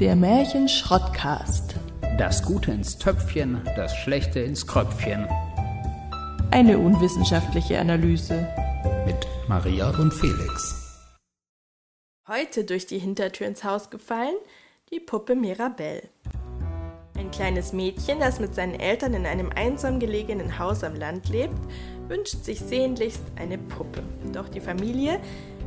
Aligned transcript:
Der 0.00 0.16
Märchen-Schrottcast. 0.16 1.76
Das 2.18 2.42
Gute 2.42 2.72
ins 2.72 2.98
Töpfchen, 2.98 3.62
das 3.76 3.96
Schlechte 3.96 4.40
ins 4.40 4.66
Kröpfchen. 4.66 5.28
Eine 6.50 6.78
unwissenschaftliche 6.78 7.78
Analyse. 7.78 8.48
Mit 9.06 9.16
Maria 9.46 9.90
und 9.90 10.12
Felix. 10.12 11.06
Heute 12.26 12.64
durch 12.64 12.86
die 12.86 12.98
Hintertür 12.98 13.46
ins 13.46 13.62
Haus 13.62 13.88
gefallen, 13.88 14.34
die 14.90 14.98
Puppe 14.98 15.36
Mirabelle. 15.36 16.08
Ein 17.16 17.30
kleines 17.30 17.72
Mädchen, 17.72 18.18
das 18.18 18.40
mit 18.40 18.52
seinen 18.56 18.74
Eltern 18.74 19.14
in 19.14 19.26
einem 19.26 19.50
einsam 19.54 20.00
gelegenen 20.00 20.58
Haus 20.58 20.82
am 20.82 20.96
Land 20.96 21.28
lebt, 21.28 21.54
wünscht 22.08 22.42
sich 22.42 22.58
sehnlichst 22.58 23.22
eine 23.36 23.58
Puppe. 23.58 24.02
Doch 24.32 24.48
die 24.48 24.60
Familie, 24.60 25.20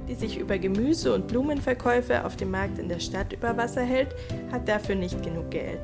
die 0.07 0.15
sich 0.15 0.37
über 0.37 0.57
Gemüse- 0.57 1.13
und 1.13 1.27
Blumenverkäufe 1.27 2.25
auf 2.25 2.35
dem 2.35 2.51
Markt 2.51 2.79
in 2.79 2.89
der 2.89 2.99
Stadt 2.99 3.33
über 3.33 3.57
Wasser 3.57 3.83
hält, 3.83 4.15
hat 4.51 4.67
dafür 4.67 4.95
nicht 4.95 5.21
genug 5.23 5.51
Geld. 5.51 5.81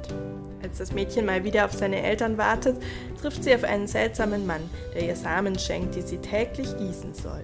Als 0.62 0.78
das 0.78 0.94
Mädchen 0.94 1.26
mal 1.26 1.44
wieder 1.44 1.66
auf 1.66 1.74
seine 1.74 2.02
Eltern 2.02 2.38
wartet, 2.38 2.82
trifft 3.20 3.44
sie 3.44 3.54
auf 3.54 3.64
einen 3.64 3.88
seltsamen 3.88 4.46
Mann, 4.46 4.70
der 4.94 5.06
ihr 5.06 5.16
Samen 5.16 5.60
schenkt, 5.60 5.96
die 5.96 6.02
sie 6.02 6.18
täglich 6.18 6.76
gießen 6.78 7.14
soll. 7.14 7.44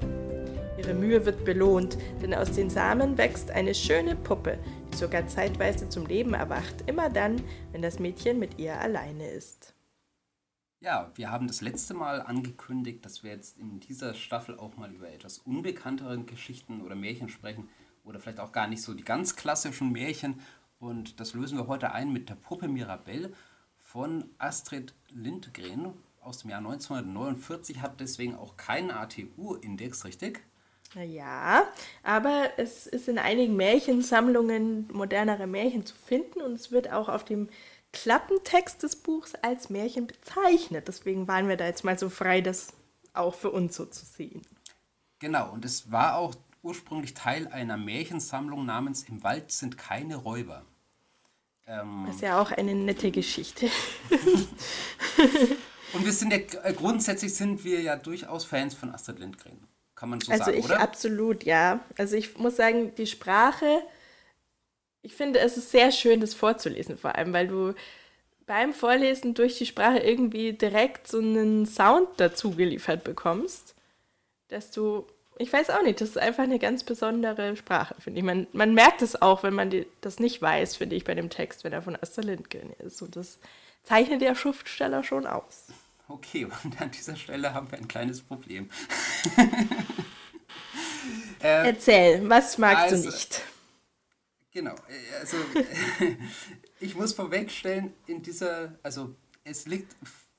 Ihre 0.78 0.94
Mühe 0.94 1.26
wird 1.26 1.44
belohnt, 1.44 1.98
denn 2.22 2.34
aus 2.34 2.52
den 2.52 2.70
Samen 2.70 3.18
wächst 3.18 3.52
eine 3.52 3.76
schöne 3.76 4.16
Puppe, 4.16 4.58
die 4.92 4.98
sogar 4.98 5.28
zeitweise 5.28 5.90
zum 5.90 6.06
Leben 6.06 6.34
erwacht, 6.34 6.76
immer 6.86 7.10
dann, 7.10 7.42
wenn 7.74 7.82
das 7.82 8.00
Mädchen 8.00 8.40
mit 8.40 8.58
ihr 8.58 8.80
alleine 8.80 9.28
ist. 9.28 9.74
Ja, 10.82 11.12
wir 11.16 11.30
haben 11.30 11.48
das 11.48 11.60
letzte 11.60 11.94
Mal 11.94 12.22
angekündigt, 12.22 13.04
dass 13.04 13.22
wir 13.22 13.32
jetzt 13.32 13.58
in 13.58 13.82
dieser 13.82 14.14
Staffel 14.14 14.58
auch 14.58 14.78
mal 14.78 14.94
über 14.94 15.10
etwas 15.10 15.40
unbekanntere 15.40 16.18
Geschichten 16.24 16.82
oder 16.82 16.96
Märchen 16.96 17.28
sprechen 17.28 17.68
oder 18.06 18.20
vielleicht 18.20 18.40
auch 18.40 18.54
gar 18.54 18.68
nicht 18.68 18.82
so 18.82 18.94
die 18.94 19.04
ganz 19.04 19.36
klassischen 19.36 19.92
Märchen. 19.92 20.40
Und 20.80 21.20
das 21.20 21.34
lösen 21.34 21.58
wir 21.58 21.68
heute 21.68 21.92
ein 21.92 22.14
mit 22.14 22.30
der 22.30 22.36
Puppe 22.36 22.70
Mirabelle 22.70 23.34
von 23.78 24.30
Astrid 24.38 24.94
Lindgren 25.10 25.94
aus 26.22 26.40
dem 26.40 26.52
Jahr 26.52 26.60
1949, 26.60 27.82
hat 27.82 28.00
deswegen 28.00 28.36
auch 28.36 28.56
keinen 28.56 28.92
ATU-Index, 28.92 30.06
richtig? 30.06 30.42
Ja, 30.96 31.68
aber 32.04 32.52
es 32.58 32.88
ist 32.88 33.08
in 33.08 33.20
einigen 33.20 33.56
Märchensammlungen 33.56 34.88
modernere 34.92 35.46
Märchen 35.46 35.86
zu 35.86 35.96
finden 35.96 36.42
und 36.42 36.54
es 36.54 36.72
wird 36.72 36.92
auch 36.92 37.10
auf 37.10 37.24
dem 37.24 37.50
Klappentext 37.92 38.84
des 38.84 38.96
Buchs 38.98 39.34
als 39.42 39.70
Märchen 39.70 40.08
bezeichnet. 40.08 40.88
Deswegen 40.88 41.28
waren 41.28 41.48
wir 41.48 41.58
da 41.58 41.66
jetzt 41.66 41.84
mal 41.84 41.98
so 41.98 42.10
frei, 42.10 42.42
das 42.42 42.74
auch 43.14 43.36
für 43.36 43.52
uns 43.52 43.76
so 43.76 43.86
zu 43.86 44.06
sehen. 44.06 44.42
Genau, 45.20 45.52
und 45.52 45.66
es 45.66 45.92
war 45.92 46.16
auch 46.16 46.36
ursprünglich 46.62 47.14
Teil 47.14 47.48
einer 47.48 47.78
Märchensammlung 47.78 48.66
namens 48.66 49.04
Im 49.04 49.24
Wald 49.24 49.52
sind 49.52 49.78
keine 49.78 50.16
Räuber. 50.18 50.66
Ähm 51.68 52.04
das 52.08 52.16
ist 52.16 52.22
ja 52.22 52.42
auch 52.42 52.52
eine 52.52 52.76
nette 52.76 53.12
Geschichte. 53.12 53.70
und 55.94 56.06
wir 56.06 56.14
sind 56.14 56.32
ja 56.32 56.40
äh, 56.64 56.74
grundsätzlich 56.74 57.34
sind 57.34 57.64
wir 57.64 57.82
ja 57.82 57.96
durchaus 57.96 58.46
Fans 58.46 58.74
von 58.74 58.94
Astrid 58.94 59.20
Lindgren. 59.20 59.60
Kann 59.96 60.10
man 60.10 60.22
so 60.22 60.32
also 60.32 60.46
sagen, 60.46 60.58
ich 60.58 60.66
oder? 60.66 60.80
absolut, 60.80 61.44
ja. 61.44 61.82
Also 61.98 62.16
ich 62.16 62.38
muss 62.38 62.56
sagen, 62.56 62.96
die 62.96 63.08
Sprache 63.08 63.82
ich 65.02 65.14
finde, 65.14 65.40
es 65.40 65.58
ist 65.58 65.72
sehr 65.72 65.92
schön, 65.92 66.20
das 66.20 66.34
vorzulesen, 66.34 66.98
vor 66.98 67.16
allem, 67.16 67.34
weil 67.34 67.48
du 67.48 67.74
beim 68.46 68.74
Vorlesen 68.74 69.36
durch 69.36 69.58
die 69.58 69.66
Sprache 69.66 70.00
irgendwie 70.00 70.54
direkt 70.54 71.08
so 71.08 71.20
einen 71.20 71.66
Sound 71.66 72.10
dazu 72.18 72.52
geliefert 72.52 73.04
bekommst, 73.04 73.76
dass 74.48 74.72
du, 74.72 75.06
ich 75.38 75.54
weiß 75.54 75.70
auch 75.70 75.84
nicht, 75.84 76.02
das 76.02 76.10
ist 76.10 76.18
einfach 76.18 76.44
eine 76.44 76.58
ganz 76.58 76.84
besondere 76.84 77.56
Sprache, 77.56 77.96
finde 78.00 78.20
ich. 78.20 78.26
Man, 78.26 78.48
man 78.52 78.74
merkt 78.74 79.04
es 79.04 79.22
auch, 79.22 79.44
wenn 79.44 79.54
man 79.54 79.70
die, 79.70 79.86
das 80.02 80.20
nicht 80.20 80.42
weiß, 80.42 80.78
finde 80.78 80.96
ich, 80.96 81.04
bei 81.04 81.14
dem 81.14 81.30
Text, 81.30 81.64
wenn 81.64 81.74
er 81.74 81.84
von 81.84 81.96
Astrid 81.96 82.26
Lindgren 82.26 82.74
ist. 82.80 83.02
Und 83.04 83.16
das 83.16 83.38
zeichnet 83.84 84.22
der 84.22 84.34
Schriftsteller 84.34 85.04
schon 85.04 85.28
aus. 85.28 85.68
Okay, 86.08 86.46
und 86.64 86.82
an 86.82 86.90
dieser 86.90 87.16
Stelle 87.16 87.54
haben 87.54 87.70
wir 87.72 87.78
ein 87.78 87.88
kleines 87.88 88.22
Problem. 88.22 88.70
äh, 91.40 91.68
Erzähl, 91.68 92.28
was 92.28 92.58
magst 92.58 92.94
also, 92.94 93.10
du 93.10 93.16
nicht? 93.16 93.44
Genau, 94.52 94.74
äh, 94.74 95.20
also 95.20 95.38
ich 96.80 96.96
muss 96.96 97.14
vorwegstellen, 97.14 97.94
in 98.08 98.22
dieser, 98.22 98.74
also 98.82 99.16
es 99.44 99.68
liegt 99.68 99.96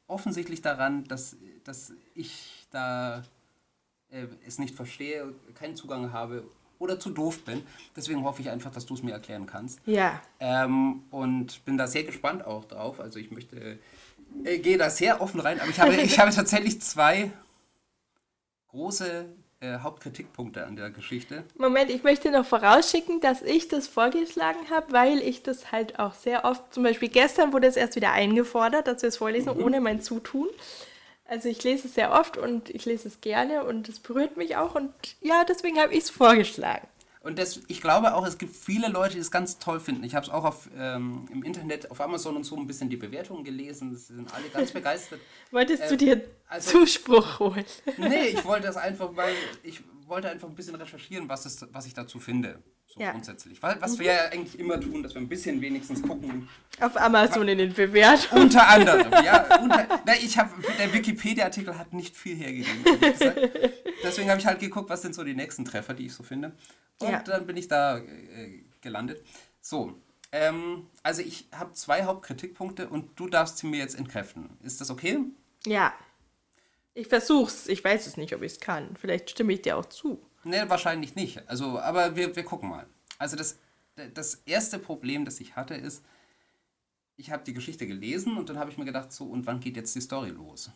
offensichtlich 0.06 0.62
daran, 0.62 1.04
dass, 1.04 1.37
dass 1.65 1.93
ich 2.15 2.66
da 2.71 3.22
äh, 4.10 4.26
es 4.47 4.59
nicht 4.59 4.75
verstehe, 4.75 5.32
keinen 5.54 5.76
Zugang 5.76 6.12
habe 6.12 6.44
oder 6.78 6.98
zu 6.98 7.10
doof 7.10 7.44
bin. 7.44 7.62
Deswegen 7.94 8.25
hoffe 8.25 8.43
ich 8.43 8.50
einfach, 8.50 8.72
dass 8.72 8.87
du 8.87 8.94
es 8.94 9.03
mir 9.03 9.12
erklären 9.12 9.47
kannst. 9.47 9.81
Ja. 9.87 10.21
Ähm, 10.41 11.04
und 11.10 11.65
bin 11.65 11.77
da 11.77 11.87
sehr 11.87 12.04
gespannt 12.04 12.44
auch 12.44 12.65
drauf. 12.65 12.98
Also 13.00 13.19
ich 13.19 13.31
möchte, 13.31 13.78
äh, 14.44 14.59
gehe 14.59 14.78
da 14.78 14.91
sehr 14.91 15.21
offen 15.21 15.41
rein, 15.41 15.60
aber 15.60 15.71
ich 15.71 15.78
habe, 15.78 15.94
ich 16.03 16.19
habe 16.19 16.32
tatsächlich 16.32 16.81
zwei 16.81 17.31
große 18.69 19.27
äh, 19.60 19.78
Hauptkritikpunkte 19.81 20.65
an 20.65 20.76
der 20.76 20.91
Geschichte. 20.91 21.44
Moment, 21.56 21.91
ich 21.91 22.03
möchte 22.03 22.31
noch 22.31 22.47
vorausschicken, 22.47 23.21
dass 23.21 23.43
ich 23.43 23.69
das 23.69 23.88
vorgeschlagen 23.88 24.71
habe, 24.71 24.93
weil 24.93 25.19
ich 25.19 25.43
das 25.43 25.71
halt 25.71 25.98
auch 25.98 26.15
sehr 26.15 26.47
oft, 26.47 26.72
zum 26.72 26.82
Beispiel 26.82 27.10
gestern 27.10 27.53
wurde 27.53 27.66
es 27.66 27.76
erst 27.76 27.94
wieder 27.94 28.12
eingefordert, 28.12 28.87
dass 28.87 29.03
wir 29.03 29.10
es 29.10 29.19
vorlesen, 29.19 29.56
mhm. 29.56 29.65
ohne 29.65 29.81
mein 29.81 30.00
Zutun. 30.00 30.48
Also 31.26 31.48
ich 31.48 31.62
lese 31.62 31.88
es 31.88 31.94
sehr 31.94 32.12
oft 32.12 32.38
und 32.38 32.71
ich 32.71 32.87
lese 32.87 33.06
es 33.06 33.21
gerne 33.21 33.65
und 33.65 33.88
es 33.88 34.00
berührt 34.00 34.37
mich 34.38 34.56
auch 34.56 34.75
und 34.75 34.93
ja, 35.21 35.44
deswegen 35.44 35.78
habe 35.78 35.92
ich 35.92 36.04
es 36.04 36.10
vorgeschlagen. 36.10 36.88
Und 37.23 37.39
das, 37.39 37.61
ich 37.69 37.83
glaube 37.83 38.15
auch, 38.15 38.27
es 38.27 38.39
gibt 38.39 38.57
viele 38.57 38.89
Leute, 38.89 39.15
die 39.15 39.21
es 39.21 39.31
ganz 39.31 39.59
toll 39.59 39.79
finden. 39.79 40.05
Ich 40.05 40.15
habe 40.15 40.25
es 40.25 40.33
auch 40.33 40.45
auf, 40.45 40.71
ähm, 40.77 41.29
im 41.31 41.43
Internet, 41.43 41.91
auf 41.91 42.01
Amazon 42.01 42.35
und 42.37 42.45
so 42.45 42.57
ein 42.57 42.67
bisschen 42.67 42.89
die 42.89 42.97
Bewertungen 42.97 43.45
gelesen. 43.45 43.95
Sie 43.95 44.15
sind 44.15 44.33
alle 44.33 44.49
ganz 44.49 44.71
begeistert. 44.73 45.21
Wolltest 45.51 45.83
äh, 45.83 45.89
du 45.89 45.97
dir 45.99 46.25
also, 46.49 46.79
Zuspruch 46.79 47.39
holen? 47.39 47.67
nee, 47.99 48.29
ich 48.29 48.45
wollte 48.47 48.69
das 48.69 48.79
einfach, 48.79 49.15
weil 49.17 49.35
ich 49.63 49.83
wollte 50.07 50.31
einfach 50.31 50.49
ein 50.49 50.55
bisschen 50.55 50.75
recherchieren, 50.77 51.29
was, 51.29 51.45
es, 51.45 51.67
was 51.73 51.85
ich 51.85 51.93
dazu 51.93 52.19
finde. 52.19 52.63
So 52.93 52.99
ja. 53.01 53.12
grundsätzlich. 53.12 53.62
Was 53.62 54.01
wir 54.01 54.06
ja 54.06 54.25
eigentlich 54.33 54.59
immer 54.59 54.81
tun, 54.81 55.05
dass 55.05 55.15
wir 55.15 55.21
ein 55.21 55.28
bisschen 55.28 55.61
wenigstens 55.61 56.03
gucken. 56.03 56.49
Auf 56.81 56.97
Amazon 56.97 57.47
in 57.47 57.59
den 57.59 57.73
Bewertungen. 57.73 58.43
Unter 58.43 58.67
anderem, 58.67 59.12
ja. 59.25 59.61
Unter, 59.61 59.87
na, 60.05 60.15
ich 60.15 60.37
habe, 60.37 60.51
der 60.77 60.93
Wikipedia-Artikel 60.93 61.78
hat 61.78 61.93
nicht 61.93 62.17
viel 62.17 62.34
hergegeben. 62.34 62.84
Deswegen 64.03 64.28
habe 64.28 64.41
ich 64.41 64.47
halt 64.47 64.59
geguckt, 64.59 64.91
was 64.91 65.03
sind 65.03 65.15
so 65.15 65.23
die 65.23 65.34
nächsten 65.34 65.65
Treffer, 65.65 65.95
die 65.95 66.06
ich 66.06 66.15
so 66.15 66.25
finde. 66.25 66.51
Und 66.99 67.11
ja. 67.11 67.23
dann 67.23 67.47
bin 67.47 67.56
ich 67.56 67.69
da 67.69 67.99
äh, 67.99 68.65
gelandet. 68.81 69.22
So, 69.61 69.95
ähm, 70.33 70.89
also 71.05 71.22
ich 71.22 71.47
habe 71.55 71.72
zwei 71.75 72.03
Hauptkritikpunkte 72.05 72.89
und 72.89 73.19
du 73.21 73.28
darfst 73.28 73.59
sie 73.59 73.69
mir 73.69 73.78
jetzt 73.78 73.97
entkräften. 73.97 74.51
Ist 74.65 74.81
das 74.81 74.91
okay? 74.91 75.21
Ja. 75.65 75.95
Ich 76.95 77.07
versuch's. 77.07 77.69
Ich 77.69 77.84
weiß 77.84 78.09
es 78.09 78.17
nicht, 78.17 78.34
ob 78.34 78.43
ich 78.43 78.53
es 78.53 78.61
kann. 78.61 78.97
Vielleicht 78.97 79.31
stimme 79.31 79.53
ich 79.53 79.62
dir 79.62 79.77
auch 79.77 79.87
zu. 79.87 80.21
Nee, 80.45 80.62
wahrscheinlich 80.69 81.15
nicht. 81.15 81.49
Also, 81.49 81.78
aber 81.78 82.17
wir, 82.17 82.34
wir 82.34 82.45
gucken 82.45 82.69
mal. 82.69 82.87
Also 83.19 83.37
das, 83.37 83.59
das 84.15 84.37
erste 84.47 84.78
Problem, 84.78 85.25
das 85.25 85.41
ich 85.41 85.56
hatte, 85.56 85.75
ist, 85.75 86.05
ich 87.17 87.31
habe 87.31 87.45
die 87.45 87.53
Geschichte 87.53 87.87
gelesen 87.87 88.37
und 88.37 88.49
dann 88.49 88.59
habe 88.59 88.71
ich 88.71 88.78
mir 88.78 88.87
gedacht, 88.87 89.12
so, 89.12 89.25
und 89.25 89.47
wann 89.47 89.61
geht 89.61 89.77
jetzt 89.77 89.95
die 89.95 90.01
Story 90.01 90.31
los? 90.31 90.71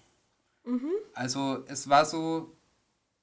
Mhm. 0.65 0.91
Also 1.15 1.65
es 1.67 1.89
war 1.89 2.05
so, 2.05 2.55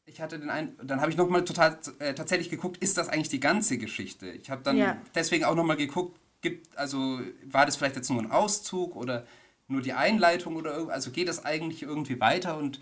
ich 0.06 0.22
hatte 0.22 0.40
den 0.40 0.50
einen, 0.50 0.76
dann 0.84 1.02
habe 1.02 1.12
ich 1.12 1.18
nochmal 1.18 1.46
total 1.46 1.78
äh, 2.00 2.14
tatsächlich 2.14 2.50
geguckt, 2.50 2.78
ist 2.78 2.98
das 2.98 3.10
eigentlich 3.10 3.30
die 3.30 3.40
ganze 3.40 3.78
Geschichte? 3.78 4.30
Ich 4.32 4.50
habe 4.50 4.64
dann 4.64 4.78
ja. 4.78 4.98
deswegen 5.14 5.46
auch 5.46 5.56
nochmal 5.56 5.78
geguckt, 5.78 6.20
gibt, 6.42 6.76
also 6.78 7.22
war 7.46 7.66
das 7.66 7.76
vielleicht 7.76 7.96
jetzt 7.96 8.10
nur 8.10 8.22
ein 8.22 8.32
Auszug 8.32 8.96
oder 8.96 9.26
nur 9.68 9.82
die 9.82 9.94
Einleitung 9.94 10.56
oder 10.56 10.90
also 10.90 11.12
geht 11.12 11.28
das 11.28 11.46
eigentlich 11.46 11.84
irgendwie 11.84 12.20
weiter 12.20 12.58
und 12.58 12.82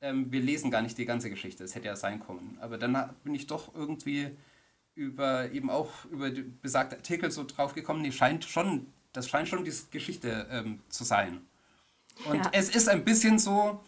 ähm, 0.00 0.30
wir 0.32 0.40
lesen 0.40 0.70
gar 0.70 0.82
nicht 0.82 0.98
die 0.98 1.04
ganze 1.04 1.30
Geschichte. 1.30 1.64
Es 1.64 1.74
hätte 1.74 1.86
ja 1.86 1.96
sein 1.96 2.20
können. 2.20 2.58
Aber 2.60 2.78
dann 2.78 3.14
bin 3.24 3.34
ich 3.34 3.46
doch 3.46 3.74
irgendwie 3.74 4.30
über 4.94 5.50
eben 5.50 5.70
auch 5.70 6.04
über 6.10 6.30
die 6.30 6.42
besagte 6.42 6.96
Artikel 6.96 7.30
so 7.30 7.44
drauf 7.44 7.74
gekommen, 7.74 8.02
nee, 8.02 8.12
scheint 8.12 8.44
schon, 8.44 8.86
das 9.12 9.28
scheint 9.28 9.48
schon 9.48 9.64
die 9.64 9.72
Geschichte 9.90 10.46
ähm, 10.50 10.80
zu 10.88 11.04
sein. 11.04 11.40
Und 12.26 12.44
ja. 12.44 12.50
es 12.52 12.74
ist 12.74 12.88
ein 12.88 13.04
bisschen 13.04 13.38
so, 13.38 13.80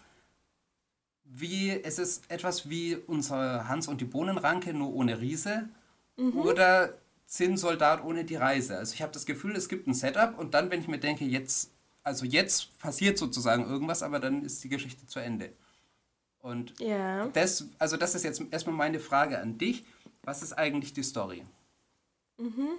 wie, 1.24 1.70
es 1.70 1.98
ist 1.98 2.30
etwas 2.30 2.68
wie 2.68 2.96
unser 2.96 3.68
Hans 3.68 3.88
und 3.88 4.00
die 4.00 4.06
Bohnenranke, 4.06 4.72
nur 4.72 4.94
ohne 4.94 5.20
Riese. 5.20 5.68
Mhm. 6.16 6.38
Oder 6.38 6.94
Zinnsoldat 7.26 8.04
ohne 8.04 8.24
die 8.24 8.36
Reise. 8.36 8.76
Also 8.76 8.94
ich 8.94 9.02
habe 9.02 9.12
das 9.12 9.24
Gefühl, 9.24 9.56
es 9.56 9.68
gibt 9.68 9.86
ein 9.86 9.94
Setup 9.94 10.38
und 10.38 10.54
dann, 10.54 10.70
wenn 10.70 10.80
ich 10.80 10.88
mir 10.88 10.98
denke, 10.98 11.24
jetzt, 11.24 11.70
also 12.02 12.26
jetzt 12.26 12.78
passiert 12.78 13.16
sozusagen 13.16 13.64
irgendwas, 13.64 14.02
aber 14.02 14.20
dann 14.20 14.44
ist 14.44 14.62
die 14.62 14.68
Geschichte 14.68 15.06
zu 15.06 15.18
Ende. 15.18 15.50
Und 16.42 16.78
ja. 16.80 17.26
das, 17.28 17.66
also 17.78 17.96
das 17.96 18.14
ist 18.14 18.24
jetzt 18.24 18.42
erstmal 18.50 18.74
meine 18.74 19.00
Frage 19.00 19.38
an 19.38 19.58
dich. 19.58 19.84
Was 20.24 20.42
ist 20.42 20.52
eigentlich 20.52 20.92
die 20.92 21.02
Story? 21.02 21.44
Mhm. 22.36 22.70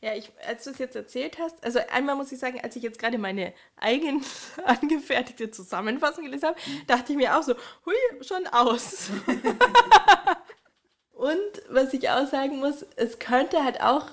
Ja, 0.00 0.14
ich, 0.14 0.32
als 0.46 0.64
du 0.64 0.70
es 0.70 0.78
jetzt 0.78 0.96
erzählt 0.96 1.38
hast, 1.38 1.62
also 1.62 1.78
einmal 1.90 2.16
muss 2.16 2.32
ich 2.32 2.38
sagen, 2.38 2.60
als 2.60 2.74
ich 2.76 2.82
jetzt 2.82 2.98
gerade 2.98 3.18
meine 3.18 3.52
eigen 3.76 4.24
angefertigte 4.64 5.50
Zusammenfassung 5.50 6.24
gelesen 6.24 6.48
habe, 6.48 6.60
mhm. 6.66 6.86
dachte 6.86 7.12
ich 7.12 7.18
mir 7.18 7.38
auch 7.38 7.42
so, 7.42 7.54
hui, 7.84 7.94
schon 8.22 8.46
aus. 8.48 9.10
Und 11.12 11.62
was 11.68 11.92
ich 11.92 12.08
auch 12.08 12.26
sagen 12.26 12.58
muss, 12.58 12.86
es 12.96 13.18
könnte 13.18 13.64
halt 13.64 13.80
auch 13.80 14.06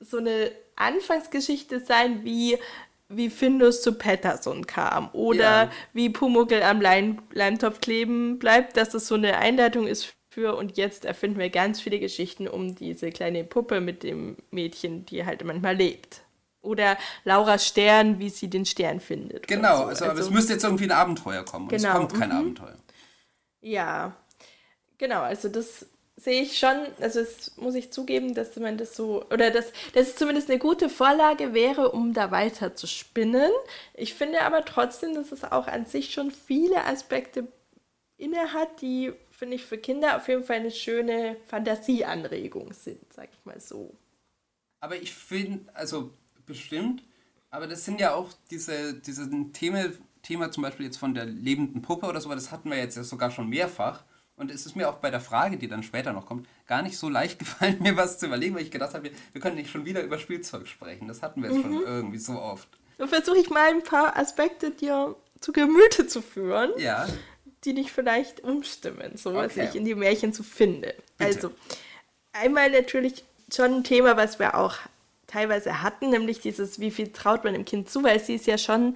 so 0.00 0.18
eine 0.18 0.50
Anfangsgeschichte 0.74 1.80
sein, 1.80 2.24
wie, 2.24 2.58
wie 3.08 3.30
Findus 3.30 3.82
zu 3.82 3.92
Patterson 3.92 4.66
kam 4.66 5.10
oder 5.12 5.64
Ja. 5.64 5.70
wie 5.92 6.10
Pumuckl 6.10 6.62
am 6.62 6.80
Leim 6.80 7.22
Leimtopf 7.32 7.80
kleben 7.80 8.38
bleibt, 8.38 8.76
dass 8.76 8.94
es 8.94 9.06
so 9.06 9.14
eine 9.14 9.36
Einleitung 9.38 9.86
ist 9.86 10.14
für 10.28 10.56
und 10.56 10.76
jetzt 10.76 11.04
erfinden 11.04 11.38
wir 11.38 11.48
ganz 11.50 11.80
viele 11.80 11.98
Geschichten 11.98 12.46
um 12.48 12.74
diese 12.74 13.10
kleine 13.10 13.44
Puppe 13.44 13.80
mit 13.80 14.02
dem 14.02 14.36
Mädchen, 14.50 15.06
die 15.06 15.24
halt 15.24 15.44
manchmal 15.44 15.76
lebt. 15.76 16.22
Oder 16.60 16.98
Laura 17.24 17.58
Stern, 17.58 18.18
wie 18.18 18.28
sie 18.28 18.50
den 18.50 18.66
Stern 18.66 18.98
findet. 19.00 19.46
Genau, 19.46 19.78
so. 19.78 19.84
also, 19.84 20.04
aber 20.06 20.18
es 20.18 20.30
müsste 20.30 20.54
jetzt 20.54 20.64
irgendwie 20.64 20.84
ein 20.84 20.90
Abenteuer 20.90 21.44
kommen. 21.44 21.66
Und 21.66 21.70
Genau, 21.70 21.88
es 21.88 21.94
kommt 21.94 22.14
kein 22.14 22.30
mhm. 22.30 22.36
Abenteuer. 22.36 22.76
Ja, 23.60 24.16
genau, 24.98 25.22
also 25.22 25.48
das 25.48 25.86
sehe 26.16 26.42
ich 26.42 26.58
schon, 26.58 26.76
also 27.00 27.20
es 27.20 27.56
muss 27.56 27.74
ich 27.74 27.92
zugeben, 27.92 28.34
dass 28.34 28.56
man 28.56 28.78
so, 28.86 29.24
oder 29.30 29.50
dass, 29.50 29.72
dass 29.92 30.08
es 30.08 30.16
zumindest 30.16 30.50
eine 30.50 30.58
gute 30.58 30.88
Vorlage 30.88 31.52
wäre, 31.52 31.92
um 31.92 32.14
da 32.14 32.30
weiter 32.30 32.74
zu 32.74 32.86
spinnen. 32.86 33.50
Ich 33.94 34.14
finde 34.14 34.42
aber 34.42 34.64
trotzdem, 34.64 35.14
dass 35.14 35.30
es 35.30 35.44
auch 35.44 35.66
an 35.66 35.84
sich 35.84 36.12
schon 36.12 36.30
viele 36.30 36.84
Aspekte 36.84 37.46
inne 38.16 38.54
hat, 38.54 38.80
die, 38.80 39.12
finde 39.30 39.56
ich, 39.56 39.66
für 39.66 39.76
Kinder 39.76 40.16
auf 40.16 40.28
jeden 40.28 40.44
Fall 40.44 40.56
eine 40.56 40.70
schöne 40.70 41.36
Fantasieanregung 41.46 42.72
sind, 42.72 43.12
sag 43.12 43.28
ich 43.30 43.44
mal 43.44 43.60
so. 43.60 43.94
Aber 44.80 44.96
ich 44.96 45.14
finde, 45.14 45.72
also 45.74 46.12
bestimmt, 46.46 47.02
aber 47.50 47.66
das 47.66 47.84
sind 47.84 48.00
ja 48.00 48.14
auch 48.14 48.32
diese, 48.50 48.94
diese 48.94 49.28
Thema, 49.52 49.84
Thema 50.22 50.50
zum 50.50 50.62
Beispiel 50.62 50.86
jetzt 50.86 50.96
von 50.96 51.14
der 51.14 51.26
lebenden 51.26 51.82
Puppe 51.82 52.06
oder 52.06 52.20
so, 52.20 52.30
das 52.30 52.50
hatten 52.50 52.70
wir 52.70 52.78
jetzt 52.78 52.96
ja 52.96 53.04
sogar 53.04 53.30
schon 53.30 53.48
mehrfach. 53.48 54.04
Und 54.36 54.50
es 54.50 54.66
ist 54.66 54.76
mir 54.76 54.88
auch 54.88 54.96
bei 54.96 55.10
der 55.10 55.20
Frage, 55.20 55.56
die 55.56 55.66
dann 55.68 55.82
später 55.82 56.12
noch 56.12 56.26
kommt, 56.26 56.46
gar 56.66 56.82
nicht 56.82 56.98
so 56.98 57.08
leicht 57.08 57.38
gefallen, 57.40 57.78
mir 57.80 57.96
was 57.96 58.18
zu 58.18 58.26
überlegen, 58.26 58.54
weil 58.54 58.62
ich 58.62 58.70
gedacht 58.70 58.94
habe, 58.94 59.04
wir, 59.04 59.10
wir 59.32 59.40
können 59.40 59.56
nicht 59.56 59.70
schon 59.70 59.84
wieder 59.84 60.02
über 60.02 60.18
Spielzeug 60.18 60.66
sprechen. 60.66 61.08
Das 61.08 61.22
hatten 61.22 61.42
wir 61.42 61.50
jetzt 61.50 61.62
schon 61.62 61.82
irgendwie 61.82 62.18
so 62.18 62.32
oft. 62.40 62.68
So 62.98 63.06
versuche 63.06 63.38
ich 63.38 63.50
mal 63.50 63.70
ein 63.70 63.82
paar 63.82 64.16
Aspekte 64.16 64.70
dir 64.70 65.14
zu 65.40 65.52
Gemüte 65.52 66.06
zu 66.06 66.22
führen. 66.22 66.70
Ja, 66.78 67.06
die 67.64 67.74
dich 67.74 67.90
vielleicht 67.92 68.40
umstimmen, 68.44 69.16
so 69.16 69.34
was 69.34 69.52
Okay. 69.52 69.66
ich 69.68 69.74
in 69.74 69.84
die 69.84 69.94
Märchen 69.96 70.32
so 70.32 70.42
finde. 70.44 70.94
Bitte. 71.18 71.34
Also, 71.34 71.50
einmal 72.32 72.70
natürlich 72.70 73.24
schon 73.52 73.74
ein 73.76 73.84
Thema, 73.84 74.16
was 74.16 74.38
wir 74.38 74.54
auch 74.56 74.76
teilweise 75.26 75.82
hatten, 75.82 76.10
nämlich 76.10 76.38
dieses, 76.40 76.78
wie 76.78 76.92
viel 76.92 77.12
traut 77.12 77.42
man 77.42 77.54
dem 77.54 77.64
Kind 77.64 77.90
zu, 77.90 78.04
weil 78.04 78.20
sie 78.20 78.36
ist 78.36 78.46
ja 78.46 78.56
schon 78.56 78.94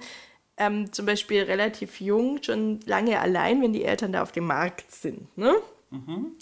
ähm, 0.61 0.91
zum 0.91 1.07
Beispiel 1.07 1.41
relativ 1.41 1.99
jung, 1.99 2.41
schon 2.43 2.79
lange 2.85 3.19
allein, 3.19 3.61
wenn 3.61 3.73
die 3.73 3.83
Eltern 3.83 4.13
da 4.13 4.21
auf 4.21 4.31
dem 4.31 4.45
Markt 4.45 4.91
sind. 4.91 5.35
Ne? 5.37 5.55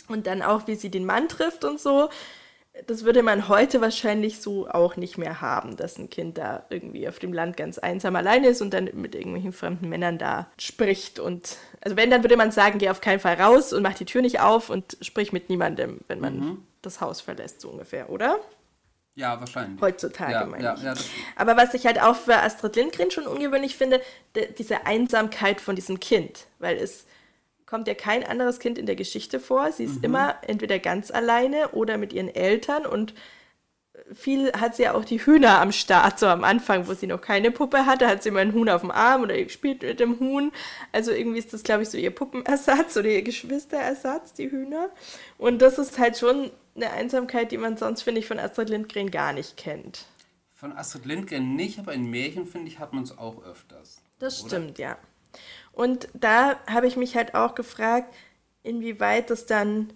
Und 0.10 0.28
dann 0.28 0.42
auch, 0.42 0.68
wie 0.68 0.76
sie 0.76 0.92
den 0.92 1.06
Mann 1.06 1.30
trifft 1.30 1.64
und 1.64 1.80
so. 1.80 2.10
Das 2.88 3.04
würde 3.04 3.24
man 3.24 3.48
heute 3.50 3.82
wahrscheinlich 3.82 4.40
so 4.42 4.68
auch 4.70 4.96
nicht 4.96 5.18
mehr 5.18 5.42
haben, 5.42 5.76
dass 5.76 5.98
ein 5.98 6.10
Kind 6.10 6.38
da 6.38 6.66
irgendwie 6.70 7.08
auf 7.08 7.20
dem 7.20 7.34
Land 7.34 7.58
ganz 7.58 7.78
einsam 7.78 8.16
alleine 8.16 8.48
ist 8.48 8.62
und 8.62 8.74
dann 8.74 8.90
mit 8.94 9.16
irgendwelchen 9.16 9.54
fremden 9.54 9.90
Männern 9.90 10.18
da 10.18 10.50
spricht. 10.58 11.20
Und 11.20 11.58
also 11.82 11.98
wenn, 11.98 12.10
dann 12.10 12.24
würde 12.24 12.38
man 12.38 12.52
sagen, 12.52 12.78
geh 12.78 12.90
auf 12.90 13.02
keinen 13.02 13.20
Fall 13.20 13.36
raus 13.36 13.74
und 13.74 13.84
mach 13.84 13.96
die 13.96 14.06
Tür 14.06 14.22
nicht 14.22 14.40
auf 14.40 14.70
und 14.70 14.98
sprich 15.02 15.34
mit 15.34 15.50
niemandem, 15.50 16.00
wenn 16.08 16.20
man 16.20 16.58
das 16.82 17.02
Haus 17.02 17.22
verlässt, 17.22 17.62
so 17.62 17.70
ungefähr, 17.70 18.10
oder? 18.10 18.40
Ja, 19.20 19.40
wahrscheinlich. 19.40 19.82
Heutzutage, 19.82 20.32
ja, 20.34 20.46
meine 20.46 20.64
ja, 20.64 20.74
ich. 20.76 20.84
ja, 20.84 20.94
Aber 21.36 21.58
was 21.58 21.74
ich 21.74 21.86
halt 21.86 22.02
auch 22.02 22.16
für 22.16 22.38
Astrid 22.38 22.76
Lindgren 22.76 23.12
schon 23.12 23.28
ungewöhnlich 23.28 23.76
finde, 23.76 24.02
de- 24.36 24.52
diese 24.54 24.86
Einsamkeit 24.86 25.62
von 25.62 25.76
diesem 25.76 26.00
Kind. 26.00 26.46
Weil 26.60 26.78
es 26.78 27.06
kommt 27.66 27.88
ja 27.88 27.94
kein 27.94 28.24
anderes 28.26 28.60
Kind 28.60 28.78
in 28.78 28.86
der 28.86 28.96
Geschichte 28.96 29.40
vor. 29.40 29.72
Sie 29.72 29.84
ist 29.84 29.98
Mhm. 29.98 30.04
immer 30.06 30.36
entweder 30.48 30.80
ganz 30.80 31.12
alleine 31.12 31.70
oder 31.70 31.98
mit 31.98 32.14
ihren 32.14 32.34
Eltern 32.34 32.86
und 32.86 33.14
viel 34.14 34.52
hat 34.54 34.76
sie 34.76 34.84
ja 34.84 34.94
auch 34.94 35.06
die 35.06 35.24
Hühner 35.26 35.62
am 35.62 35.72
Start, 35.72 36.20
so 36.20 36.28
am 36.28 36.44
Anfang, 36.44 36.88
wo 36.88 36.94
sie 36.94 37.08
noch 37.08 37.22
keine 37.22 37.52
Puppe 37.52 37.86
hatte, 37.86 38.08
hat 38.08 38.24
sie 38.24 38.30
immer 38.30 38.40
ein 38.40 38.54
Huhn 38.54 38.70
auf 38.70 38.82
dem 38.82 38.92
Arm 38.92 39.24
oder 39.24 39.36
spielt 39.50 39.82
mit 39.82 40.00
dem 40.00 40.20
Huhn. 40.20 40.52
Also 40.92 41.12
irgendwie 41.12 41.40
ist 41.40 41.54
das, 41.54 41.64
glaube 41.64 41.84
ich, 41.84 41.90
so 41.90 41.98
ihr 41.98 42.12
Puppenersatz 42.12 42.98
oder 42.98 43.10
ihr 43.10 43.22
Geschwisterersatz, 43.22 44.34
die 44.34 44.50
Hühner. 44.52 44.90
Und 45.38 45.62
das 45.62 45.78
ist 45.78 46.00
halt 46.00 46.18
schon 46.18 46.52
eine 46.76 46.92
Einsamkeit, 46.92 47.52
die 47.52 47.58
man 47.58 47.78
sonst, 47.78 48.02
finde 48.04 48.20
ich, 48.20 48.28
von 48.28 48.40
Astrid 48.40 48.70
Lindgren 48.70 49.12
gar 49.12 49.34
nicht 49.34 49.58
kennt. 49.58 50.06
von 50.56 50.74
Astrid 50.74 51.06
Lindgren 51.06 51.56
nicht, 51.56 51.80
aber 51.80 51.94
in 51.94 52.10
Märchen, 52.10 52.46
finde 52.46 52.68
ich, 52.68 52.80
hat 52.80 52.94
man 52.94 53.04
es 53.04 53.18
auch 53.18 53.44
öfters. 53.46 54.02
Das 54.20 54.42
Oder? 54.42 54.50
stimmt, 54.50 54.78
ja. 54.80 54.98
Und 55.72 56.10
da 56.14 56.60
habe 56.70 56.88
ich 56.88 56.98
mich 56.98 57.16
halt 57.16 57.34
auch 57.36 57.56
gefragt, 57.56 58.14
inwieweit 58.64 59.30
das 59.30 59.46
dann, 59.46 59.94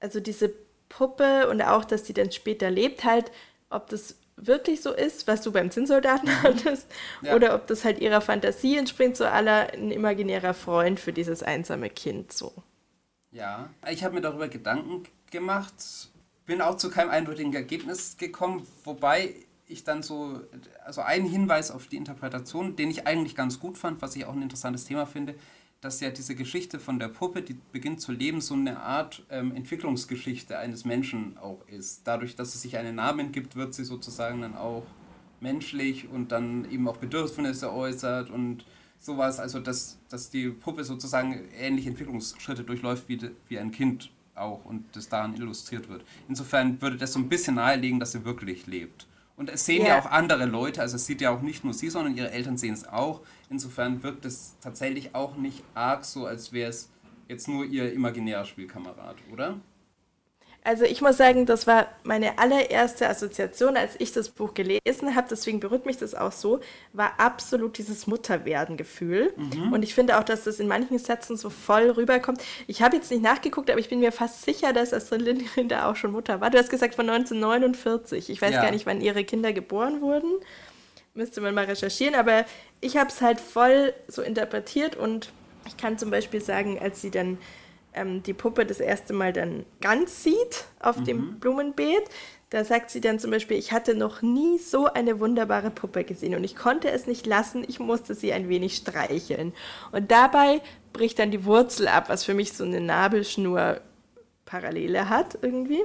also 0.00 0.18
diese 0.18 0.52
Puppe 0.96 1.48
und 1.48 1.62
auch, 1.62 1.84
dass 1.84 2.02
die 2.02 2.12
dann 2.12 2.30
später 2.32 2.70
lebt, 2.70 3.04
halt, 3.04 3.32
ob 3.70 3.88
das 3.88 4.16
wirklich 4.36 4.82
so 4.82 4.92
ist, 4.92 5.26
was 5.26 5.42
du 5.42 5.52
beim 5.52 5.70
Zinnsoldaten 5.70 6.28
hattest, 6.42 6.86
Ja. 7.22 7.34
oder 7.34 7.54
ob 7.54 7.66
das 7.66 7.84
halt 7.84 8.00
ihrer 8.00 8.20
Fantasie 8.20 8.76
entspringt, 8.76 9.16
so 9.16 9.24
aller 9.24 9.72
ein 9.72 9.90
imaginärer 9.90 10.54
Freund 10.54 11.00
für 11.00 11.12
dieses 11.12 11.42
einsame 11.42 11.90
Kind, 11.90 12.32
so. 12.32 12.52
Ja, 13.30 13.70
ich 13.90 14.04
habe 14.04 14.14
mir 14.14 14.20
darüber 14.20 14.48
Gedanken 14.48 15.04
gemacht, 15.30 15.74
bin 16.44 16.60
auch 16.60 16.76
zu 16.76 16.90
keinem 16.90 17.10
eindeutigen 17.10 17.54
Ergebnis 17.54 18.16
gekommen, 18.18 18.66
wobei 18.84 19.34
ich 19.66 19.84
dann 19.84 20.02
so, 20.02 20.40
also 20.84 21.00
einen 21.00 21.26
Hinweis 21.26 21.70
auf 21.70 21.86
die 21.86 21.96
Interpretation, 21.96 22.76
den 22.76 22.90
ich 22.90 23.06
eigentlich 23.06 23.34
ganz 23.34 23.58
gut 23.58 23.78
fand, 23.78 24.02
was 24.02 24.14
ich 24.16 24.26
auch 24.26 24.34
ein 24.34 24.42
interessantes 24.42 24.84
Thema 24.84 25.06
finde, 25.06 25.34
dass 25.82 26.00
ja 26.00 26.10
diese 26.10 26.36
Geschichte 26.36 26.78
von 26.78 27.00
der 27.00 27.08
Puppe, 27.08 27.42
die 27.42 27.56
beginnt 27.72 28.00
zu 28.00 28.12
leben, 28.12 28.40
so 28.40 28.54
eine 28.54 28.80
Art 28.80 29.24
ähm, 29.30 29.54
Entwicklungsgeschichte 29.54 30.56
eines 30.56 30.84
Menschen 30.84 31.36
auch 31.38 31.58
ist. 31.66 32.02
Dadurch, 32.04 32.36
dass 32.36 32.54
es 32.54 32.62
sich 32.62 32.78
einen 32.78 32.94
Namen 32.94 33.32
gibt, 33.32 33.56
wird 33.56 33.74
sie 33.74 33.84
sozusagen 33.84 34.42
dann 34.42 34.56
auch 34.56 34.84
menschlich 35.40 36.08
und 36.08 36.30
dann 36.30 36.70
eben 36.70 36.86
auch 36.86 36.98
Bedürfnisse 36.98 37.72
äußert 37.72 38.30
und 38.30 38.64
sowas. 39.00 39.40
Also, 39.40 39.58
dass, 39.58 39.98
dass 40.08 40.30
die 40.30 40.50
Puppe 40.50 40.84
sozusagen 40.84 41.48
ähnliche 41.58 41.90
Entwicklungsschritte 41.90 42.62
durchläuft 42.62 43.08
wie, 43.08 43.18
wie 43.48 43.58
ein 43.58 43.72
Kind 43.72 44.12
auch 44.36 44.64
und 44.64 44.84
das 44.92 45.08
daran 45.08 45.34
illustriert 45.34 45.88
wird. 45.88 46.04
Insofern 46.28 46.80
würde 46.80 46.96
das 46.96 47.12
so 47.12 47.18
ein 47.18 47.28
bisschen 47.28 47.56
nahelegen, 47.56 47.98
dass 47.98 48.12
sie 48.12 48.24
wirklich 48.24 48.68
lebt. 48.68 49.08
Und 49.36 49.50
es 49.50 49.66
sehen 49.66 49.82
ja. 49.82 49.88
Ja. 49.88 49.98
auch 49.98 50.06
andere 50.06 50.46
Leute, 50.46 50.80
also 50.80 50.96
es 50.96 51.06
sieht 51.06 51.20
ja 51.20 51.30
auch 51.30 51.42
nicht 51.42 51.64
nur 51.64 51.74
sie, 51.74 51.90
sondern 51.90 52.16
ihre 52.16 52.30
Eltern 52.30 52.58
sehen 52.58 52.74
es 52.74 52.86
auch. 52.86 53.22
Insofern 53.52 54.02
wirkt 54.02 54.24
es 54.24 54.56
tatsächlich 54.62 55.14
auch 55.14 55.36
nicht 55.36 55.62
arg 55.74 56.06
so, 56.06 56.24
als 56.24 56.54
wäre 56.54 56.70
es 56.70 56.90
jetzt 57.28 57.48
nur 57.48 57.66
ihr 57.66 57.92
imaginärer 57.92 58.46
Spielkamerad, 58.46 59.16
oder? 59.30 59.60
Also 60.64 60.84
ich 60.84 61.02
muss 61.02 61.16
sagen, 61.16 61.44
das 61.44 61.66
war 61.66 61.88
meine 62.02 62.38
allererste 62.38 63.08
Assoziation, 63.08 63.76
als 63.76 63.96
ich 63.98 64.12
das 64.12 64.30
Buch 64.30 64.54
gelesen 64.54 65.14
habe, 65.14 65.26
deswegen 65.28 65.60
berührt 65.60 65.86
mich 65.86 65.98
das 65.98 66.14
auch 66.14 66.32
so, 66.32 66.60
war 66.92 67.18
absolut 67.18 67.76
dieses 67.78 68.06
Mutterwerden-Gefühl. 68.06 69.34
Und 69.72 69.82
ich 69.82 69.92
finde 69.92 70.18
auch, 70.18 70.24
dass 70.24 70.44
das 70.44 70.60
in 70.60 70.68
manchen 70.68 70.98
Sätzen 70.98 71.36
so 71.36 71.50
voll 71.50 71.90
rüberkommt. 71.90 72.42
Ich 72.68 72.80
habe 72.80 72.96
jetzt 72.96 73.10
nicht 73.10 73.22
nachgeguckt, 73.22 73.70
aber 73.70 73.80
ich 73.80 73.88
bin 73.88 73.98
mir 74.00 74.12
fast 74.12 74.44
sicher, 74.44 74.72
dass 74.72 74.94
Astrid 74.94 75.22
Lindgren 75.22 75.68
da 75.68 75.90
auch 75.90 75.96
schon 75.96 76.12
Mutter 76.12 76.40
war. 76.40 76.48
Du 76.48 76.58
hast 76.58 76.70
gesagt 76.70 76.94
von 76.94 77.10
1949. 77.10 78.30
Ich 78.30 78.40
weiß 78.40 78.52
Ja. 78.54 78.62
gar 78.62 78.70
nicht, 78.70 78.86
wann 78.86 79.00
ihre 79.02 79.24
Kinder 79.24 79.52
geboren 79.52 80.00
wurden. 80.00 80.30
Müsste 81.14 81.40
man 81.42 81.54
mal 81.54 81.64
recherchieren, 81.64 82.14
aber 82.14 82.46
ich 82.82 82.98
habe 82.98 83.08
es 83.08 83.22
halt 83.22 83.40
voll 83.40 83.94
so 84.08 84.20
interpretiert 84.20 84.96
und 84.96 85.32
ich 85.66 85.78
kann 85.78 85.96
zum 85.96 86.10
Beispiel 86.10 86.42
sagen, 86.42 86.78
als 86.78 87.00
sie 87.00 87.10
dann 87.10 87.38
ähm, 87.94 88.22
die 88.22 88.34
Puppe 88.34 88.66
das 88.66 88.80
erste 88.80 89.14
Mal 89.14 89.32
dann 89.32 89.64
ganz 89.80 90.22
sieht 90.22 90.64
auf 90.80 91.02
dem 91.02 91.38
Blumenbeet, 91.38 92.02
da 92.50 92.64
sagt 92.64 92.90
sie 92.90 93.00
dann 93.00 93.18
zum 93.18 93.30
Beispiel, 93.30 93.56
ich 93.56 93.72
hatte 93.72 93.94
noch 93.94 94.20
nie 94.20 94.58
so 94.58 94.84
eine 94.86 95.20
wunderbare 95.20 95.70
Puppe 95.70 96.04
gesehen 96.04 96.34
und 96.34 96.44
ich 96.44 96.54
konnte 96.56 96.90
es 96.90 97.06
nicht 97.06 97.24
lassen, 97.24 97.64
ich 97.66 97.80
musste 97.80 98.14
sie 98.14 98.32
ein 98.32 98.48
wenig 98.50 98.76
streicheln. 98.76 99.54
Und 99.92 100.10
dabei 100.10 100.60
bricht 100.92 101.18
dann 101.18 101.30
die 101.30 101.46
Wurzel 101.46 101.88
ab, 101.88 102.08
was 102.10 102.24
für 102.24 102.34
mich 102.34 102.52
so 102.52 102.64
eine 102.64 102.80
Nabelschnur 102.80 103.80
Parallele 104.44 105.08
hat 105.08 105.38
irgendwie. 105.40 105.80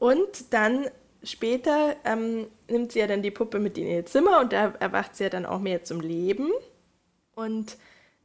Und 0.00 0.52
dann 0.52 0.86
später 1.26 1.96
ähm, 2.04 2.46
nimmt 2.68 2.92
sie 2.92 3.00
ja 3.00 3.06
dann 3.06 3.22
die 3.22 3.30
Puppe 3.30 3.58
mit 3.58 3.76
in 3.78 3.86
ihr 3.86 4.06
Zimmer 4.06 4.40
und 4.40 4.52
da 4.52 4.74
erwacht 4.80 5.16
sie 5.16 5.24
ja 5.24 5.30
dann 5.30 5.46
auch 5.46 5.60
mehr 5.60 5.84
zum 5.84 6.00
Leben. 6.00 6.50
Und 7.34 7.76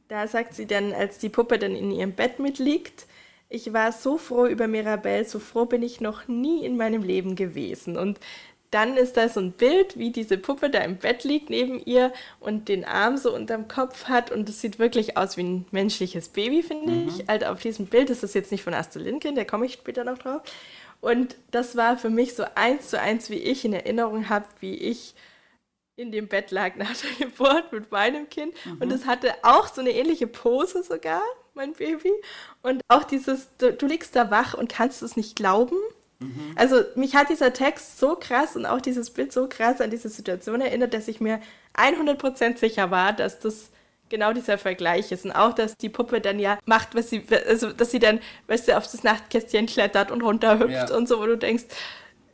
da 0.08 0.26
sagt 0.26 0.54
sie 0.54 0.66
dann, 0.66 0.92
als 0.92 1.18
die 1.18 1.28
Puppe 1.28 1.58
dann 1.58 1.74
in 1.74 1.90
ihrem 1.90 2.12
Bett 2.12 2.38
mitliegt, 2.38 3.06
ich 3.48 3.72
war 3.72 3.92
so 3.92 4.16
froh 4.16 4.46
über 4.46 4.66
Mirabelle, 4.66 5.26
so 5.26 5.38
froh 5.38 5.66
bin 5.66 5.82
ich 5.82 6.00
noch 6.00 6.26
nie 6.26 6.64
in 6.64 6.76
meinem 6.76 7.02
Leben 7.02 7.36
gewesen. 7.36 7.98
Und 7.98 8.18
dann 8.70 8.96
ist 8.96 9.18
da 9.18 9.28
so 9.28 9.40
ein 9.40 9.52
Bild, 9.52 9.98
wie 9.98 10.10
diese 10.10 10.38
Puppe 10.38 10.70
da 10.70 10.78
im 10.78 10.96
Bett 10.96 11.24
liegt 11.24 11.50
neben 11.50 11.78
ihr 11.84 12.10
und 12.40 12.68
den 12.68 12.86
Arm 12.86 13.18
so 13.18 13.34
unterm 13.34 13.68
Kopf 13.68 14.04
hat. 14.04 14.30
Und 14.30 14.48
es 14.48 14.62
sieht 14.62 14.78
wirklich 14.78 15.18
aus 15.18 15.36
wie 15.36 15.42
ein 15.42 15.66
menschliches 15.70 16.30
Baby, 16.30 16.62
finde 16.62 17.04
ich. 17.06 17.28
Also 17.28 17.46
auf 17.46 17.60
diesem 17.60 17.86
Bild 17.86 18.08
ist 18.08 18.22
das 18.22 18.32
jetzt 18.32 18.50
nicht 18.50 18.64
von 18.64 18.72
Astrid 18.72 19.04
Lindgren, 19.04 19.34
da 19.34 19.44
komme 19.44 19.66
ich 19.66 19.74
später 19.74 20.04
noch 20.04 20.16
drauf. 20.16 20.40
Und 21.02 21.36
das 21.50 21.76
war 21.76 21.98
für 21.98 22.10
mich 22.10 22.34
so 22.34 22.44
eins 22.54 22.88
zu 22.88 22.98
eins, 22.98 23.28
wie 23.28 23.38
ich 23.38 23.64
in 23.64 23.72
Erinnerung 23.72 24.28
habe, 24.28 24.46
wie 24.60 24.76
ich 24.76 25.14
in 25.96 26.12
dem 26.12 26.28
Bett 26.28 26.52
lag 26.52 26.76
nach 26.76 26.96
der 26.96 27.26
Geburt 27.26 27.72
mit 27.72 27.90
meinem 27.90 28.30
Kind. 28.30 28.54
Und 28.80 28.90
es 28.92 29.04
hatte 29.04 29.34
auch 29.42 29.66
so 29.66 29.80
eine 29.80 29.90
ähnliche 29.90 30.28
Pose 30.28 30.84
sogar, 30.84 31.22
mein 31.54 31.72
Baby. 31.72 32.12
Und 32.62 32.82
auch 32.86 33.02
dieses, 33.02 33.48
du, 33.58 33.72
du 33.72 33.86
liegst 33.86 34.14
da 34.14 34.30
wach 34.30 34.54
und 34.54 34.72
kannst 34.72 35.02
es 35.02 35.16
nicht 35.16 35.34
glauben. 35.34 35.76
Mhm. 36.20 36.52
Also 36.54 36.82
mich 36.94 37.16
hat 37.16 37.30
dieser 37.30 37.52
Text 37.52 37.98
so 37.98 38.14
krass 38.14 38.54
und 38.54 38.64
auch 38.64 38.80
dieses 38.80 39.10
Bild 39.10 39.32
so 39.32 39.48
krass 39.48 39.80
an 39.80 39.90
diese 39.90 40.08
Situation 40.08 40.60
erinnert, 40.60 40.94
dass 40.94 41.08
ich 41.08 41.20
mir 41.20 41.40
100% 41.74 42.58
sicher 42.58 42.92
war, 42.92 43.12
dass 43.12 43.40
das 43.40 43.70
genau 44.12 44.32
dieser 44.32 44.58
Vergleich 44.58 45.10
ist. 45.10 45.24
Und 45.24 45.32
auch, 45.32 45.54
dass 45.54 45.76
die 45.76 45.88
Puppe 45.88 46.20
dann 46.20 46.38
ja 46.38 46.58
macht, 46.66 46.94
was 46.94 47.10
sie, 47.10 47.24
also 47.48 47.72
dass 47.72 47.90
sie 47.90 47.98
dann, 47.98 48.20
weißt 48.46 48.68
du, 48.68 48.76
auf 48.76 48.84
das 48.84 49.02
Nachtkästchen 49.02 49.66
klettert 49.66 50.12
und 50.12 50.22
runterhüpft 50.22 50.90
ja. 50.90 50.96
und 50.96 51.08
so, 51.08 51.18
wo 51.18 51.26
du 51.26 51.36
denkst, 51.36 51.64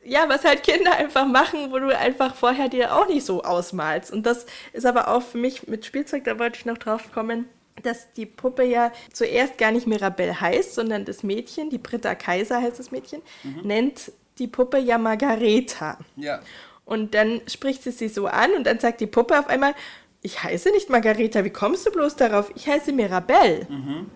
ja, 0.04 0.28
was 0.28 0.44
halt 0.44 0.62
Kinder 0.62 0.96
einfach 0.96 1.26
machen, 1.26 1.70
wo 1.70 1.78
du 1.78 1.96
einfach 1.96 2.34
vorher 2.34 2.68
dir 2.68 2.96
auch 2.96 3.08
nicht 3.08 3.24
so 3.24 3.42
ausmalst. 3.42 4.12
Und 4.12 4.26
das 4.26 4.46
ist 4.72 4.86
aber 4.86 5.08
auch 5.08 5.22
für 5.22 5.38
mich 5.38 5.68
mit 5.68 5.86
Spielzeug, 5.86 6.24
da 6.24 6.38
wollte 6.38 6.58
ich 6.58 6.66
noch 6.66 6.78
drauf 6.78 7.12
kommen, 7.12 7.46
dass 7.82 8.12
die 8.14 8.26
Puppe 8.26 8.64
ja 8.64 8.90
zuerst 9.12 9.56
gar 9.56 9.70
nicht 9.70 9.86
Mirabelle 9.86 10.40
heißt, 10.40 10.74
sondern 10.74 11.04
das 11.04 11.22
Mädchen, 11.22 11.70
die 11.70 11.78
Britta 11.78 12.16
Kaiser 12.16 12.60
heißt 12.60 12.78
das 12.78 12.90
Mädchen, 12.90 13.22
mhm. 13.44 13.60
nennt 13.62 14.12
die 14.38 14.48
Puppe 14.48 14.78
ja 14.78 14.98
Margareta. 14.98 15.98
Ja. 16.16 16.40
Und 16.84 17.14
dann 17.14 17.42
spricht 17.46 17.84
sie 17.84 17.92
sie 17.92 18.08
so 18.08 18.26
an 18.26 18.52
und 18.54 18.64
dann 18.64 18.80
sagt 18.80 19.00
die 19.00 19.06
Puppe 19.06 19.38
auf 19.38 19.48
einmal, 19.48 19.74
ich 20.22 20.42
heiße 20.42 20.70
nicht 20.70 20.90
Margareta, 20.90 21.44
wie 21.44 21.50
kommst 21.50 21.86
du 21.86 21.90
bloß 21.90 22.16
darauf? 22.16 22.50
Ich 22.54 22.66
heiße 22.66 22.92
Mirabelle. 22.92 23.66
Mhm. 23.68 24.10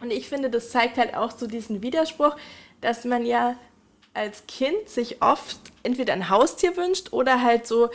Und 0.00 0.10
ich 0.10 0.28
finde, 0.28 0.50
das 0.50 0.70
zeigt 0.70 0.98
halt 0.98 1.14
auch 1.14 1.30
so 1.30 1.46
diesen 1.46 1.82
Widerspruch, 1.82 2.36
dass 2.80 3.04
man 3.04 3.24
ja 3.24 3.56
als 4.12 4.46
Kind 4.46 4.88
sich 4.88 5.22
oft 5.22 5.58
entweder 5.82 6.12
ein 6.12 6.28
Haustier 6.28 6.76
wünscht 6.76 7.12
oder 7.12 7.42
halt 7.42 7.66
so 7.66 7.90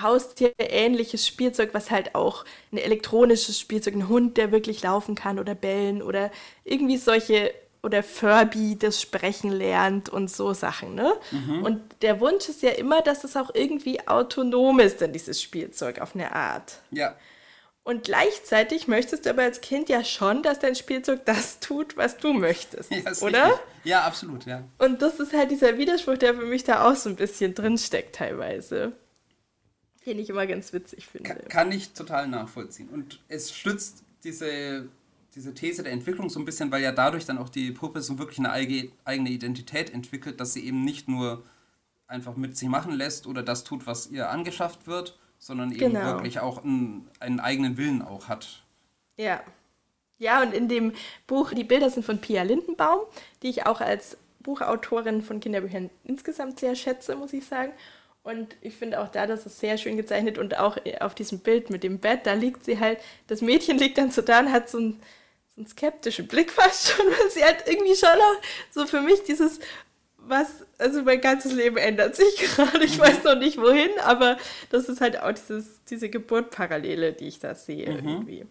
Haustierähnliches 0.00 1.26
Spielzeug, 1.26 1.70
was 1.72 1.90
halt 1.90 2.14
auch 2.14 2.44
ein 2.72 2.78
elektronisches 2.78 3.58
Spielzeug, 3.58 3.94
ein 3.94 4.08
Hund, 4.08 4.36
der 4.36 4.52
wirklich 4.52 4.82
laufen 4.82 5.16
kann 5.16 5.40
oder 5.40 5.56
bellen 5.56 6.00
oder 6.00 6.30
irgendwie 6.64 6.96
solche 6.96 7.52
oder 7.82 8.02
Furby, 8.02 8.76
das 8.78 9.00
Sprechen 9.00 9.50
lernt 9.50 10.08
und 10.08 10.30
so 10.30 10.52
Sachen, 10.52 10.94
ne? 10.94 11.12
Mhm. 11.30 11.62
Und 11.62 11.80
der 12.02 12.20
Wunsch 12.20 12.48
ist 12.48 12.62
ja 12.62 12.70
immer, 12.70 13.00
dass 13.00 13.24
es 13.24 13.36
auch 13.36 13.54
irgendwie 13.54 14.06
autonom 14.06 14.80
ist, 14.80 15.00
dann 15.00 15.12
dieses 15.12 15.40
Spielzeug 15.40 16.00
auf 16.00 16.14
eine 16.14 16.32
Art. 16.32 16.80
Ja. 16.90 17.16
Und 17.82 18.04
gleichzeitig 18.04 18.88
möchtest 18.88 19.24
du 19.24 19.30
aber 19.30 19.42
als 19.42 19.62
Kind 19.62 19.88
ja 19.88 20.04
schon, 20.04 20.42
dass 20.42 20.58
dein 20.58 20.74
Spielzeug 20.74 21.24
das 21.24 21.60
tut, 21.60 21.96
was 21.96 22.18
du 22.18 22.34
möchtest, 22.34 22.92
ja, 22.92 23.00
oder? 23.22 23.44
Richtig. 23.46 23.60
Ja, 23.84 24.02
absolut, 24.02 24.44
ja. 24.44 24.62
Und 24.78 25.00
das 25.00 25.18
ist 25.18 25.32
halt 25.32 25.50
dieser 25.50 25.78
Widerspruch, 25.78 26.18
der 26.18 26.34
für 26.34 26.44
mich 26.44 26.64
da 26.64 26.88
auch 26.88 26.94
so 26.94 27.08
ein 27.08 27.16
bisschen 27.16 27.54
drinsteckt 27.54 28.16
teilweise. 28.16 28.92
Den 30.04 30.18
ich 30.18 30.28
immer 30.28 30.46
ganz 30.46 30.72
witzig 30.72 31.06
finde. 31.06 31.28
Kann, 31.28 31.48
kann 31.48 31.72
ich 31.72 31.92
total 31.92 32.28
nachvollziehen. 32.28 32.88
Und 32.90 33.20
es 33.28 33.52
stützt 33.52 34.02
diese, 34.24 34.88
diese 35.34 35.54
These 35.54 35.82
der 35.82 35.92
Entwicklung 35.92 36.28
so 36.28 36.40
ein 36.40 36.44
bisschen, 36.44 36.70
weil 36.72 36.82
ja 36.82 36.92
dadurch 36.92 37.24
dann 37.24 37.38
auch 37.38 37.48
die 37.48 37.70
Puppe 37.70 38.02
so 38.02 38.18
wirklich 38.18 38.38
eine 38.38 38.52
eigene 38.52 39.30
Identität 39.30 39.90
entwickelt, 39.90 40.40
dass 40.40 40.52
sie 40.52 40.64
eben 40.66 40.84
nicht 40.84 41.08
nur 41.08 41.44
einfach 42.06 42.36
mit 42.36 42.56
sich 42.56 42.68
machen 42.68 42.92
lässt 42.92 43.26
oder 43.26 43.42
das 43.42 43.64
tut, 43.64 43.86
was 43.86 44.10
ihr 44.10 44.28
angeschafft 44.30 44.86
wird, 44.86 45.18
sondern 45.38 45.70
eben 45.70 45.94
genau. 45.94 46.14
wirklich 46.14 46.40
auch 46.40 46.64
einen, 46.64 47.08
einen 47.20 47.40
eigenen 47.40 47.76
Willen 47.76 48.02
auch 48.02 48.28
hat. 48.28 48.62
Ja. 49.16 49.42
Ja, 50.18 50.42
und 50.42 50.52
in 50.52 50.68
dem 50.68 50.92
Buch, 51.26 51.52
die 51.52 51.64
Bilder 51.64 51.88
sind 51.88 52.04
von 52.04 52.20
Pia 52.20 52.42
Lindenbaum, 52.42 53.00
die 53.42 53.48
ich 53.48 53.64
auch 53.64 53.80
als 53.80 54.18
Buchautorin 54.40 55.22
von 55.22 55.40
Kinderbüchern 55.40 55.88
insgesamt 56.04 56.58
sehr 56.58 56.74
schätze, 56.74 57.16
muss 57.16 57.32
ich 57.32 57.46
sagen. 57.46 57.72
Und 58.22 58.54
ich 58.60 58.74
finde 58.74 59.00
auch 59.00 59.08
da, 59.08 59.26
das 59.26 59.46
ist 59.46 59.60
sehr 59.60 59.78
schön 59.78 59.96
gezeichnet 59.96 60.36
und 60.36 60.58
auch 60.58 60.76
auf 61.00 61.14
diesem 61.14 61.38
Bild 61.38 61.70
mit 61.70 61.82
dem 61.82 62.00
Bett, 62.00 62.26
da 62.26 62.34
liegt 62.34 62.66
sie 62.66 62.78
halt, 62.78 62.98
das 63.28 63.40
Mädchen 63.40 63.78
liegt 63.78 63.96
dann 63.96 64.10
so 64.10 64.20
da 64.20 64.40
und 64.40 64.52
hat 64.52 64.68
so 64.68 64.78
so 64.78 64.94
einen 65.60 65.68
skeptischen 65.68 66.26
Blick 66.26 66.50
fast 66.50 66.88
schon, 66.88 67.06
weil 67.06 67.30
sie 67.30 67.44
halt 67.44 67.64
irgendwie 67.66 67.94
schon 67.94 68.08
auch 68.08 68.40
so 68.70 68.86
für 68.86 69.00
mich 69.00 69.22
dieses, 69.22 69.60
was, 70.16 70.66
also 70.78 71.02
mein 71.02 71.20
ganzes 71.20 71.52
Leben 71.52 71.76
ändert 71.76 72.16
sich 72.16 72.36
gerade, 72.56 72.82
ich 72.84 72.98
weiß 72.98 73.22
noch 73.24 73.36
nicht 73.36 73.58
wohin, 73.58 73.90
aber 74.02 74.38
das 74.70 74.88
ist 74.88 75.00
halt 75.00 75.20
auch 75.20 75.32
dieses, 75.32 75.84
diese 75.84 76.08
Geburtparallele, 76.08 77.12
die 77.12 77.28
ich 77.28 77.38
da 77.38 77.54
sehe 77.54 77.90
mhm. 77.90 78.08
irgendwie. 78.08 78.46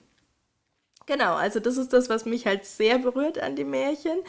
Genau, 1.06 1.34
also 1.36 1.60
das 1.60 1.78
ist 1.78 1.92
das, 1.92 2.08
was 2.10 2.26
mich 2.26 2.46
halt 2.46 2.66
sehr 2.66 3.00
berührt 3.00 3.40
an 3.40 3.56
dem 3.56 3.72
Märchen 3.72 4.20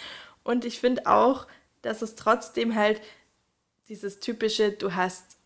und 0.42 0.64
ich 0.64 0.80
finde 0.80 1.06
auch, 1.06 1.46
dass 1.82 2.02
es 2.02 2.14
trotzdem 2.14 2.74
halt 2.74 3.00
dieses 3.88 4.20
typische, 4.20 4.72
du 4.72 4.94
hast, 4.94 5.36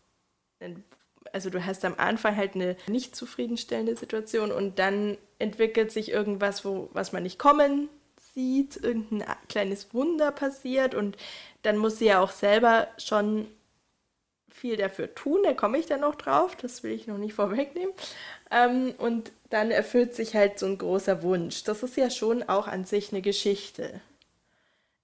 also 1.33 1.49
du 1.49 1.65
hast 1.65 1.83
am 1.83 1.95
Anfang 1.97 2.37
halt 2.37 2.55
eine 2.55 2.77
nicht 2.87 3.15
zufriedenstellende 3.15 3.97
Situation 3.97 4.51
und 4.51 4.79
dann 4.79 5.17
entwickelt 5.39 5.91
sich 5.91 6.11
irgendwas, 6.11 6.65
wo, 6.65 6.89
was 6.93 7.11
man 7.11 7.23
nicht 7.23 7.39
kommen 7.39 7.89
sieht, 8.33 8.77
irgendein 8.81 9.35
kleines 9.49 9.93
Wunder 9.93 10.31
passiert 10.31 10.93
und 10.95 11.17
dann 11.63 11.77
muss 11.77 11.99
sie 11.99 12.05
ja 12.05 12.19
auch 12.19 12.31
selber 12.31 12.87
schon 12.97 13.47
viel 14.55 14.77
dafür 14.77 15.13
tun, 15.13 15.41
da 15.43 15.53
komme 15.53 15.77
ich 15.77 15.85
dann 15.85 16.01
noch 16.01 16.15
drauf, 16.15 16.55
das 16.55 16.81
will 16.83 16.91
ich 16.91 17.07
noch 17.07 17.17
nicht 17.17 17.33
vorwegnehmen. 17.33 17.93
Ähm, 18.51 18.93
und 18.97 19.31
dann 19.49 19.69
erfüllt 19.71 20.15
sich 20.15 20.35
halt 20.35 20.59
so 20.59 20.65
ein 20.65 20.77
großer 20.77 21.23
Wunsch. 21.23 21.63
Das 21.63 21.83
ist 21.83 21.97
ja 21.97 22.09
schon 22.09 22.43
auch 22.43 22.67
an 22.67 22.85
sich 22.85 23.11
eine 23.11 23.21
Geschichte. 23.21 24.01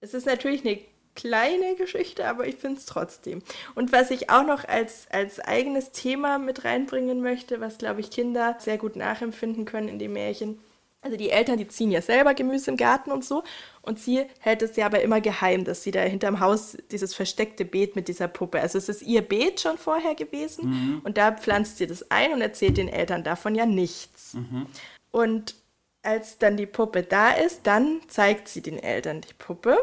Es 0.00 0.14
ist 0.14 0.26
natürlich 0.26 0.64
eine 0.64 0.80
kleine 1.14 1.74
Geschichte, 1.76 2.26
aber 2.26 2.46
ich 2.46 2.56
finde 2.56 2.78
es 2.78 2.86
trotzdem. 2.86 3.42
Und 3.74 3.92
was 3.92 4.10
ich 4.10 4.30
auch 4.30 4.44
noch 4.44 4.64
als, 4.66 5.06
als 5.10 5.40
eigenes 5.40 5.92
Thema 5.92 6.38
mit 6.38 6.64
reinbringen 6.64 7.20
möchte, 7.20 7.60
was, 7.60 7.78
glaube 7.78 8.00
ich, 8.00 8.10
Kinder 8.10 8.56
sehr 8.58 8.78
gut 8.78 8.96
nachempfinden 8.96 9.64
können 9.64 9.88
in 9.88 9.98
dem 9.98 10.14
Märchen. 10.14 10.58
Also 11.04 11.16
die 11.16 11.30
Eltern, 11.30 11.58
die 11.58 11.66
ziehen 11.66 11.90
ja 11.90 12.00
selber 12.00 12.32
Gemüse 12.32 12.70
im 12.70 12.76
Garten 12.76 13.10
und 13.10 13.24
so. 13.24 13.42
Und 13.82 13.98
sie 13.98 14.24
hält 14.38 14.62
es 14.62 14.76
ja 14.76 14.86
aber 14.86 15.02
immer 15.02 15.20
geheim, 15.20 15.64
dass 15.64 15.82
sie 15.82 15.90
da 15.90 16.00
hinterm 16.00 16.38
Haus 16.38 16.76
dieses 16.92 17.12
versteckte 17.12 17.64
Beet 17.64 17.96
mit 17.96 18.06
dieser 18.06 18.28
Puppe. 18.28 18.60
Also 18.60 18.78
es 18.78 18.88
ist 18.88 19.02
ihr 19.02 19.22
Beet 19.22 19.60
schon 19.60 19.78
vorher 19.78 20.14
gewesen. 20.14 20.70
Mhm. 20.70 21.00
Und 21.02 21.18
da 21.18 21.32
pflanzt 21.32 21.78
sie 21.78 21.88
das 21.88 22.08
ein 22.12 22.32
und 22.32 22.40
erzählt 22.40 22.76
den 22.76 22.88
Eltern 22.88 23.24
davon 23.24 23.56
ja 23.56 23.66
nichts. 23.66 24.34
Mhm. 24.34 24.66
Und 25.10 25.56
als 26.02 26.38
dann 26.38 26.56
die 26.56 26.66
Puppe 26.66 27.02
da 27.02 27.32
ist, 27.32 27.66
dann 27.66 28.00
zeigt 28.06 28.46
sie 28.46 28.62
den 28.62 28.78
Eltern 28.78 29.22
die 29.22 29.34
Puppe. 29.34 29.76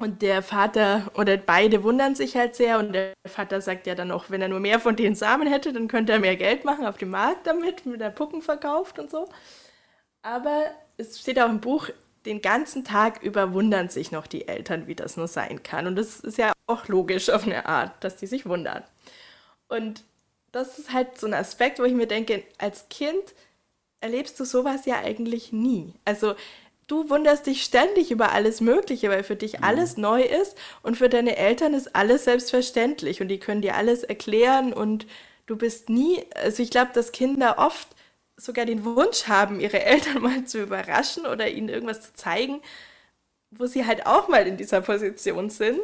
Und 0.00 0.22
der 0.22 0.42
Vater 0.42 1.10
oder 1.14 1.36
beide 1.36 1.84
wundern 1.84 2.14
sich 2.14 2.34
halt 2.34 2.56
sehr 2.56 2.78
und 2.78 2.94
der 2.94 3.12
Vater 3.28 3.60
sagt 3.60 3.86
ja 3.86 3.94
dann 3.94 4.10
auch, 4.10 4.30
wenn 4.30 4.40
er 4.40 4.48
nur 4.48 4.58
mehr 4.58 4.80
von 4.80 4.96
den 4.96 5.14
Samen 5.14 5.46
hätte, 5.46 5.74
dann 5.74 5.88
könnte 5.88 6.14
er 6.14 6.18
mehr 6.18 6.36
Geld 6.36 6.64
machen 6.64 6.86
auf 6.86 6.96
dem 6.96 7.10
Markt 7.10 7.46
damit, 7.46 7.84
mit 7.84 8.00
der 8.00 8.08
Puppen 8.08 8.40
verkauft 8.40 8.98
und 8.98 9.10
so. 9.10 9.28
Aber 10.22 10.70
es 10.96 11.20
steht 11.20 11.38
auch 11.38 11.50
im 11.50 11.60
Buch, 11.60 11.90
den 12.24 12.40
ganzen 12.40 12.82
Tag 12.82 13.22
über 13.22 13.52
wundern 13.52 13.90
sich 13.90 14.10
noch 14.10 14.26
die 14.26 14.48
Eltern, 14.48 14.86
wie 14.86 14.94
das 14.94 15.18
nur 15.18 15.28
sein 15.28 15.62
kann. 15.62 15.86
Und 15.86 15.96
das 15.96 16.20
ist 16.20 16.38
ja 16.38 16.52
auch 16.66 16.88
logisch 16.88 17.28
auf 17.28 17.44
eine 17.44 17.66
Art, 17.66 18.02
dass 18.02 18.16
die 18.16 18.26
sich 18.26 18.46
wundern. 18.46 18.82
Und 19.68 20.04
das 20.50 20.78
ist 20.78 20.94
halt 20.94 21.18
so 21.18 21.26
ein 21.26 21.34
Aspekt, 21.34 21.78
wo 21.78 21.84
ich 21.84 21.92
mir 21.92 22.06
denke, 22.06 22.42
als 22.56 22.88
Kind 22.88 23.34
erlebst 24.00 24.40
du 24.40 24.46
sowas 24.46 24.86
ja 24.86 25.00
eigentlich 25.00 25.52
nie. 25.52 25.92
Also 26.06 26.36
du 26.90 27.08
wunderst 27.08 27.46
dich 27.46 27.62
ständig 27.62 28.10
über 28.10 28.32
alles 28.32 28.60
Mögliche, 28.60 29.10
weil 29.10 29.22
für 29.22 29.36
dich 29.36 29.58
mhm. 29.58 29.64
alles 29.64 29.96
neu 29.96 30.22
ist 30.22 30.56
und 30.82 30.96
für 30.96 31.08
deine 31.08 31.36
Eltern 31.36 31.74
ist 31.74 31.94
alles 31.94 32.24
selbstverständlich 32.24 33.20
und 33.20 33.28
die 33.28 33.38
können 33.38 33.62
dir 33.62 33.76
alles 33.76 34.02
erklären 34.02 34.72
und 34.72 35.06
du 35.46 35.56
bist 35.56 35.88
nie, 35.88 36.24
also 36.34 36.62
ich 36.62 36.70
glaube, 36.70 36.90
dass 36.92 37.12
Kinder 37.12 37.58
oft 37.58 37.88
sogar 38.36 38.64
den 38.64 38.84
Wunsch 38.84 39.28
haben, 39.28 39.60
ihre 39.60 39.82
Eltern 39.84 40.22
mal 40.22 40.44
zu 40.44 40.62
überraschen 40.62 41.26
oder 41.26 41.48
ihnen 41.48 41.68
irgendwas 41.68 42.02
zu 42.02 42.14
zeigen, 42.14 42.60
wo 43.50 43.66
sie 43.66 43.86
halt 43.86 44.06
auch 44.06 44.28
mal 44.28 44.46
in 44.46 44.56
dieser 44.56 44.80
Position 44.80 45.50
sind 45.50 45.80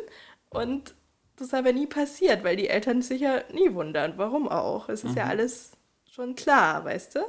und 0.51 0.95
das 1.37 1.53
aber 1.53 1.73
nie 1.73 1.87
passiert, 1.87 2.45
weil 2.45 2.57
die 2.57 2.69
Eltern 2.69 3.03
sich 3.03 3.21
ja 3.21 3.43
nie 3.53 3.75
wundern. 3.75 4.15
Warum 4.17 4.49
auch? 4.49 4.89
Es 4.89 5.05
ist 5.05 5.11
mhm. 5.11 5.19
ja 5.19 5.25
alles 5.27 5.73
schon 6.11 6.35
klar, 6.35 6.85
weißt 6.85 7.17
du? 7.17 7.21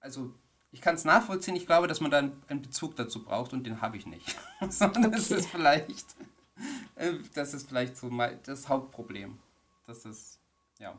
Also 0.00 0.32
ich 0.72 0.80
kann 0.80 0.94
es 0.94 1.04
nachvollziehen. 1.04 1.54
Ich 1.54 1.66
glaube, 1.66 1.86
dass 1.86 2.00
man 2.00 2.10
da 2.10 2.18
einen 2.18 2.62
Bezug 2.62 2.96
dazu 2.96 3.22
braucht 3.22 3.52
und 3.52 3.64
den 3.64 3.80
habe 3.80 3.98
ich 3.98 4.06
nicht. 4.06 4.36
Sondern 4.68 5.06
okay. 5.06 5.16
das 5.16 5.30
ist 5.30 5.48
vielleicht, 5.48 6.06
äh, 6.96 7.12
das 7.34 7.54
ist 7.54 7.68
vielleicht 7.68 7.96
so 7.96 8.10
das 8.44 8.68
Hauptproblem. 8.68 9.38
Das 9.86 10.04
ist, 10.06 10.40
ja. 10.78 10.98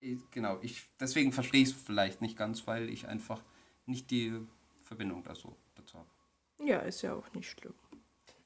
Ich, 0.00 0.18
genau, 0.30 0.58
ich, 0.62 0.84
deswegen 0.98 1.32
verstehe 1.32 1.62
ich 1.62 1.70
es 1.70 1.74
vielleicht 1.74 2.22
nicht 2.22 2.36
ganz, 2.36 2.66
weil 2.66 2.88
ich 2.88 3.06
einfach 3.06 3.42
nicht 3.84 4.10
die 4.10 4.32
Verbindung 4.84 5.22
dazu, 5.24 5.54
dazu 5.74 5.98
habe. 5.98 6.08
Ja, 6.64 6.78
ist 6.78 7.02
ja 7.02 7.14
auch 7.14 7.32
nicht 7.34 7.50
schlimm. 7.50 7.74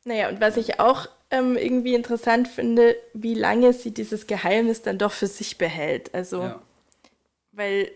Naja, 0.05 0.29
und 0.29 0.41
was 0.41 0.57
ich 0.57 0.81
auch 0.81 1.09
ähm, 1.31 1.57
irgendwie 1.57 1.95
interessant 1.95 2.49
finde, 2.49 2.97
wie 3.15 3.35
lange 3.35 3.73
sie 3.73 3.93
dieses 3.93 4.27
Geheimnis 4.27 4.83
dann 4.83 4.99
doch 4.99 5.13
für 5.13 5.29
sich 5.29 5.59
behält. 5.59 6.13
Also, 6.15 6.43
ja. 6.43 6.63
weil 7.53 7.93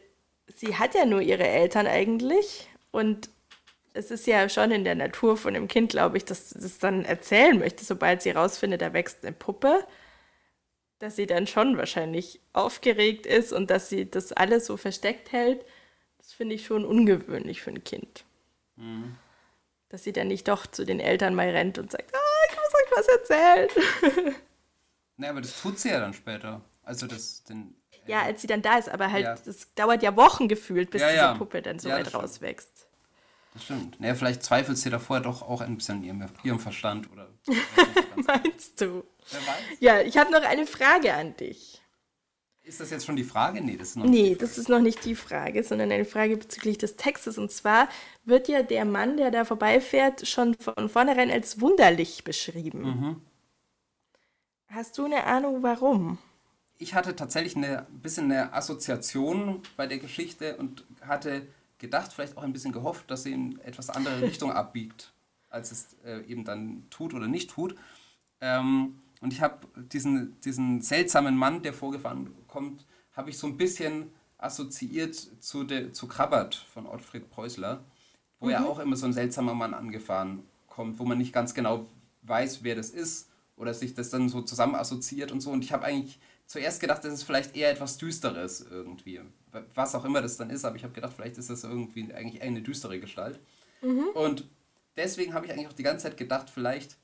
sie 0.55 0.77
hat 0.77 0.95
ja 0.95 1.05
nur 1.05 1.21
ihre 1.21 1.47
Eltern 1.47 1.87
eigentlich 1.87 2.69
und 2.91 3.31
es 3.93 4.11
ist 4.11 4.27
ja 4.27 4.49
schon 4.49 4.71
in 4.71 4.85
der 4.85 4.95
Natur 4.95 5.37
von 5.37 5.55
dem 5.55 5.69
Kind, 5.69 5.91
glaube 5.91 6.19
ich, 6.19 6.25
dass 6.25 6.53
es 6.53 6.79
dann 6.79 7.05
erzählen 7.05 7.59
möchte, 7.59 7.85
sobald 7.85 8.23
sie 8.23 8.31
rausfindet, 8.31 8.83
da 8.83 8.93
wächst 8.93 9.25
eine 9.25 9.33
Puppe, 9.33 9.87
dass 10.99 11.17
sie 11.17 11.27
dann 11.27 11.47
schon 11.47 11.77
wahrscheinlich 11.77 12.41
aufgeregt 12.53 13.27
ist 13.27 13.53
und 13.53 13.71
dass 13.71 13.89
sie 13.89 14.11
das 14.11 14.33
alles 14.33 14.67
so 14.67 14.77
versteckt 14.77 15.33
hält. 15.33 15.65
Das 16.19 16.33
finde 16.33 16.55
ich 16.55 16.67
schon 16.67 16.85
ungewöhnlich 16.85 17.63
für 17.63 17.71
ein 17.71 17.85
Kind. 17.85 18.25
Mhm. 18.77 19.17
Dass 19.89 20.05
sie 20.05 20.13
dann 20.13 20.29
nicht 20.29 20.49
doch 20.49 20.67
zu 20.67 20.85
den 20.85 21.01
Eltern 21.01 21.35
mal 21.35 21.49
rennt 21.49 21.79
und 21.79 21.91
sagt, 21.91 22.15
ah, 22.15 22.51
ich 22.51 22.57
muss 22.57 22.75
euch 22.75 22.99
was 22.99 23.09
erzählt. 23.09 24.37
Naja, 25.19 25.33
aber 25.33 25.41
das 25.41 25.61
tut 25.61 25.79
sie 25.79 25.89
ja 25.89 26.01
dann 26.01 26.13
später. 26.13 26.61
Also 26.83 27.07
das, 27.07 27.43
den, 27.45 27.75
Ja, 28.09 28.23
als 28.23 28.41
sie 28.41 28.47
dann 28.47 28.63
da 28.63 28.77
ist, 28.79 28.89
aber 28.89 29.11
halt, 29.11 29.27
das 29.47 29.73
dauert 29.75 30.03
ja 30.03 30.17
Wochen 30.17 30.49
gefühlt, 30.49 30.91
bis 30.91 31.03
diese. 31.03 31.35
Puppe 31.39 31.63
dann 31.63 31.79
so 31.79 31.89
weit 31.91 32.13
rauswächst. 32.15 32.87
das 33.55 33.65
stimmt. 33.65 34.01
Naja, 34.01 34.15
vielleicht 34.15 34.43
zweifelt 34.43 34.79
sie 34.79 34.91
davor 34.91 35.21
doch 35.21 35.43
auch 35.43 35.61
ein 35.61 35.77
bisschen 35.77 35.99
an 35.99 36.05
ihrem, 36.05 36.27
ihrem 36.43 36.59
Verstand 36.61 37.11
oder. 37.13 37.29
ganz. 38.15 38.27
Meinst 38.27 38.81
du? 38.81 39.05
Wer 39.31 39.41
weiß? 39.41 39.57
Ja, 39.81 40.01
ich 40.01 40.17
habe 40.19 40.31
noch 40.33 40.43
eine 40.43 40.67
Frage 40.67 41.15
an 41.15 41.37
dich. 41.37 41.83
Ist 42.63 42.81
das 42.81 42.91
jetzt 42.91 43.07
schon 43.07 43.15
die 43.15 43.23
Frage? 43.23 43.61
Nee, 43.61 43.77
das 43.77 43.91
ist 43.91 43.97
noch 43.97 44.07
Nee, 44.07 44.31
nicht. 44.31 44.43
das 44.43 44.59
ist 44.59 44.69
noch 44.69 44.81
nicht 44.81 45.05
die 45.05 45.15
Frage, 45.15 45.63
sondern 45.63 45.93
eine 45.93 46.05
Frage 46.05 46.37
bezüglich 46.37 46.77
des 46.79 46.97
Textes. 46.97 47.39
Und 47.39 47.53
zwar 47.53 47.89
wird 48.25 48.49
ja 48.49 48.65
der 48.65 48.85
Mann, 48.85 49.17
der 49.17 49.31
da 49.31 49.45
vorbeifährt, 49.45 50.27
schon 50.27 50.55
von 50.55 50.89
vornherein 50.89 51.31
als 51.31 51.61
wunderlich 51.61 52.25
beschrieben. 52.25 52.81
Mhm. 52.83 53.23
Hast 54.69 54.99
du 54.99 55.05
eine 55.05 55.23
Ahnung, 55.25 55.63
warum? 55.63 56.19
Ich 56.79 56.95
hatte 56.95 57.17
tatsächlich 57.17 57.57
eine 57.57 57.87
ein 57.87 58.01
bisschen 58.01 58.31
eine 58.31 58.53
Assoziation 58.53 59.63
bei 59.77 59.87
der 59.87 59.99
Geschichte 59.99 60.57
und 60.57 60.85
hatte 61.01 61.47
gedacht, 61.79 62.13
vielleicht 62.13 62.37
auch 62.37 62.43
ein 62.43 62.53
bisschen 62.53 62.73
gehofft, 62.73 63.11
dass 63.11 63.23
sie 63.23 63.33
in 63.33 63.61
etwas 63.61 63.91
andere 63.91 64.21
Richtung 64.23 64.53
abbiegt, 64.53 65.13
als 65.49 65.73
es 65.73 65.97
äh, 66.05 66.21
eben 66.27 66.45
dann 66.45 66.85
tut 66.91 67.15
oder 67.15 67.29
nicht 67.29 67.51
tut. 67.51 67.75
Ähm, 68.41 69.01
und 69.21 69.33
ich 69.33 69.41
habe 69.41 69.67
diesen, 69.93 70.39
diesen 70.41 70.83
seltsamen 70.83 71.37
Mann, 71.37 71.63
der 71.63 71.73
vorgefahren 71.73 72.35
kommt, 72.47 72.85
habe 73.13 73.31
ich 73.31 73.39
so 73.39 73.47
ein 73.47 73.57
bisschen 73.57 74.11
assoziiert 74.39 75.15
zu, 75.15 75.65
de, 75.65 75.93
zu 75.93 76.07
Krabbert 76.07 76.55
von 76.55 76.87
Ottfried 76.87 77.31
Preußler, 77.31 77.83
wo 78.39 78.51
ja 78.51 78.65
auch 78.65 78.79
immer 78.79 78.97
so 78.97 79.07
ein 79.07 79.15
seltsamer 79.15 79.55
Mann 79.55 79.73
angefahren 79.73 80.43
kommt, 80.69 80.99
wo 80.99 81.05
man 81.05 81.17
nicht 81.17 81.33
ganz 81.33 81.55
genau 81.55 81.87
weiß, 82.23 82.63
wer 82.63 82.75
das 82.75 82.91
ist 82.91 83.31
oder 83.57 83.73
sich 83.73 83.95
das 83.95 84.11
dann 84.11 84.29
so 84.29 84.43
zusammen 84.43 84.75
assoziiert 84.75 85.33
und 85.33 85.41
so. 85.41 85.51
Und 85.51 85.65
ich 85.65 85.73
habe 85.73 85.87
eigentlich 85.87 86.19
zuerst 86.47 86.81
gedacht, 86.81 87.05
das 87.05 87.13
ist 87.13 87.23
vielleicht 87.25 87.57
eher 87.57 87.71
etwas 87.71 87.99
Düsteres 87.99 88.65
irgendwie. 88.71 89.21
Was 89.75 89.95
auch 89.95 90.05
immer 90.05 90.23
das 90.23 90.37
dann 90.37 90.51
ist, 90.51 90.65
aber 90.65 90.77
ich 90.77 90.85
habe 90.85 90.95
gedacht, 90.95 91.13
vielleicht 91.15 91.39
ist 91.39 91.51
das 91.51 91.65
irgendwie 91.65 92.13
eigentlich 92.13 92.43
eine 92.43 92.63
düstere 92.63 93.01
Gestalt. 93.01 93.41
Und 94.15 94.49
deswegen 94.97 95.35
habe 95.35 95.47
ich 95.47 95.53
eigentlich 95.53 95.69
auch 95.69 95.73
die 95.73 95.83
ganze 95.83 96.05
Zeit 96.05 96.17
gedacht, 96.17 96.51
vielleicht 96.51 96.97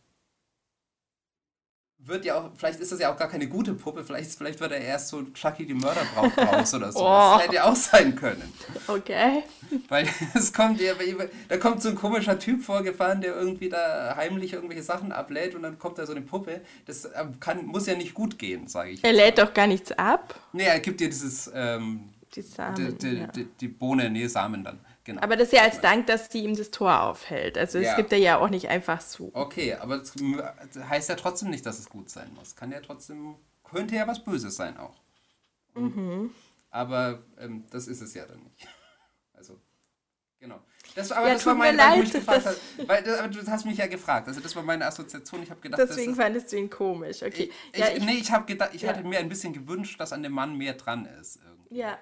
wird 2.04 2.24
ja 2.24 2.36
auch, 2.36 2.50
vielleicht 2.56 2.80
ist 2.80 2.90
das 2.90 3.00
ja 3.00 3.12
auch 3.12 3.16
gar 3.16 3.28
keine 3.28 3.46
gute 3.46 3.74
Puppe, 3.74 4.02
vielleicht, 4.04 4.32
vielleicht 4.32 4.60
wird 4.60 4.72
er 4.72 4.80
erst 4.80 5.08
so 5.08 5.22
Chucky 5.32 5.66
die 5.66 5.74
Mörderbraut 5.74 6.36
raus 6.52 6.74
oder 6.74 6.90
so. 6.90 7.00
Oh. 7.00 7.02
Das 7.04 7.44
hätte 7.44 7.54
ja 7.54 7.64
auch 7.64 7.76
sein 7.76 8.16
können. 8.16 8.52
Okay. 8.86 9.44
Weil 9.88 10.08
es 10.34 10.52
kommt 10.52 10.80
ja, 10.80 10.94
da 11.48 11.56
kommt 11.58 11.82
so 11.82 11.90
ein 11.90 11.94
komischer 11.94 12.38
Typ 12.38 12.62
vorgefahren, 12.62 13.20
der 13.20 13.34
irgendwie 13.34 13.68
da 13.68 14.14
heimlich 14.16 14.52
irgendwelche 14.52 14.82
Sachen 14.82 15.12
ablädt 15.12 15.54
und 15.54 15.62
dann 15.62 15.78
kommt 15.78 15.98
da 15.98 16.06
so 16.06 16.12
eine 16.12 16.22
Puppe. 16.22 16.62
Das 16.86 17.04
ähm, 17.04 17.38
kann, 17.38 17.66
muss 17.66 17.86
ja 17.86 17.94
nicht 17.94 18.14
gut 18.14 18.38
gehen, 18.38 18.66
sage 18.66 18.90
ich. 18.90 19.04
Er 19.04 19.12
lädt 19.12 19.38
doch 19.38 19.54
gar 19.54 19.66
nichts 19.66 19.92
ab. 19.92 20.34
Nee, 20.52 20.64
er 20.64 20.80
gibt 20.80 21.00
dir 21.00 21.08
dieses, 21.08 21.50
ähm, 21.54 22.10
Die 22.34 22.42
die, 22.42 22.46
Samen. 22.46 22.98
die, 22.98 23.18
ja. 23.18 23.26
die, 23.28 23.44
die 23.44 23.68
Bohne, 23.68 24.10
nee, 24.10 24.26
Samen 24.26 24.64
dann. 24.64 24.80
Genau. 25.04 25.20
Aber 25.20 25.36
das 25.36 25.48
ist 25.48 25.52
ja 25.54 25.62
als 25.62 25.80
Dank, 25.80 26.06
dass 26.06 26.30
sie 26.30 26.44
ihm 26.44 26.54
das 26.56 26.70
Tor 26.70 27.02
aufhält. 27.02 27.58
Also 27.58 27.78
es 27.78 27.86
Ja. 27.86 27.96
gibt 27.96 28.12
er 28.12 28.18
ja 28.18 28.38
auch 28.38 28.48
nicht 28.48 28.68
einfach 28.68 29.00
so. 29.00 29.30
Okay, 29.34 29.74
aber 29.74 29.98
das 29.98 30.14
heißt 30.88 31.08
ja 31.08 31.16
trotzdem 31.16 31.50
nicht, 31.50 31.66
dass 31.66 31.78
es 31.80 31.88
gut 31.88 32.08
sein 32.08 32.32
muss. 32.34 32.54
Kann 32.54 32.70
ja 32.70 32.80
trotzdem, 32.80 33.34
könnte 33.64 33.96
ja 33.96 34.06
was 34.06 34.22
Böses 34.22 34.54
sein 34.54 34.76
auch. 34.76 34.94
Mhm. 35.74 36.30
Aber 36.70 37.22
ähm, 37.38 37.64
das 37.70 37.88
ist 37.88 38.00
es 38.00 38.14
ja 38.14 38.26
dann 38.26 38.42
nicht. 38.44 38.66
Also, 39.34 39.58
genau. 40.38 40.60
Das, 40.94 41.10
aber 41.10 41.26
Ja, 41.26 41.32
das 41.34 41.44
war 41.46 41.54
mein, 41.56 41.74
mich 41.74 41.84
leid, 41.84 42.12
gefragt 42.12 42.46
das- 42.46 42.60
hast, 42.78 42.88
weil, 42.88 43.02
das, 43.02 43.18
aber 43.18 43.28
du 43.28 43.44
hast 43.50 43.64
mich 43.66 43.76
ja 43.78 43.88
gefragt. 43.88 44.28
Also 44.28 44.40
das 44.40 44.54
war 44.54 44.62
meine 44.62 44.86
Assoziation. 44.86 45.42
Ich 45.42 45.50
habe 45.50 45.60
gedacht, 45.60 45.80
Deswegen 45.82 46.12
das 46.14 46.24
fandest 46.24 46.52
du 46.52 46.56
ihn 46.58 46.70
komisch. 46.70 47.22
Okay. 47.24 47.50
ist, 47.72 47.78
ja, 47.78 47.88
ich, 47.88 47.96
ich, 47.96 48.04
nee, 48.04 48.12
ich 48.12 48.30
habe 48.30 48.44
gedacht, 48.44 48.70
ich 48.72 48.82
Ja. 48.82 48.90
hatte 48.90 49.02
mir 49.02 49.18
ein 49.18 49.28
bisschen 49.28 49.52
gewünscht, 49.52 49.98
dass 49.98 50.12
an 50.12 50.22
dem 50.22 50.30
Mann 50.30 50.56
mehr 50.56 50.74
dran 50.74 51.06
ist. 51.06 51.40
Irgendwie. 51.44 51.74
ja. 51.78 51.98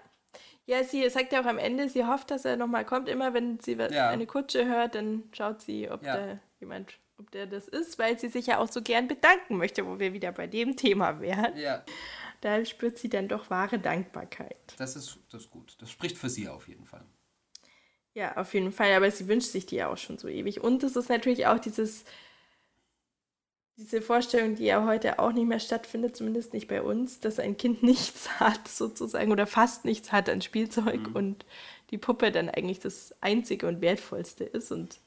Ja, 0.67 0.85
sie 0.85 1.09
sagt 1.11 1.33
ja 1.33 1.41
auch 1.43 1.47
am 1.47 1.59
Ende, 1.59 1.89
sie 1.89 2.05
hofft, 2.05 2.31
dass 2.31 2.45
er 2.45 2.57
nochmal 2.57 2.85
kommt. 2.85 3.09
Immer 3.09 3.35
wenn 3.35 3.59
sie 3.61 3.73
Ja. 3.73 4.09
eine 4.11 4.27
Kutsche 4.27 4.67
hört, 4.67 4.95
dann 4.95 5.25
schaut 5.33 5.63
sie, 5.63 5.91
ob 5.91 6.05
Ja. 6.05 6.17
da 6.17 6.41
jemand, 6.61 6.99
ob 7.19 7.31
der 7.33 7.47
das 7.47 7.67
ist, 7.67 7.99
weil 7.99 8.19
sie 8.19 8.29
sich 8.29 8.47
ja 8.47 8.59
auch 8.59 8.69
so 8.69 8.81
gern 8.83 9.09
bedanken 9.09 9.57
möchte, 9.57 9.87
wo 9.87 9.99
wir 9.99 10.13
wieder 10.13 10.31
bei 10.33 10.47
dem 10.47 10.77
Thema 10.77 11.21
wären. 11.21 11.57
Ja, 11.57 11.85
Da 12.43 12.65
spürt 12.65 12.97
sie 12.99 13.09
dann 13.11 13.29
doch 13.29 13.51
wahre 13.51 13.79
Dankbarkeit. 13.79 14.57
das 14.79 14.97
ist, 14.97 15.19
das 15.31 15.43
ist 15.43 15.51
gut. 15.51 15.77
Das 15.81 15.91
spricht 15.91 16.17
für 16.17 16.31
sie 16.31 16.49
auf 16.49 16.69
jeden 16.69 16.87
Fall. 16.87 17.05
Ja, 18.15 18.37
auf 18.37 18.55
jeden 18.55 18.73
Fall, 18.73 18.93
aber 18.95 19.11
sie 19.11 19.29
wünscht 19.29 19.51
sich 19.51 19.67
die 19.67 19.77
ja 19.77 19.89
auch 19.89 19.99
schon 19.99 20.19
so 20.19 20.27
ewig. 20.27 20.61
Und 20.61 20.83
es 20.83 20.97
ist 20.97 21.09
natürlich 21.11 21.47
auch 21.47 21.59
dieses, 21.59 22.05
diese 23.81 24.03
Vorstellung, 24.03 24.55
die 24.57 24.65
ja 24.67 24.85
heute 24.85 25.19
auch 25.19 25.33
nicht 25.33 25.47
mehr 25.49 25.59
stattfindet, 25.61 26.15
zumindest 26.17 26.53
nicht 26.53 26.69
bei 26.69 26.83
uns, 26.83 27.19
dass 27.21 27.39
ein 27.39 27.57
Kind 27.57 27.83
nichts 27.83 28.39
hat, 28.39 28.69
sozusagen, 28.69 29.33
oder 29.33 29.47
fast 29.47 29.85
nichts 29.85 30.13
hat 30.13 30.29
an 30.29 30.43
Spielzeug 30.43 31.09
Mhm. 31.09 31.17
und 31.17 31.47
die 31.91 31.99
Puppe 31.99 32.31
dann 32.31 32.49
eigentlich 32.51 32.79
das 32.79 33.15
einzige 33.21 33.67
und 33.67 33.81
wertvollste 33.81 34.45
ist. 34.45 34.71
Und 34.71 35.01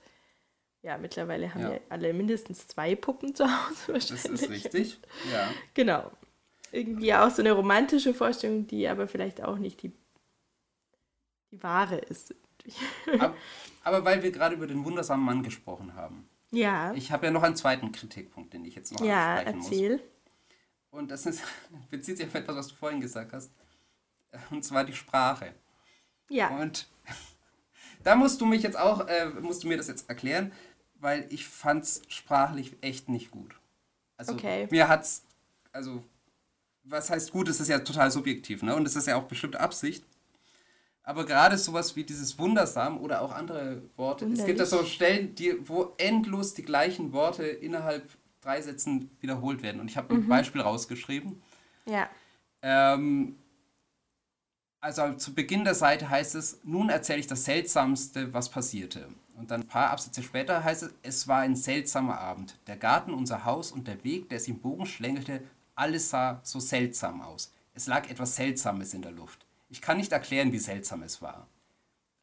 ja, 0.82 0.98
mittlerweile 0.98 1.54
haben 1.54 1.62
Ja. 1.62 1.74
ja 1.74 1.80
alle 1.90 2.14
mindestens 2.14 2.68
zwei 2.68 2.96
Puppen 2.96 3.36
zu 3.36 3.46
Hause 3.46 3.94
Das 3.94 4.12
wahrscheinlich. 4.12 4.42
ist 4.42 4.50
richtig. 4.50 5.00
Ja. 5.32 5.50
Genau. 5.76 6.12
Irgendwie 6.72 7.14
auch 7.14 7.30
so 7.30 7.42
eine 7.44 7.52
romantische 7.52 8.14
Vorstellung, 8.16 8.66
die 8.68 8.88
aber 8.88 9.08
vielleicht 9.08 9.44
auch 9.44 9.60
nicht 9.60 9.84
die, 9.84 9.92
die 11.52 11.62
wahre 11.62 11.98
ist. 11.98 12.34
Aber, 13.14 13.36
aber 13.84 14.04
weil 14.06 14.24
wir 14.24 14.32
gerade 14.32 14.56
über 14.56 14.66
den 14.68 14.84
wundersamen 14.84 15.24
Mann 15.24 15.44
gesprochen 15.44 15.94
haben. 15.96 16.28
Ja. 16.54 16.94
Ich 16.94 17.12
habe 17.12 17.26
ja 17.26 17.32
noch 17.32 17.44
einen 17.44 17.56
zweiten 17.56 17.92
Kritikpunkt, 17.92 18.54
den 18.54 18.64
ich 18.64 18.76
jetzt 18.76 18.94
noch 18.94 19.02
Ja, 19.02 19.36
ansprechen 19.36 19.58
muss. 19.58 19.66
erzähl. 19.72 20.04
Und 20.92 21.10
das 21.12 21.26
ist, 21.26 21.42
bezieht 21.90 22.18
sich 22.18 22.28
auf 22.28 22.36
etwas, 22.36 22.56
was 22.56 22.68
du 22.68 22.76
vorhin 22.76 23.02
gesagt 23.02 23.34
hast. 23.34 23.52
Und 24.52 24.64
zwar 24.64 24.84
die 24.84 24.94
Sprache. 24.94 25.54
Ja. 26.30 26.50
Und 26.50 26.88
da 28.04 28.16
musst 28.16 28.40
du 28.40 28.46
mich 28.46 28.62
jetzt 28.64 28.78
auch, 28.78 29.08
äh, 29.08 29.26
musst 29.42 29.64
du 29.64 29.68
mir 29.68 29.78
das 29.78 29.88
jetzt 29.88 30.10
erklären, 30.10 30.52
weil 30.96 31.26
ich 31.30 31.48
fand's 31.48 32.02
sprachlich 32.08 32.76
echt 32.82 33.10
nicht 33.10 33.32
gut. 33.32 33.56
Also 34.18 34.34
Okay. 34.34 34.68
mir 34.70 34.88
hat's, 34.88 35.24
also 35.72 36.04
was 36.84 37.10
heißt 37.10 37.32
gut, 37.32 37.48
das 37.48 37.60
ist 37.60 37.68
ja 37.70 37.80
total 37.80 38.12
subjektiv, 38.12 38.62
ne? 38.62 38.76
Und 38.76 38.84
das 38.84 38.96
ist 38.96 39.08
ja 39.08 39.16
auch 39.16 39.24
bestimmt 39.24 39.56
Absicht. 39.56 40.04
Aber 41.04 41.26
gerade 41.26 41.58
sowas 41.58 41.96
wie 41.96 42.04
dieses 42.04 42.40
Wundersam 42.40 42.98
oder 42.98 43.22
auch 43.22 43.32
andere 43.34 43.82
Worte. 43.98 44.26
Es 44.26 44.46
gibt 44.46 44.60
ja 44.60 44.66
so 44.66 44.86
Stellen, 44.86 45.36
die, 45.36 45.56
wo 45.68 45.94
endlos 45.98 46.54
die 46.54 46.64
gleichen 46.64 47.12
Worte 47.12 47.44
innerhalb 47.44 48.10
drei 48.42 48.62
Sätzen 48.62 49.12
wiederholt 49.20 49.64
werden. 49.64 49.82
Und 49.82 49.90
ich 49.90 49.98
habe 49.98 50.14
ein 50.14 50.28
Beispiel 50.28 50.62
rausgeschrieben. 50.62 51.42
Ja. 51.86 52.10
Ähm, 52.62 53.36
also 54.80 55.14
zu 55.14 55.34
Beginn 55.34 55.66
der 55.66 55.76
Seite 55.76 56.10
heißt 56.10 56.36
es, 56.36 56.60
nun 56.64 56.90
erzähle 56.90 57.20
ich 57.20 57.28
das 57.28 57.44
Seltsamste, 57.46 58.34
was 58.34 58.50
passierte. 58.50 59.08
Und 59.36 59.52
dann 59.52 59.62
ein 59.62 59.68
paar 59.68 59.90
Absätze 59.90 60.24
später 60.24 60.64
heißt 60.64 60.84
es, 60.84 60.94
es 61.02 61.28
war 61.28 61.40
ein 61.40 61.56
seltsamer 61.56 62.20
Abend. 62.20 62.58
Der 62.68 62.78
Garten, 62.78 63.14
unser 63.14 63.46
Haus 63.46 63.72
und 63.72 63.88
der 63.88 64.04
Weg, 64.04 64.30
der 64.30 64.38
es 64.38 64.48
im 64.48 64.60
Bogen 64.60 64.86
schlängelte, 64.86 65.42
alles 65.76 66.10
sah 66.10 66.40
so 66.44 66.60
seltsam 66.60 67.22
aus. 67.22 67.52
Es 67.74 67.88
lag 67.88 68.10
etwas 68.10 68.36
Seltsames 68.36 68.94
in 68.94 69.02
der 69.02 69.12
Luft. 69.12 69.46
Ich 69.74 69.82
kann 69.82 69.98
nicht 69.98 70.12
erklären, 70.12 70.52
wie 70.52 70.60
seltsam 70.60 71.02
es 71.02 71.20
war. 71.20 71.48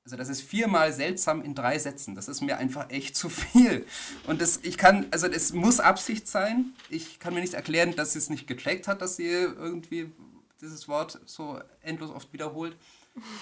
Also 0.05 0.17
das 0.17 0.29
ist 0.29 0.41
viermal 0.41 0.93
seltsam 0.93 1.43
in 1.43 1.57
drei 1.57 1.81
Sätzen. 1.81 2.15
Das 2.15 2.29
ist 2.29 2.43
mir 2.43 2.59
einfach 2.59 2.91
echt 2.91 3.17
zu 3.23 3.29
viel. 3.29 3.85
Und 4.29 4.41
das, 4.41 4.61
ich 4.63 4.79
kann, 4.79 5.09
also 5.11 5.27
es 5.27 5.53
muss 5.53 5.81
Absicht 5.81 6.29
sein. 6.29 6.73
Ich 6.91 7.19
kann 7.19 7.35
mir 7.35 7.41
nicht 7.41 7.55
erklären, 7.55 7.97
dass 7.97 8.13
sie 8.13 8.21
es 8.21 8.31
nicht 8.31 8.47
gecheckt 8.47 8.87
hat, 8.87 9.03
dass 9.03 9.17
sie 9.17 9.27
irgendwie 9.27 10.13
dieses 10.61 10.87
Wort 10.87 11.21
so 11.27 11.61
endlos 11.81 12.11
oft 12.11 12.33
wiederholt. 12.33 12.77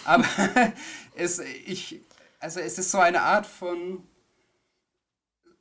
Aber 0.07 0.25
es, 1.15 1.39
ich, 1.67 2.01
also 2.41 2.61
es 2.61 2.79
ist 2.79 2.91
so 2.91 3.01
eine 3.01 3.21
Art 3.21 3.45
von, 3.45 4.09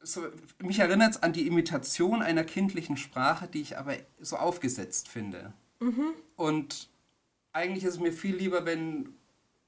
so, 0.01 0.25
mich 0.59 0.79
erinnert 0.79 1.15
es 1.15 1.21
an 1.21 1.33
die 1.33 1.47
Imitation 1.47 2.21
einer 2.21 2.45
kindlichen 2.45 2.95
Sprache, 2.95 3.49
die 3.49 3.59
ich 3.59 3.77
aber 3.77 3.97
so 4.21 4.37
aufgesetzt 4.37 5.09
finde. 5.09 5.51
Und 6.37 6.89
eigentlich 7.57 7.83
ist 7.83 7.95
es 7.95 7.99
mir 7.99 8.13
viel 8.13 8.35
lieber, 8.35 8.65
wenn 8.65 9.15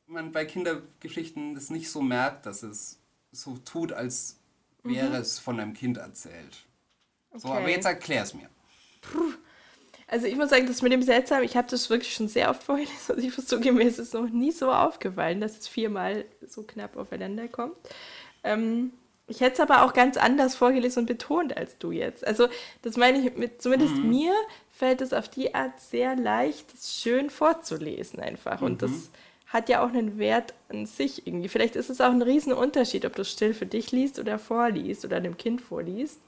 man 0.07 0.31
bei 0.31 0.45
Kindergeschichten 0.45 1.55
das 1.55 1.69
nicht 1.69 1.89
so 1.89 2.01
merkt, 2.01 2.45
dass 2.45 2.63
es 2.63 2.99
so 3.31 3.57
tut, 3.57 3.91
als 3.93 4.39
wäre 4.83 5.17
es 5.17 5.39
von 5.39 5.59
einem 5.59 5.73
Kind 5.73 5.97
erzählt. 5.97 6.65
So, 7.35 7.53
aber 7.53 7.61
Okay. 7.65 7.71
jetzt 7.71 7.85
erklär 7.85 8.23
es 8.23 8.33
mir. 8.33 8.49
Also 10.07 10.25
ich 10.25 10.35
muss 10.35 10.49
sagen, 10.49 10.65
das 10.65 10.81
mit 10.81 10.91
dem 10.91 11.03
Seltsam, 11.03 11.43
ich 11.43 11.55
habe 11.55 11.67
das 11.69 11.89
wirklich 11.89 12.13
schon 12.13 12.27
sehr 12.27 12.49
oft 12.49 12.63
vorgelesen. 12.63 12.95
Also 13.09 13.21
ich 13.21 13.45
zugeben, 13.47 13.77
mir 13.77 13.87
ist 13.87 13.99
es 13.99 14.13
noch 14.13 14.27
nie 14.29 14.51
so 14.51 14.71
aufgefallen, 14.71 15.39
dass 15.41 15.57
es 15.57 15.67
viermal 15.67 16.25
so 16.47 16.63
knapp 16.63 16.97
aufeinander 16.97 17.47
kommt. 17.47 17.77
Ähm, 18.43 18.91
ich 19.27 19.41
hätte 19.41 19.53
es 19.53 19.59
aber 19.59 19.83
auch 19.83 19.93
ganz 19.93 20.17
anders 20.17 20.55
vorgelesen 20.55 21.01
und 21.01 21.05
betont 21.05 21.55
als 21.55 21.77
du 21.77 21.91
jetzt. 21.91 22.25
Also 22.25 22.47
das 22.81 22.97
meine 22.97 23.19
ich 23.19 23.35
mit, 23.37 23.61
zumindest 23.61 24.01
mir 24.01 24.33
fällt 24.79 25.01
es 25.01 25.11
auf 25.13 25.27
die 25.27 25.53
Art 25.53 25.79
sehr 25.79 26.15
leicht, 26.15 26.73
es 26.73 26.95
schön 27.01 27.29
vorzulesen 27.29 28.19
einfach. 28.21 28.61
Und 28.61 28.81
das 28.81 29.11
hat 29.47 29.67
ja 29.67 29.83
auch 29.83 29.89
einen 29.89 30.17
Wert 30.17 30.53
an 30.69 30.85
sich 30.85 31.27
irgendwie. 31.27 31.49
Vielleicht 31.49 31.75
ist 31.75 31.89
es 31.89 31.99
auch 32.01 32.11
ein 32.11 32.21
Riesenunterschied, 32.21 33.03
ob 33.05 33.13
du 33.15 33.23
es 33.23 33.31
still 33.31 33.53
für 33.53 33.65
dich 33.65 33.91
liest 33.91 34.19
oder 34.19 34.39
vorliest 34.39 35.03
oder 35.05 35.19
dem 35.19 35.37
Kind 35.37 35.61
vorliest. 35.61 36.19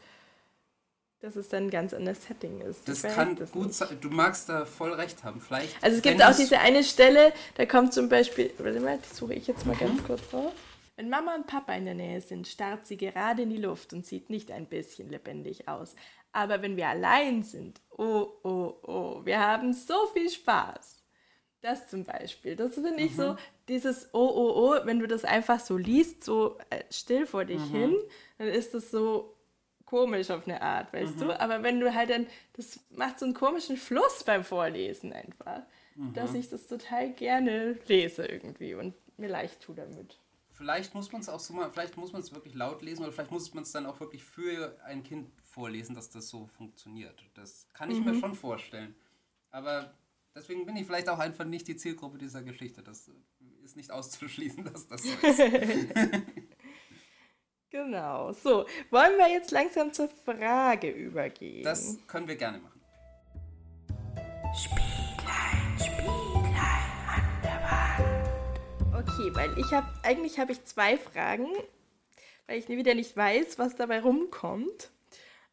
dass 1.24 1.36
es 1.36 1.50
dann 1.50 1.66
ein 1.66 1.70
ganz 1.70 1.94
anderes 1.94 2.24
Setting 2.26 2.62
ist. 2.62 2.88
Das 2.90 3.04
kann 3.04 3.36
das 3.36 3.52
gut 3.52 3.68
nicht. 3.68 3.76
sein. 3.76 3.96
Du 4.02 4.10
magst 4.10 4.50
da 4.50 4.66
voll 4.66 4.92
recht 4.94 5.24
haben. 5.24 5.40
Vielleicht. 5.40 5.76
Also 5.84 5.98
es 5.98 6.02
gibt 6.02 6.20
auch 6.24 6.32
es- 6.32 6.38
diese 6.38 6.58
eine 6.58 6.84
Stelle, 6.84 7.32
da 7.58 7.68
kommt 7.68 7.94
zum 7.94 8.10
Beispiel, 8.10 8.52
warte 8.58 8.80
mal, 8.80 8.98
die 8.98 9.16
suche 9.16 9.36
ich 9.36 9.46
jetzt 9.46 9.68
mal 9.68 9.76
Mhm. 9.76 9.80
ganz 9.82 10.04
kurz 10.04 10.22
raus. 10.34 10.52
Wenn 10.96 11.10
Mama 11.10 11.36
und 11.36 11.46
Papa 11.46 11.74
in 11.76 11.86
der 11.86 11.94
Nähe 11.94 12.22
sind, 12.22 12.48
starrt 12.48 12.88
sie 12.88 12.98
gerade 12.98 13.44
in 13.44 13.52
die 13.52 13.58
Luft 13.58 13.94
und 13.94 14.04
sieht 14.04 14.32
nicht 14.32 14.50
ein 14.50 14.66
bisschen 14.66 15.12
lebendig 15.12 15.68
aus. 15.68 15.96
Aber 16.34 16.62
wenn 16.62 16.78
wir 16.78 16.88
allein 16.88 17.44
sind, 17.44 17.82
oh, 17.90 18.28
oh, 18.44 18.74
oh, 18.84 19.22
wir 19.26 19.40
haben 19.40 19.74
so 19.74 20.08
viel 20.14 20.30
Spaß. 20.30 21.00
Das 21.62 21.88
zum 21.90 22.04
Beispiel, 22.06 22.56
das 22.56 22.74
finde 22.74 22.96
ich 23.04 23.12
Mhm. 23.12 23.16
so, 23.18 23.36
dieses 23.68 24.10
oh, 24.14 24.20
oh, 24.34 24.54
oh, 24.80 24.86
wenn 24.86 25.00
du 25.00 25.08
das 25.08 25.24
einfach 25.26 25.60
so 25.60 25.78
liest, 25.78 26.24
so 26.24 26.58
äh, 26.72 26.84
still 26.90 27.28
vor 27.28 27.46
dich 27.46 27.62
Mhm. 27.62 27.76
hin, 27.78 27.96
dann 28.40 28.48
ist 28.48 28.74
das 28.74 28.90
so 28.90 29.38
komisch 29.86 30.32
auf 30.32 30.48
eine 30.48 30.62
Art, 30.62 30.92
weißt 30.94 31.18
Mhm. 31.18 31.20
du? 31.20 31.40
Aber 31.40 31.62
wenn 31.62 31.80
du 31.80 31.94
halt 31.94 32.10
dann, 32.10 32.26
das 32.54 32.80
macht 32.90 33.20
so 33.20 33.26
einen 33.26 33.36
komischen 33.36 33.78
Fluss 33.78 34.24
beim 34.24 34.44
Vorlesen 34.44 35.14
einfach, 35.14 35.62
Mhm. 35.96 36.14
dass 36.14 36.34
ich 36.34 36.50
das 36.50 36.66
total 36.68 37.12
gerne 37.12 37.78
lese 37.88 38.26
irgendwie 38.26 38.74
und 38.74 38.96
mir 39.18 39.30
leicht 39.30 39.62
tue 39.62 39.76
damit. 39.76 40.18
Vielleicht 40.50 40.96
muss 40.96 41.12
man 41.12 41.22
es 41.22 41.30
auch 41.30 41.40
so 41.40 41.54
mal, 41.54 41.70
vielleicht 41.72 41.98
muss 41.98 42.12
man 42.14 42.22
es 42.22 42.34
wirklich 42.34 42.56
laut 42.56 42.82
lesen 42.82 43.04
oder 43.04 43.12
vielleicht 43.12 43.32
muss 43.32 43.54
man 43.54 43.64
es 43.64 43.72
dann 43.72 43.86
auch 43.86 44.00
wirklich 44.00 44.24
für 44.24 44.78
ein 44.86 45.04
Kind 45.04 45.30
vorlesen, 45.52 45.96
dass 45.96 46.10
das 46.10 46.30
so 46.30 46.48
funktioniert. 46.48 47.24
Das 47.34 47.68
kann 47.74 47.92
ich 47.92 48.00
Mhm. 48.00 48.06
mir 48.06 48.20
schon 48.20 48.36
vorstellen. 48.36 48.96
Aber 49.52 49.94
deswegen 50.34 50.66
bin 50.66 50.76
ich 50.78 50.86
vielleicht 50.86 51.10
auch 51.10 51.20
einfach 51.20 51.46
nicht 51.46 51.68
die 51.68 51.76
Zielgruppe 51.76 52.18
dieser 52.18 52.42
Geschichte. 52.42 52.82
Das 52.82 53.12
ist 53.64 53.76
nicht 53.76 53.92
auszuschließen, 53.92 54.64
dass 54.74 54.88
das 54.88 55.04
so 55.04 55.28
ist. 55.28 55.40
Genau. 57.74 58.34
So, 58.34 58.66
wollen 58.90 59.18
wir 59.18 59.30
jetzt 59.30 59.52
langsam 59.52 59.94
zur 59.94 60.10
Frage 60.10 60.90
übergehen? 60.90 61.64
Das 61.64 61.98
können 62.06 62.28
wir 62.28 62.36
gerne 62.36 62.60
machen. 62.60 62.82
Okay, 68.94 69.34
weil 69.34 69.58
ich 69.58 69.72
habe, 69.72 69.88
eigentlich 70.04 70.40
habe 70.40 70.52
ich 70.52 70.64
zwei 70.66 70.98
Fragen, 70.98 71.48
weil 72.48 72.60
ich 72.60 72.68
wieder 72.68 72.94
nicht 72.94 73.16
weiß, 73.16 73.58
was 73.58 73.76
dabei 73.76 74.02
rumkommt. 74.02 74.92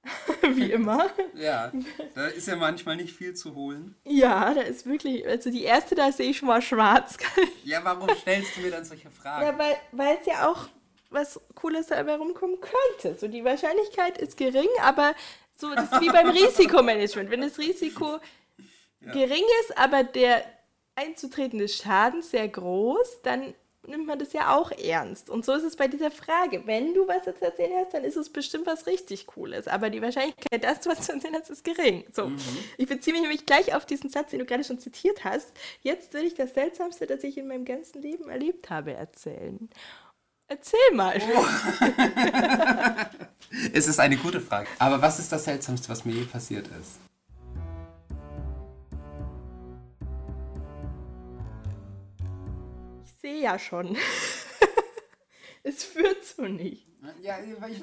Wie 0.42 0.70
immer. 0.70 1.10
Ja, 1.34 1.72
da 2.14 2.26
ist 2.28 2.48
ja 2.48 2.56
manchmal 2.56 2.96
nicht 2.96 3.14
viel 3.14 3.34
zu 3.34 3.54
holen. 3.54 3.96
Ja, 4.04 4.54
da 4.54 4.62
ist 4.62 4.86
wirklich, 4.86 5.26
also 5.26 5.50
die 5.50 5.64
erste, 5.64 5.94
da 5.94 6.10
sehe 6.12 6.30
ich 6.30 6.38
schon 6.38 6.48
mal 6.48 6.62
schwarz. 6.62 7.16
Ja, 7.64 7.84
warum 7.84 8.08
stellst 8.16 8.56
du 8.56 8.62
mir 8.62 8.70
dann 8.70 8.84
solche 8.84 9.10
Fragen? 9.10 9.44
ja, 9.44 9.76
weil 9.92 10.18
es 10.18 10.26
ja 10.26 10.48
auch 10.48 10.68
was 11.10 11.38
Cooles 11.54 11.88
dabei 11.88 12.16
rumkommen 12.16 12.56
könnte. 12.60 13.18
So 13.18 13.28
die 13.28 13.44
Wahrscheinlichkeit 13.44 14.16
ist 14.18 14.36
gering, 14.36 14.68
aber 14.82 15.14
so 15.56 15.74
das 15.74 15.92
ist 15.92 16.00
wie 16.00 16.08
beim 16.08 16.28
Risikomanagement. 16.30 17.30
Wenn 17.30 17.42
das 17.42 17.58
Risiko 17.58 18.18
gering 19.00 19.44
ist, 19.62 19.76
aber 19.76 20.02
der 20.04 20.44
einzutretende 20.94 21.68
Schaden 21.68 22.22
sehr 22.22 22.48
groß, 22.48 23.22
dann 23.22 23.54
nimmt 23.88 24.06
man 24.06 24.18
das 24.18 24.32
ja 24.32 24.56
auch 24.56 24.70
ernst. 24.70 25.30
Und 25.30 25.44
so 25.44 25.52
ist 25.52 25.64
es 25.64 25.76
bei 25.76 25.88
dieser 25.88 26.10
Frage. 26.10 26.62
Wenn 26.66 26.94
du 26.94 27.06
was 27.08 27.24
zu 27.24 27.42
erzählen 27.42 27.72
hast, 27.78 27.94
dann 27.94 28.04
ist 28.04 28.16
es 28.16 28.30
bestimmt 28.30 28.66
was 28.66 28.86
richtig 28.86 29.26
Cooles. 29.26 29.68
Aber 29.68 29.90
die 29.90 30.02
Wahrscheinlichkeit, 30.02 30.64
dass 30.64 30.80
du 30.80 30.90
was 30.90 31.02
zu 31.02 31.12
erzählen 31.12 31.34
hast, 31.34 31.50
ist 31.50 31.64
gering. 31.64 32.04
So. 32.12 32.30
Ich 32.76 32.88
beziehe 32.88 33.12
mich 33.12 33.22
nämlich 33.22 33.46
gleich 33.46 33.74
auf 33.74 33.86
diesen 33.86 34.10
Satz, 34.10 34.30
den 34.30 34.40
du 34.40 34.44
gerade 34.44 34.64
schon 34.64 34.78
zitiert 34.78 35.24
hast. 35.24 35.52
Jetzt 35.82 36.12
will 36.14 36.24
ich 36.24 36.34
das 36.34 36.54
Seltsamste, 36.54 37.06
das 37.06 37.24
ich 37.24 37.38
in 37.38 37.48
meinem 37.48 37.64
ganzen 37.64 38.02
Leben 38.02 38.28
erlebt 38.28 38.70
habe, 38.70 38.92
erzählen. 38.92 39.68
Erzähl 40.48 40.94
mal. 40.94 41.20
Es 43.72 43.88
ist 43.88 43.98
eine 43.98 44.16
gute 44.16 44.40
Frage. 44.40 44.68
Aber 44.78 45.00
was 45.00 45.18
ist 45.18 45.32
das 45.32 45.44
Seltsamste, 45.44 45.88
was 45.88 46.04
mir 46.04 46.12
je 46.12 46.24
passiert 46.24 46.66
ist? 46.80 46.98
Sehe 53.28 53.42
ja 53.42 53.58
schon. 53.58 53.96
es 55.62 55.84
führt 55.84 56.24
so 56.24 56.42
nicht. 56.42 56.86
Ja, 57.22 57.38
ich, 57.40 57.50
ich, 57.76 57.82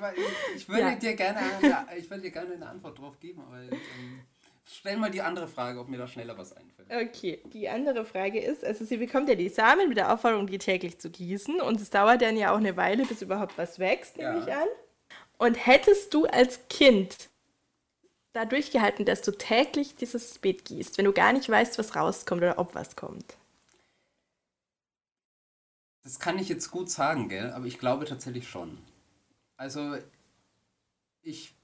ich 0.56 0.70
würde 0.70 0.82
Ja. 0.82 0.96
dir 0.96 1.14
gerne 1.16 1.40
eine, 1.40 1.88
ich 1.98 2.10
würde 2.10 2.24
dir 2.24 2.32
gerne 2.32 2.54
eine 2.56 2.68
Antwort 2.68 3.00
drauf 3.00 3.20
geben, 3.20 3.42
aber 3.42 3.60
ähm, 3.60 4.22
stell 4.70 4.98
mal 4.98 5.10
die 5.10 5.22
andere 5.22 5.48
Frage, 5.48 5.80
ob 5.80 5.88
mir 5.88 5.98
da 5.98 6.08
schneller 6.08 6.38
was 6.38 6.52
einfällt. 6.56 6.90
Okay, 6.92 7.42
die 7.54 7.70
andere 7.70 8.06
Frage 8.06 8.40
ist, 8.42 8.64
also 8.66 8.84
sie 8.84 8.98
bekommt 8.98 9.30
ja 9.30 9.36
die 9.36 9.50
Samen 9.50 9.88
mit 9.88 9.98
der 9.98 10.14
Aufforderung, 10.14 10.48
die 10.48 10.58
täglich 10.58 11.00
zu 11.00 11.10
gießen 11.10 11.62
und 11.62 11.80
es 11.80 11.90
dauert 11.90 12.22
dann 12.22 12.36
ja 12.38 12.52
auch 12.54 12.58
eine 12.58 12.76
Weile, 12.76 13.06
bis 13.06 13.22
überhaupt 13.22 13.58
was 13.58 13.80
wächst, 13.80 14.18
nehme 14.18 14.36
Ja. 14.38 14.44
ich 14.44 14.54
an. 14.54 14.68
Und 15.38 15.56
hättest 15.66 16.14
du 16.14 16.26
als 16.26 16.60
Kind 16.70 17.30
da 18.34 18.44
durchgehalten, 18.46 19.06
dass 19.06 19.22
du 19.22 19.32
täglich 19.32 19.96
dieses 19.96 20.40
Beet 20.40 20.66
gießt, 20.66 20.98
wenn 20.98 21.06
du 21.06 21.14
gar 21.14 21.32
nicht 21.32 21.48
weißt, 21.50 21.78
was 21.80 21.96
rauskommt 21.96 22.42
oder 22.42 22.60
ob 22.60 22.76
was 22.76 22.96
kommt? 22.98 23.38
Das 26.06 26.20
kann 26.20 26.38
ich 26.38 26.50
jetzt 26.50 26.70
gut 26.70 26.92
sagen, 26.92 27.30
gell? 27.30 27.50
Aber 27.52 27.66
ich 27.66 27.80
glaube 27.80 28.06
tatsächlich 28.06 28.48
schon. 28.48 28.78
Also, 29.58 29.98
ich. 31.24 31.56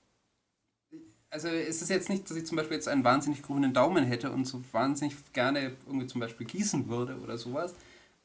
Also, 1.29 1.47
es 1.47 1.81
ist 1.83 1.89
jetzt 1.89 2.09
nicht, 2.09 2.27
dass 2.27 2.35
ich 2.35 2.47
zum 2.47 2.57
Beispiel 2.57 2.75
jetzt 2.75 2.87
einen 2.87 3.03
wahnsinnig 3.03 3.43
grünen 3.43 3.71
Daumen 3.71 4.03
hätte 4.03 4.31
und 4.31 4.45
so 4.45 4.63
wahnsinnig 4.71 5.15
gerne 5.31 5.77
irgendwie 5.85 6.07
zum 6.07 6.19
Beispiel 6.19 6.47
gießen 6.47 6.89
würde 6.89 7.19
oder 7.19 7.37
sowas. 7.37 7.75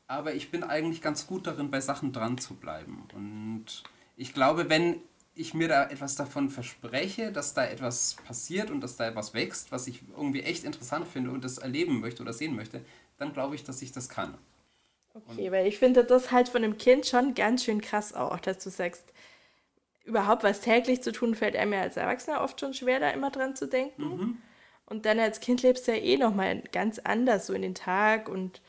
Aber 0.07 0.35
ich 0.35 0.51
bin 0.51 0.65
eigentlich 0.65 1.03
ganz 1.03 1.27
gut 1.27 1.47
darin, 1.47 1.71
bei 1.71 1.83
Sachen 1.83 2.13
dran 2.13 2.39
zu 2.39 2.55
bleiben. 2.55 3.07
Und 3.15 3.83
ich 4.17 4.33
glaube, 4.33 4.71
wenn 4.71 5.03
ich 5.35 5.53
mir 5.53 5.69
da 5.69 5.85
etwas 5.91 6.15
davon 6.17 6.49
verspreche, 6.49 7.31
dass 7.31 7.53
da 7.53 7.67
etwas 7.67 8.17
passiert 8.27 8.71
und 8.71 8.81
dass 8.81 8.97
da 8.97 9.07
etwas 9.09 9.35
wächst, 9.35 9.71
was 9.71 9.87
ich 9.87 10.03
irgendwie 10.17 10.41
echt 10.41 10.65
interessant 10.65 11.07
finde 11.07 11.31
und 11.31 11.45
das 11.45 11.59
erleben 11.59 12.01
möchte 12.01 12.23
oder 12.23 12.33
sehen 12.33 12.57
möchte, 12.57 12.81
dann 13.19 13.35
glaube 13.35 13.55
ich, 13.55 13.65
dass 13.65 13.83
ich 13.83 13.93
das 13.93 14.09
kann. 14.09 14.39
Okay, 15.17 15.51
weil 15.51 15.67
ich 15.67 15.79
finde 15.79 16.05
das 16.05 16.31
halt 16.31 16.49
von 16.49 16.63
einem 16.63 16.77
Kind 16.77 17.07
schon 17.07 17.35
ganz 17.35 17.65
schön 17.65 17.81
krass 17.81 18.13
auch, 18.13 18.39
dass 18.39 18.59
du 18.59 18.71
sagst, 18.71 19.13
überhaupt 20.05 20.45
was 20.45 20.61
täglich 20.61 21.03
zu 21.03 21.11
tun, 21.11 21.35
fällt 21.35 21.57
einem 21.57 21.73
ja 21.73 21.81
als 21.81 21.97
Erwachsener 21.97 22.43
oft 22.43 22.61
schon 22.61 22.75
schwer, 22.75 23.01
da 23.01 23.11
immer 23.11 23.31
dran 23.31 23.57
zu 23.57 23.67
denken. 23.67 24.03
Mhm. 24.03 24.39
Und 24.85 25.05
dann 25.05 25.19
als 25.19 25.41
Kind 25.41 25.63
lebst 25.63 25.89
du 25.89 25.93
ja 25.93 25.99
eh 25.99 26.17
nochmal 26.17 26.63
ganz 26.73 27.01
anders 27.01 27.47
so 27.47 27.55
in 27.55 27.63
den 27.63 27.75
Tag 27.75 28.29
und 28.29 28.61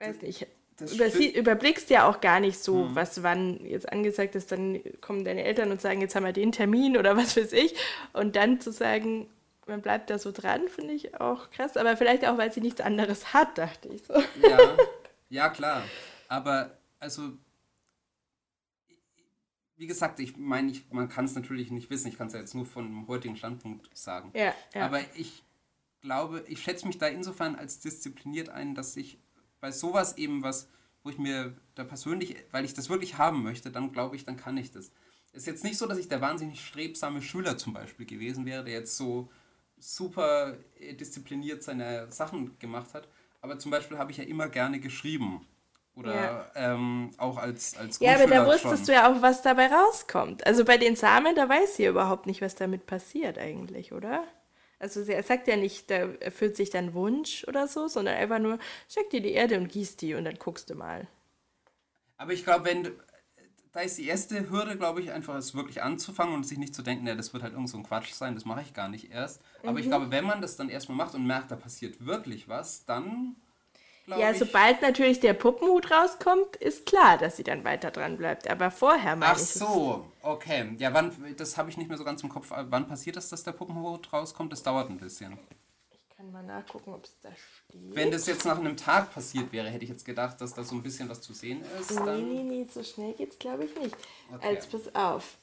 weiß 0.00 0.22
nicht, 0.22 0.46
übersie-. 0.80 1.28
Mhm. 1.28 1.34
überblickst 1.34 1.90
ja 1.90 2.08
auch 2.08 2.20
gar 2.20 2.40
nicht 2.40 2.58
so, 2.58 2.88
was 2.94 3.22
wann 3.22 3.64
jetzt 3.64 3.90
angesagt 3.92 4.34
ist, 4.34 4.50
dann 4.50 4.80
kommen 5.00 5.24
deine 5.24 5.44
Eltern 5.44 5.70
und 5.70 5.80
sagen, 5.80 6.00
jetzt 6.00 6.16
haben 6.16 6.24
wir 6.24 6.32
den 6.32 6.52
Termin 6.52 6.96
oder 6.96 7.16
was 7.16 7.36
weiß 7.36 7.52
ich. 7.52 7.74
Und 8.12 8.36
dann 8.36 8.60
zu 8.60 8.72
sagen, 8.72 9.28
man 9.66 9.82
bleibt 9.82 10.10
da 10.10 10.18
so 10.18 10.32
dran, 10.32 10.68
finde 10.68 10.94
ich 10.94 11.20
auch 11.20 11.50
krass. 11.50 11.76
Aber 11.76 11.96
vielleicht 11.96 12.26
auch, 12.26 12.38
weil 12.38 12.52
sie 12.52 12.60
nichts 12.60 12.80
anderes 12.80 13.32
hat, 13.32 13.58
dachte 13.58 13.88
ich 13.88 14.02
so. 14.02 14.14
Ja, 14.14 14.58
ja 15.30 15.48
klar. 15.48 15.82
Aber 16.28 16.78
also, 16.98 17.32
wie 19.76 19.86
gesagt, 19.86 20.20
ich 20.20 20.36
meine, 20.36 20.70
ich, 20.70 20.90
man 20.90 21.08
kann 21.08 21.24
es 21.24 21.34
natürlich 21.34 21.70
nicht 21.70 21.88
wissen. 21.88 22.08
Ich 22.08 22.18
kann 22.18 22.26
es 22.26 22.34
ja 22.34 22.40
jetzt 22.40 22.54
nur 22.54 22.66
von 22.66 22.84
dem 22.84 23.08
heutigen 23.08 23.36
Standpunkt 23.36 23.88
sagen. 23.96 24.30
Ja, 24.34 24.54
ja. 24.74 24.84
Aber 24.84 25.00
ich 25.16 25.42
glaube, 26.02 26.44
ich 26.46 26.62
schätze 26.62 26.86
mich 26.86 26.98
da 26.98 27.06
insofern 27.06 27.56
als 27.56 27.80
diszipliniert 27.80 28.50
ein, 28.50 28.74
dass 28.74 28.96
ich 28.96 29.18
bei 29.60 29.70
sowas 29.72 30.18
eben 30.18 30.42
was, 30.42 30.68
wo 31.02 31.10
ich 31.10 31.18
mir 31.18 31.56
da 31.74 31.84
persönlich, 31.84 32.36
weil 32.50 32.64
ich 32.64 32.74
das 32.74 32.88
wirklich 32.88 33.18
haben 33.18 33.42
möchte, 33.42 33.70
dann 33.70 33.92
glaube 33.92 34.16
ich, 34.16 34.24
dann 34.24 34.36
kann 34.36 34.56
ich 34.56 34.70
das. 34.70 34.92
Ist 35.32 35.46
jetzt 35.46 35.64
nicht 35.64 35.78
so, 35.78 35.86
dass 35.86 35.98
ich 35.98 36.08
der 36.08 36.20
wahnsinnig 36.20 36.64
strebsame 36.64 37.22
Schüler 37.22 37.56
zum 37.56 37.72
Beispiel 37.72 38.04
gewesen 38.04 38.46
wäre, 38.46 38.64
der 38.64 38.74
jetzt 38.74 38.96
so 38.96 39.30
super 39.78 40.56
äh, 40.78 40.94
diszipliniert 40.94 41.62
seine 41.62 42.10
Sachen 42.10 42.58
gemacht 42.58 42.94
hat. 42.94 43.08
Aber 43.40 43.58
zum 43.58 43.70
Beispiel 43.70 43.98
habe 43.98 44.10
ich 44.12 44.18
ja 44.18 44.24
immer 44.24 44.48
gerne 44.48 44.80
geschrieben. 44.80 45.46
Oder 45.96 46.14
Ja. 46.14 46.50
ähm, 46.54 47.10
auch 47.18 47.36
als, 47.36 47.76
als 47.76 47.98
Ja, 47.98 48.14
aber 48.14 48.26
da 48.26 48.46
wusstest 48.46 48.76
schon. 48.78 48.86
du 48.86 48.92
ja 48.92 49.10
auch, 49.12 49.22
was 49.22 49.42
dabei 49.42 49.66
rauskommt. 49.66 50.46
Also 50.46 50.64
bei 50.64 50.78
den 50.78 50.94
Samen, 50.96 51.34
da 51.34 51.48
weiß 51.48 51.76
sie 51.76 51.86
überhaupt 51.86 52.26
nicht, 52.26 52.40
was 52.40 52.54
damit 52.54 52.86
passiert 52.86 53.38
eigentlich, 53.38 53.92
oder? 53.92 54.24
Also 54.78 55.02
sie- 55.02 55.12
er 55.12 55.22
sagt 55.22 55.46
ja 55.48 55.56
nicht, 55.56 55.90
da 55.90 55.96
erfüllt 56.20 56.56
sich 56.56 56.70
dann 56.70 56.94
Wunsch 56.94 57.44
oder 57.48 57.66
so, 57.68 57.88
sondern 57.88 58.16
einfach 58.16 58.38
nur, 58.38 58.58
steck 58.88 59.10
dir 59.10 59.20
die 59.20 59.32
Erde 59.32 59.58
und 59.58 59.68
gieß 59.68 59.96
die 59.96 60.14
und 60.14 60.24
dann 60.24 60.36
guckst 60.36 60.70
du 60.70 60.74
mal. 60.74 61.06
Aber 62.16 62.32
ich 62.32 62.44
glaube, 62.44 62.64
wenn 62.66 62.84
du- 62.84 62.92
da 63.72 63.80
ist 63.80 63.98
die 63.98 64.06
erste 64.08 64.50
Hürde, 64.50 64.76
glaube 64.76 65.00
ich, 65.02 65.12
einfach 65.12 65.34
es 65.36 65.54
wirklich 65.54 65.82
anzufangen 65.82 66.34
und 66.34 66.44
sich 66.44 66.58
nicht 66.58 66.74
zu 66.74 66.82
denken, 66.82 67.06
ja, 67.06 67.14
das 67.14 67.32
wird 67.32 67.42
halt 67.42 67.52
irgend 67.54 67.68
so 67.70 67.76
ein 67.78 67.84
Quatsch 67.84 68.12
sein, 68.12 68.34
das 68.34 68.44
mache 68.44 68.62
ich 68.62 68.74
gar 68.74 68.88
nicht 68.88 69.10
erst. 69.12 69.40
Aber 69.64 69.78
Mhm. 69.78 69.80
ich 69.80 69.88
glaube, 69.88 70.10
wenn 70.10 70.24
man 70.24 70.40
das 70.40 70.56
dann 70.56 70.68
erstmal 70.70 70.96
macht 70.98 71.14
und 71.14 71.26
merkt, 71.26 71.50
da 71.50 71.56
passiert 71.56 72.04
wirklich 72.04 72.48
was, 72.48 72.84
dann 72.84 73.36
Ja, 74.12 74.34
sobald 74.34 74.82
natürlich 74.82 75.18
der 75.20 75.34
Puppenhut 75.34 75.90
rauskommt, 75.90 76.54
ist 76.56 76.86
klar, 76.86 77.18
dass 77.18 77.36
sie 77.36 77.44
dann 77.44 77.64
weiter 77.64 77.90
dran 77.90 78.16
bleibt. 78.18 78.48
Aber 78.50 78.70
vorher 78.70 79.16
meine 79.16 79.34
Ach 79.34 79.38
ich. 79.42 79.54
es- 79.56 79.56
so, 79.56 80.12
okay. 80.22 80.74
Ja, 80.78 80.92
wann, 80.94 81.12
das 81.36 81.56
habe 81.56 81.70
ich 81.70 81.76
nicht 81.76 81.88
mehr 81.88 81.96
so 81.98 82.04
ganz 82.04 82.22
im 82.22 82.28
Kopf. 82.28 82.50
Wann 82.50 82.86
passiert 82.88 83.16
das, 83.16 83.28
dass 83.28 83.44
der 83.44 83.52
Puppenhut 83.52 84.12
rauskommt? 84.12 84.52
Das 84.52 84.62
dauert 84.62 84.90
ein 84.90 84.98
bisschen. 84.98 85.38
Kann 86.20 86.32
mal 86.32 86.42
nachgucken, 86.42 86.92
ob 86.92 87.04
es 87.06 87.16
da 87.22 87.30
steht. 87.30 87.80
Wenn 87.94 88.10
das 88.10 88.26
jetzt 88.26 88.44
nach 88.44 88.58
einem 88.58 88.76
Tag 88.76 89.14
passiert 89.14 89.50
wäre, 89.52 89.70
hätte 89.70 89.84
ich 89.84 89.90
jetzt 89.90 90.04
gedacht, 90.04 90.38
dass 90.42 90.52
da 90.52 90.62
so 90.62 90.74
ein 90.74 90.82
bisschen 90.82 91.08
was 91.08 91.22
zu 91.22 91.32
sehen 91.32 91.62
ist. 91.80 91.92
Nee, 91.92 91.96
Dann 92.04 92.28
nee, 92.28 92.42
nee, 92.42 92.66
so 92.70 92.84
schnell 92.84 93.14
geht's 93.14 93.38
glaube 93.38 93.64
ich 93.64 93.74
nicht. 93.76 93.96
Okay. 94.30 94.46
Als 94.46 94.66
pass 94.66 94.94
auf. 94.94 95.38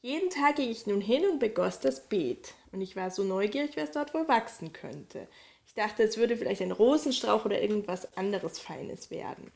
Jeden 0.00 0.30
Tag 0.30 0.56
ging 0.56 0.70
ich 0.70 0.86
nun 0.86 1.02
hin 1.02 1.22
und 1.30 1.38
begoss 1.38 1.80
das 1.80 2.08
Beet. 2.08 2.54
Und 2.72 2.80
ich 2.80 2.96
war 2.96 3.10
so 3.10 3.24
neugierig, 3.24 3.76
was 3.76 3.90
dort 3.90 4.14
wohl 4.14 4.26
wachsen 4.26 4.72
könnte. 4.72 5.28
Ich 5.66 5.74
dachte, 5.74 6.02
es 6.04 6.16
würde 6.16 6.38
vielleicht 6.38 6.62
ein 6.62 6.72
Rosenstrauch 6.72 7.44
oder 7.44 7.60
irgendwas 7.60 8.16
anderes 8.16 8.58
Feines 8.58 9.10
werden. 9.10 9.52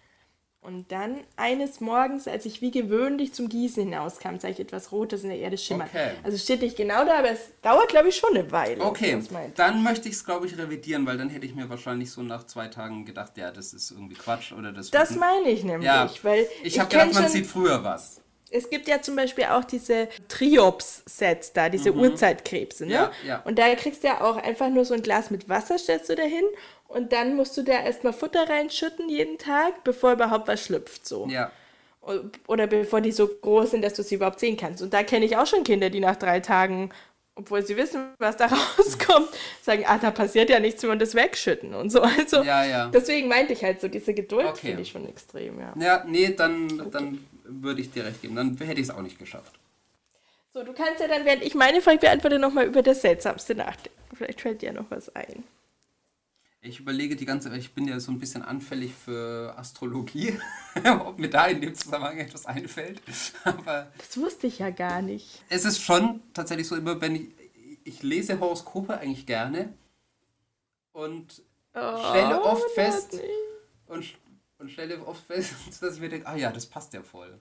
Und 0.63 0.93
dann 0.93 1.25
eines 1.37 1.81
Morgens, 1.81 2.29
als 2.29 2.45
ich 2.45 2.61
wie 2.61 2.71
gewöhnlich 2.71 3.33
zum 3.33 3.49
Gießen 3.49 3.83
hinauskam, 3.83 4.37
sah 4.39 4.49
ich 4.49 4.61
etwas 4.61 4.93
Rotes 4.93 5.23
in 5.23 5.31
der 5.31 5.39
Erde 5.39 5.57
schimmern. 5.57 5.89
Okay. 5.89 6.11
Also 6.23 6.37
steht 6.37 6.61
nicht 6.61 6.77
genau 6.77 7.07
da, 7.07 7.21
aber 7.21 7.31
es 7.31 7.49
dauert, 7.63 7.89
glaube 7.89 8.11
ich, 8.11 8.17
schon 8.17 8.37
eine 8.37 8.53
Weile. 8.53 8.85
Okay, 8.85 9.19
dann 9.57 9.83
möchte 9.83 10.11
ich 10.11 10.17
es, 10.17 10.25
glaube 10.25 10.47
ich, 10.47 10.59
revidieren, 10.59 11.07
weil 11.07 11.17
dann 11.17 11.31
hätte 11.31 11.47
ich 11.47 11.55
mir 11.55 11.71
wahrscheinlich 11.71 12.11
so 12.11 12.23
nach 12.23 12.45
zwei 12.45 12.69
Tagen 12.69 13.07
gedacht, 13.07 13.39
ja, 13.39 13.51
das 13.51 13.73
ist 13.73 13.91
irgendwie 13.91 14.17
Quatsch 14.17 14.53
oder 14.53 14.71
das. 14.71 14.91
Das 14.91 15.17
meine 15.17 15.49
ich 15.49 15.65
nämlich, 15.65 15.87
ja, 15.87 16.11
weil 16.23 16.47
ich 16.63 16.79
habe 16.79 16.91
kenn 16.91 17.09
gedacht, 17.09 17.23
man 17.23 17.31
sieht 17.31 17.47
früher 17.47 17.83
was. 17.83 18.21
Es 18.53 18.69
gibt 18.69 18.89
ja 18.89 19.01
zum 19.01 19.15
Beispiel 19.17 19.45
auch 19.45 19.65
diese 19.65 20.09
Triops-Sets 20.29 21.53
da, 21.53 21.69
diese 21.69 21.95
Urzeitkrebse, 21.95 22.85
ne? 22.85 22.89
Mhm. 22.89 22.93
Ja, 22.93 23.13
ja. 23.27 23.43
Und 23.45 23.59
da 23.59 23.73
kriegst 23.77 24.03
du 24.03 24.09
ja 24.09 24.21
auch 24.21 24.37
einfach 24.37 24.69
nur 24.69 24.85
so 24.85 24.93
ein 24.93 25.03
Glas 25.03 25.31
mit 25.31 25.49
Wasser, 25.49 25.79
stellst 25.79 26.11
du 26.11 26.17
da 26.17 26.25
hin 26.25 26.45
und 26.91 27.13
dann 27.13 27.37
musst 27.37 27.57
du 27.57 27.63
da 27.63 27.83
erstmal 27.85 28.13
Futter 28.13 28.49
reinschütten 28.49 29.09
jeden 29.09 29.39
Tag, 29.39 29.85
bevor 29.85 30.13
überhaupt 30.13 30.49
was 30.49 30.65
schlüpft, 30.65 31.07
so. 31.07 31.27
Ja, 31.29 31.51
Oder 32.47 32.67
bevor 32.67 33.01
die 33.01 33.13
so 33.13 33.29
groß 33.29 33.71
sind, 33.73 33.83
dass 33.83 33.95
du 33.95 34.03
sie 34.03 34.17
überhaupt 34.17 34.41
sehen 34.41 34.57
kannst. 34.57 34.83
Und 34.83 34.93
da 34.93 35.03
kenne 35.05 35.25
ich 35.25 35.37
auch 35.37 35.47
schon 35.47 35.63
Kinder, 35.63 35.89
die 35.89 36.01
nach 36.01 36.17
drei 36.17 36.41
Tagen, 36.41 36.91
obwohl 37.37 37.65
sie 37.65 37.77
wissen, 37.77 38.09
was 38.19 38.37
da 38.37 38.47
rauskommt, 38.79 39.29
sagen, 39.63 39.85
ah, 39.87 39.99
da 39.99 40.11
passiert 40.11 40.51
ja 40.51 40.59
nichts, 40.59 40.83
wenn 40.83 40.91
wir 40.91 40.97
das 40.97 41.15
wegschütten 41.15 41.75
und 41.75 41.91
so. 41.91 42.01
Also 42.03 42.43
Ja, 42.43 42.65
ja. 42.65 42.89
deswegen 42.89 43.29
meinte 43.29 43.53
ich 43.53 43.63
halt 43.63 43.81
so, 43.81 43.87
diese 43.89 44.13
Geduld 44.13 44.47
Okay. 44.47 44.69
finde 44.69 44.83
ich 44.83 44.89
schon 44.91 45.09
extrem, 45.09 45.61
ja. 45.61 45.73
ja, 45.79 46.05
nee, 46.09 46.35
dann, 46.35 46.91
dann 46.91 47.25
würde 47.45 47.83
ich 47.83 47.93
dir 47.93 48.05
recht 48.05 48.21
geben. 48.21 48.35
Dann 48.35 48.57
hätte 48.57 48.81
ich 48.81 48.89
es 48.89 48.91
auch 48.95 49.03
nicht 49.03 49.19
geschafft. 49.19 49.53
So, 50.53 50.65
du 50.65 50.73
kannst 50.73 51.01
ja 51.01 51.07
dann, 51.07 51.25
während 51.25 51.45
ich 51.45 51.55
meine 51.55 51.81
Frage 51.81 51.99
beantworte, 51.99 52.41
nochmal 52.41 52.67
über 52.67 52.83
das 52.83 53.03
Seltsamste 53.03 53.55
nachdenken. 53.55 53.97
Vielleicht 54.17 54.41
fällt 54.41 54.63
dir 54.63 54.67
ja 54.67 54.73
noch 54.73 54.91
was 54.91 55.15
ein. 55.15 55.45
Ich 56.63 56.79
überlege 56.79 57.17
die 57.17 57.25
ganze 57.25 57.49
Zeit, 57.49 57.59
ich 57.59 57.73
bin 57.73 57.89
ja 57.89 57.99
so 58.01 58.13
ein 58.13 58.19
bisschen 58.19 58.43
anfällig 58.43 58.93
für 58.95 59.55
Astrologie, 59.57 60.39
ob 61.01 61.19
mir 61.19 61.31
da 61.31 61.47
in 61.47 61.61
dem 61.63 61.75
Zusammenhang 61.75 62.19
etwas 62.19 62.45
einfällt. 62.45 63.01
Aber 63.45 63.91
Das 63.97 64.17
wusste 64.19 64.47
ich 64.47 64.59
ja 64.59 64.69
gar 64.71 65.01
nicht. 65.01 65.43
es 65.49 65.65
ist 65.65 65.81
schon 65.83 66.21
tatsächlich 66.35 66.69
so, 66.69 66.77
immer 66.77 67.01
wenn 67.01 67.17
ich, 67.17 67.29
ich 67.85 68.03
lese 68.03 68.39
Horoskope 68.41 68.99
eigentlich 68.99 69.25
gerne 69.25 69.73
und 70.93 71.43
stelle 71.73 72.43
oft 72.43 72.65
Oh, 72.67 72.75
fest, 72.75 73.19
und, 73.87 74.05
und 74.59 74.71
stelle 74.71 75.03
oft 75.07 75.25
fest, 75.25 75.55
dass 75.81 75.95
ich 75.95 76.01
mir 76.01 76.11
denke, 76.11 76.27
ah 76.27 76.37
ja, 76.37 76.53
das 76.53 76.67
passt 76.67 76.93
ja 76.93 77.03
voll. 77.03 77.41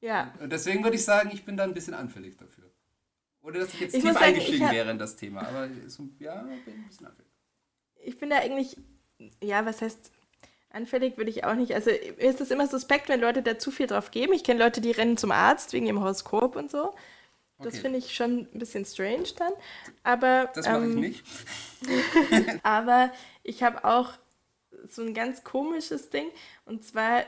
Ja, 0.00 0.32
Und 0.40 0.50
deswegen 0.52 0.84
würde 0.84 0.96
ich 0.96 1.04
sagen, 1.04 1.30
ich 1.32 1.44
bin 1.44 1.56
da 1.56 1.64
ein 1.64 1.74
bisschen 1.74 1.94
anfällig 1.94 2.36
dafür. 2.36 2.70
Oder 3.40 3.60
dass 3.60 3.74
ich 3.74 3.80
jetzt 3.80 3.94
Ich 3.94 4.02
tief 4.02 4.12
sagen, 4.12 4.24
eingestiegen 4.24 4.66
hab- 4.66 4.72
wäre 4.72 4.90
in 4.92 4.98
das 4.98 5.16
Thema. 5.16 5.40
Aber 5.46 5.68
so, 5.88 6.08
ja, 6.20 6.42
bin 6.42 6.74
ein 6.74 6.86
bisschen 6.86 7.06
anfällig. 7.06 7.31
Ich 8.04 8.18
bin 8.18 8.30
da 8.30 8.38
eigentlich, 8.38 8.76
ja, 9.42 9.64
was 9.66 9.80
heißt, 9.82 10.10
anfällig 10.70 11.16
würde 11.16 11.30
ich 11.30 11.44
auch 11.44 11.54
nicht. 11.54 11.74
Also 11.74 11.90
mir 11.90 12.28
ist 12.30 12.40
es 12.40 12.50
immer 12.50 12.66
suspekt, 12.66 13.08
wenn 13.08 13.20
Leute 13.20 13.42
da 13.42 13.58
zu 13.58 13.70
viel 13.70 13.86
drauf 13.86 14.10
geben. 14.10 14.32
Ich 14.32 14.44
kenne 14.44 14.62
Leute, 14.62 14.80
die 14.80 14.90
rennen 14.90 15.16
zum 15.16 15.30
Arzt 15.32 15.72
wegen 15.72 15.86
ihrem 15.86 16.00
Horoskop 16.00 16.56
und 16.56 16.70
so. 16.70 16.94
Das 17.58 17.74
Okay. 17.74 17.82
finde 17.82 17.98
ich 17.98 18.14
schon 18.14 18.48
ein 18.52 18.58
bisschen 18.58 18.84
strange 18.84 19.28
dann. 19.36 19.52
Aber, 20.02 20.50
Das 20.54 20.66
mache 20.66 20.78
ich 20.78 20.82
ähm, 20.84 21.00
nicht. 21.00 21.24
Aber 22.62 23.12
ich 23.42 23.62
habe 23.62 23.84
auch 23.84 24.10
so 24.88 25.02
ein 25.02 25.14
ganz 25.14 25.44
komisches 25.44 26.10
Ding. 26.10 26.26
Und 26.64 26.84
zwar 26.84 27.22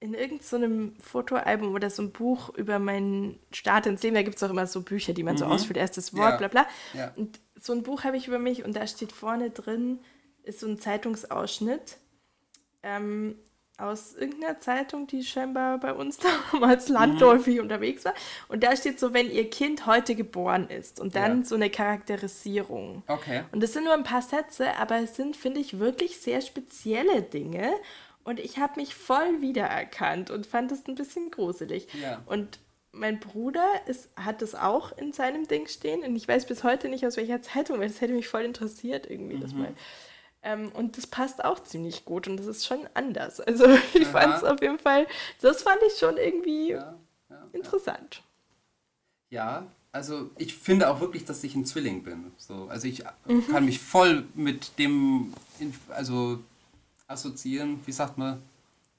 in 0.00 0.12
irgendeinem 0.12 0.96
so 0.98 1.02
Fotoalbum 1.04 1.72
oder 1.74 1.88
so 1.88 2.02
ein 2.02 2.12
Buch 2.12 2.50
über 2.50 2.78
meinen 2.78 3.38
Start 3.52 3.86
ins 3.86 4.02
Leben. 4.02 4.16
Da 4.16 4.22
gibt 4.22 4.36
es 4.36 4.42
auch 4.42 4.50
immer 4.50 4.66
so 4.66 4.82
Bücher, 4.82 5.14
die 5.14 5.22
man 5.22 5.38
so 5.38 5.46
ausfüllt. 5.46 5.78
Erstes 5.78 6.14
Wort, 6.14 6.32
Ja. 6.32 6.36
bla 6.36 6.48
bla. 6.48 6.66
Ja. 6.92 7.12
Und 7.16 7.40
so 7.64 7.72
ein 7.72 7.82
Buch 7.82 8.04
habe 8.04 8.16
ich 8.18 8.28
über 8.28 8.38
mich 8.38 8.62
und 8.64 8.76
da 8.76 8.86
steht 8.86 9.10
vorne 9.12 9.48
drin, 9.50 10.00
ist 10.42 10.60
so 10.60 10.66
ein 10.66 10.78
Zeitungsausschnitt 10.78 11.96
ähm, 12.82 13.36
aus 13.78 14.14
irgendeiner 14.14 14.60
Zeitung, 14.60 15.06
die 15.06 15.24
scheinbar 15.24 15.78
bei 15.78 15.94
uns 15.94 16.18
damals 16.52 16.88
landläufig 16.90 17.60
unterwegs 17.60 18.04
war. 18.04 18.12
Und 18.48 18.62
da 18.62 18.76
steht 18.76 19.00
so, 19.00 19.14
wenn 19.14 19.30
ihr 19.30 19.48
Kind 19.48 19.86
heute 19.86 20.14
geboren 20.14 20.68
ist. 20.68 21.00
Und 21.00 21.16
dann 21.16 21.40
Ja. 21.40 21.44
so 21.46 21.54
eine 21.54 21.70
Charakterisierung. 21.70 23.02
Okay. 23.08 23.44
Und 23.50 23.62
es 23.64 23.72
sind 23.72 23.84
nur 23.84 23.94
ein 23.94 24.04
paar 24.04 24.22
Sätze, 24.22 24.76
aber 24.76 24.98
es 24.98 25.16
sind, 25.16 25.34
finde 25.34 25.60
ich, 25.60 25.78
wirklich 25.78 26.20
sehr 26.20 26.42
spezielle 26.42 27.22
Dinge. 27.22 27.72
Und 28.24 28.40
ich 28.40 28.58
habe 28.58 28.78
mich 28.78 28.94
voll 28.94 29.40
wiedererkannt 29.40 30.30
und 30.30 30.46
fand 30.46 30.70
es 30.70 30.86
ein 30.86 30.94
bisschen 30.96 31.30
gruselig. 31.30 31.88
Ja. 32.00 32.22
Und 32.26 32.58
mein 32.94 33.20
Bruder 33.20 33.66
ist, 33.86 34.08
hat 34.16 34.42
es 34.42 34.54
auch 34.54 34.96
in 34.96 35.12
seinem 35.12 35.46
Ding 35.48 35.66
stehen. 35.68 36.02
Und 36.02 36.16
ich 36.16 36.26
weiß 36.28 36.46
bis 36.46 36.64
heute 36.64 36.88
nicht, 36.88 37.06
aus 37.06 37.16
welcher 37.16 37.42
Zeitung, 37.42 37.78
weil 37.80 37.88
das 37.88 38.00
hätte 38.00 38.12
mich 38.12 38.28
voll 38.28 38.42
interessiert, 38.42 39.08
irgendwie 39.10 39.38
das 39.38 39.52
Mhm. 39.52 39.58
mal. 39.58 39.74
Ähm, 40.42 40.72
und 40.72 40.96
das 40.98 41.06
passt 41.06 41.44
auch 41.44 41.60
ziemlich 41.60 42.04
gut 42.04 42.28
und 42.28 42.36
das 42.36 42.46
ist 42.46 42.66
schon 42.66 42.86
anders. 42.94 43.40
Also 43.46 43.66
ich 43.94 44.06
fand 44.06 44.36
es 44.36 44.44
auf 44.44 44.60
jeden 44.60 44.78
Fall, 44.78 45.06
das 45.40 45.62
fand 45.62 45.78
ich 45.86 45.98
schon 45.98 46.16
irgendwie 46.16 46.70
Ja, 46.70 46.94
ja, 47.30 47.48
interessant. 47.52 48.22
ja, 49.30 49.66
also 49.92 50.30
ich 50.36 50.54
finde 50.54 50.90
auch 50.90 51.00
wirklich, 51.00 51.24
dass 51.24 51.42
ich 51.44 51.54
ein 51.54 51.64
Zwilling 51.64 52.02
bin. 52.02 52.32
So, 52.36 52.66
also 52.68 52.86
ich 52.88 53.04
Mhm. 53.26 53.46
kann 53.48 53.64
mich 53.64 53.78
voll 53.80 54.24
mit 54.34 54.78
dem, 54.78 55.32
also 55.88 56.40
assoziieren, 57.06 57.80
wie 57.86 57.92
sagt 57.92 58.18
man, 58.18 58.42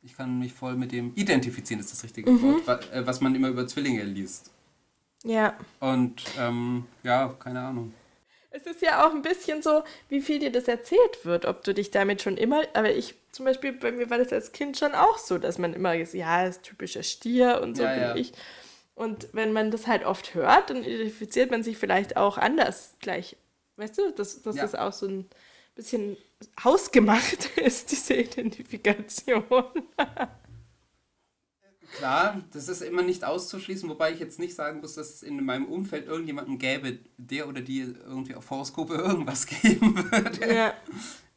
ich 0.05 0.15
kann 0.15 0.39
mich 0.39 0.53
voll 0.53 0.75
mit 0.75 0.91
dem 0.91 1.13
identifizieren, 1.15 1.79
ist 1.79 1.91
das 1.91 2.03
richtige 2.03 2.29
Mhm. 2.29 2.65
Wort, 2.67 2.91
äh, 2.93 3.05
was 3.05 3.21
man 3.21 3.33
immer 3.35 3.49
über 3.49 3.67
Zwillinge 3.67 4.03
liest. 4.03 4.51
Ja. 5.23 5.57
Und 5.79 6.23
ähm, 6.37 6.85
ja, 7.03 7.35
keine 7.39 7.61
Ahnung. 7.61 7.93
Es 8.51 8.63
ist 8.65 8.81
ja 8.81 9.05
auch 9.05 9.11
ein 9.13 9.21
bisschen 9.21 9.61
so, 9.61 9.83
wie 10.07 10.21
viel 10.21 10.39
dir 10.39 10.51
das 10.51 10.67
erzählt 10.67 11.25
wird, 11.25 11.45
ob 11.45 11.63
du 11.63 11.73
dich 11.73 11.91
damit 11.91 12.21
schon 12.21 12.37
immer, 12.37 12.61
aber 12.73 12.93
ich 12.95 13.15
zum 13.31 13.43
Beispiel, 13.45 13.73
bei 13.73 13.91
mir 13.91 14.09
war 14.09 14.17
das 14.17 14.31
als 14.31 14.53
Kind 14.53 14.77
schon 14.77 14.93
auch 14.93 15.17
so, 15.17 15.37
dass 15.37 15.57
man 15.57 15.73
immer 15.73 15.93
ist, 15.95 16.13
ja, 16.13 16.45
das 16.45 16.57
ist 16.57 16.63
typischer 16.63 17.03
Stier 17.03 17.59
und 17.61 17.75
so 17.75 17.83
Ja, 17.83 17.93
bin 17.93 18.01
ja. 18.03 18.15
ich. 18.15 18.31
Und 18.93 19.27
wenn 19.33 19.51
man 19.51 19.71
das 19.71 19.87
halt 19.87 20.05
oft 20.05 20.35
hört, 20.35 20.69
dann 20.69 20.85
identifiziert 20.85 21.51
man 21.51 21.63
sich 21.63 21.77
vielleicht 21.77 22.15
auch 22.15 22.37
anders 22.37 22.93
gleich. 23.01 23.35
Weißt 23.75 23.97
du, 23.97 24.11
dass, 24.11 24.41
dass 24.41 24.55
Ja. 24.55 24.61
das 24.61 24.73
auch 24.75 24.93
so 24.93 25.05
ein 25.07 25.25
bisschen 25.75 26.17
hausgemacht 26.63 27.45
ist, 27.57 27.91
diese 27.91 28.13
Identifikation. 28.15 29.43
Klar, 31.97 32.41
das 32.51 32.67
ist 32.67 32.81
immer 32.81 33.03
nicht 33.03 33.23
auszuschließen, 33.23 33.87
wobei 33.89 34.11
ich 34.11 34.19
jetzt 34.19 34.39
nicht 34.39 34.55
sagen 34.55 34.81
muss, 34.81 34.95
dass 34.95 35.13
es 35.15 35.23
in 35.23 35.43
meinem 35.45 35.65
Umfeld 35.65 36.07
irgendjemanden 36.07 36.57
gäbe, 36.57 36.99
der 37.17 37.47
oder 37.47 37.61
die 37.61 37.81
irgendwie 38.05 38.35
auf 38.35 38.49
Horoskope 38.49 38.95
irgendwas 38.95 39.45
geben 39.45 39.95
würde. 40.11 40.53
ja. 40.53 40.73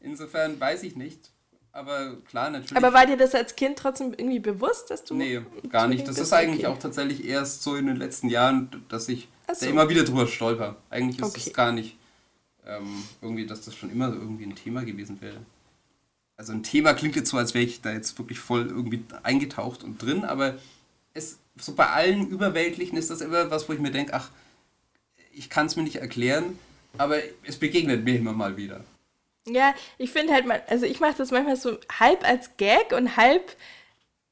Insofern 0.00 0.58
weiß 0.58 0.82
ich 0.84 0.96
nicht. 0.96 1.30
Aber 1.70 2.16
klar, 2.22 2.50
natürlich. 2.50 2.76
Aber 2.76 2.92
war 2.92 3.06
dir 3.06 3.16
das 3.16 3.34
als 3.34 3.54
Kind 3.54 3.78
trotzdem 3.78 4.12
irgendwie 4.16 4.40
bewusst, 4.40 4.90
dass 4.90 5.04
du. 5.04 5.14
nee, 5.14 5.40
gar 5.68 5.86
nicht. 5.86 6.08
Das 6.08 6.18
ist 6.18 6.32
eigentlich 6.32 6.66
Okay. 6.66 6.74
auch 6.74 6.78
tatsächlich 6.78 7.24
erst 7.24 7.62
so 7.62 7.76
in 7.76 7.86
den 7.86 7.96
letzten 7.96 8.28
Jahren, 8.28 8.84
dass 8.88 9.08
ich 9.08 9.28
so. 9.52 9.64
da 9.66 9.70
immer 9.70 9.88
wieder 9.88 10.02
drüber 10.04 10.26
stolper. 10.26 10.76
Eigentlich 10.90 11.20
ist 11.20 11.26
Okay. 11.36 11.42
es 11.46 11.52
gar 11.52 11.70
nicht 11.72 11.97
ähm, 12.68 13.02
irgendwie, 13.20 13.46
dass 13.46 13.64
das 13.64 13.74
schon 13.74 13.90
immer 13.90 14.08
irgendwie 14.08 14.44
ein 14.44 14.54
Thema 14.54 14.84
gewesen 14.84 15.20
wäre. 15.20 15.40
Also 16.36 16.52
ein 16.52 16.62
Thema 16.62 16.94
klingt 16.94 17.16
jetzt 17.16 17.30
so, 17.30 17.36
als 17.36 17.54
wäre 17.54 17.64
ich 17.64 17.80
da 17.80 17.90
jetzt 17.92 18.16
wirklich 18.18 18.38
voll 18.38 18.66
irgendwie 18.66 19.02
eingetaucht 19.24 19.82
und 19.82 20.00
drin, 20.00 20.24
aber 20.24 20.56
es, 21.12 21.38
so 21.56 21.74
bei 21.74 21.88
allen 21.88 22.28
Überweltlichen 22.28 22.96
ist 22.96 23.10
das 23.10 23.20
immer 23.20 23.50
was, 23.50 23.68
wo 23.68 23.72
ich 23.72 23.80
mir 23.80 23.90
denke, 23.90 24.14
ach, 24.14 24.30
ich 25.32 25.50
kann 25.50 25.66
es 25.66 25.74
mir 25.74 25.82
nicht 25.82 25.96
erklären, 25.96 26.58
aber 26.96 27.18
es 27.44 27.58
begegnet 27.58 28.04
mir 28.04 28.16
immer 28.16 28.32
mal 28.32 28.56
wieder. 28.56 28.84
Ja, 29.46 29.74
ich 29.96 30.10
finde 30.10 30.32
halt, 30.32 30.46
man, 30.46 30.60
also 30.68 30.84
ich 30.84 31.00
mache 31.00 31.16
das 31.18 31.30
manchmal 31.30 31.56
so 31.56 31.78
halb 31.98 32.22
als 32.24 32.56
Gag 32.56 32.92
und 32.92 33.16
halb 33.16 33.56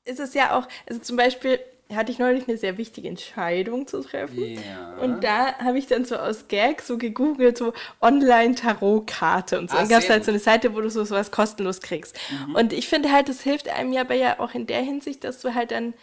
ist 0.04 0.20
es 0.20 0.34
ja 0.34 0.56
auch, 0.56 0.68
also 0.86 1.00
zum 1.00 1.16
Beispiel 1.16 1.58
hatte 1.94 2.10
ich 2.10 2.18
neulich 2.18 2.48
eine 2.48 2.58
sehr 2.58 2.78
wichtige 2.78 3.08
Entscheidung 3.08 3.86
zu 3.86 4.02
treffen. 4.02 4.54
Ja. 4.54 4.96
Und 5.00 5.22
da 5.22 5.56
habe 5.58 5.78
ich 5.78 5.86
dann 5.86 6.04
so 6.04 6.16
aus 6.16 6.48
Gag 6.48 6.82
so 6.82 6.98
gegoogelt, 6.98 7.56
so 7.56 7.72
Online-Tarotkarte 8.00 9.58
und 9.58 9.70
so. 9.70 9.76
Ah, 9.76 9.80
dann 9.80 9.88
gab 9.88 10.02
es 10.02 10.10
halt 10.10 10.24
so 10.24 10.32
eine 10.32 10.40
Seite, 10.40 10.74
wo 10.74 10.80
du 10.80 10.90
so 10.90 11.04
sowas 11.04 11.30
kostenlos 11.30 11.80
kriegst. 11.80 12.18
Und 12.54 12.72
ich 12.72 12.88
finde 12.88 13.12
halt, 13.12 13.28
das 13.28 13.40
hilft 13.42 13.68
einem 13.68 13.92
ja 13.92 14.00
aber 14.00 14.14
ja 14.14 14.40
auch 14.40 14.54
in 14.54 14.66
der 14.66 14.82
Hinsicht, 14.82 15.22
dass 15.22 15.40
du 15.40 15.54
halt 15.54 15.70
dann 15.70 15.94